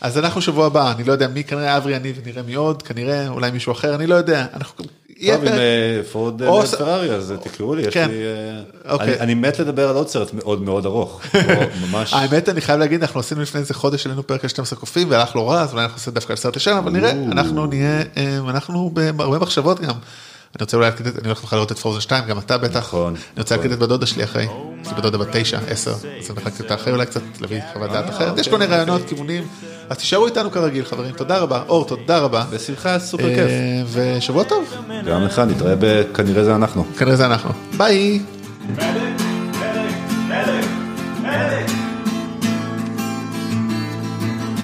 אז 0.00 0.18
אנחנו 0.18 0.42
שבוע 0.42 0.66
הבא, 0.66 0.92
אני 0.92 1.04
לא 1.04 1.12
יודע 1.12 1.28
מי, 1.28 1.44
כנראה 1.44 1.76
אברי, 1.76 1.96
אני 1.96 2.12
ונראה 2.22 2.42
מי 2.42 2.54
עוד, 2.54 2.82
כנראה 2.82 3.28
אולי 3.28 3.50
מישהו 3.50 3.72
אחר, 3.72 3.94
אני 3.94 4.06
לא 4.06 4.14
יודע. 4.14 4.46
אנחנו... 4.54 4.84
טוב, 5.26 5.44
עם 5.44 5.48
אה, 5.48 6.00
פורד 6.12 6.42
אה, 6.42 6.66
פרארי, 6.66 7.10
אז 7.10 7.34
תקראו 7.42 7.74
לי, 7.74 7.82
יש 7.82 7.94
כן. 7.94 8.10
לי... 8.10 8.16
אה, 8.86 8.92
אוקיי. 8.92 9.20
אני- 9.20 9.34
מת 9.34 9.58
לדבר 9.58 9.88
על 9.88 9.96
עוד 9.96 10.08
סרט 10.08 10.32
מאוד 10.34 10.62
מאוד 10.62 10.86
ארוך. 10.86 11.20
ממש... 11.90 12.12
האמת 12.14 12.48
אני 12.48 12.60
חייב 12.60 12.78
להגיד 12.80 13.02
אנחנו 13.02 13.20
עשינו 13.20 13.42
לפני 13.42 13.60
איזה 13.60 13.74
חודש 13.74 14.06
העלינו 14.06 14.26
פרק 14.26 14.42
על 14.44 14.48
12 14.50 14.78
קופים 14.78 15.10
והלך 15.10 15.36
לא 15.36 15.50
רע 15.50 15.60
אז 15.62 15.72
אולי 15.72 15.82
אנחנו 15.82 15.96
נעשה 15.96 16.10
דווקא 16.10 16.32
על 16.32 16.36
סרט 16.36 16.56
ישן 16.56 16.72
אבל 16.76 16.90
נראה 16.90 17.10
אנחנו 17.10 17.66
נהיה 17.66 18.02
אה, 18.16 18.38
אנחנו 18.48 18.90
בהרבה 18.94 19.38
מחשבות 19.38 19.80
גם. 19.80 19.94
אני 20.56 20.64
רוצה 20.64 20.76
אולי 20.76 20.90
להקליט, 20.90 21.18
אני 21.18 21.26
הולך 21.26 21.44
לך 21.44 21.52
לראות 21.52 21.72
את 21.72 21.78
פרוזן 21.78 22.00
2 22.00 22.24
גם 22.24 22.38
אתה 22.38 22.58
בטח. 22.58 22.78
נכון, 22.78 23.14
אני 23.14 23.38
רוצה 23.38 23.56
להקליט 23.56 23.72
את 23.72 23.78
בדודה 23.78 24.06
שלי 24.06 24.24
אחרי. 24.24 24.46
יש 24.82 24.88
לי 24.88 24.94
בדודה 24.96 25.18
בת 25.18 25.28
9, 25.32 25.58
10. 25.68 25.90
אז 25.90 25.98
אני 26.30 26.52
אותה 26.60 26.74
אחרי 26.74 26.92
אולי 26.92 27.06
קצת 27.06 27.20
להביא 27.40 27.60
חוות 27.72 27.90
דעת 27.90 28.10
אחרת. 28.10 28.38
יש 28.38 28.48
כל 28.48 28.58
מיני 28.58 28.72
רעיונות 28.72 29.02
כיוונים. 29.08 29.46
אז 29.90 29.96
תישארו 29.98 30.26
איתנו 30.26 30.50
כרגיל 30.50 30.84
חברים 30.84 31.14
תודה 31.14 31.38
רבה 31.38 31.62
אור 31.68 31.84
תודה 31.86 32.18
רבה. 32.18 32.44
בשמחה, 32.50 32.98
סופר 32.98 33.34
כיף. 33.34 33.50
אה, 33.50 33.82
ושבוע 33.92 34.44
טוב 34.44 34.74
גם 35.06 35.22
לך, 35.22 35.38
נתראה 35.38 35.74
בכנראה 35.78 36.44
זה 36.44 36.54
אנחנו. 36.54 36.84
כנראה 36.98 37.16
זה 37.16 37.26
אנחנו 37.26 37.50
ביי. 37.76 38.20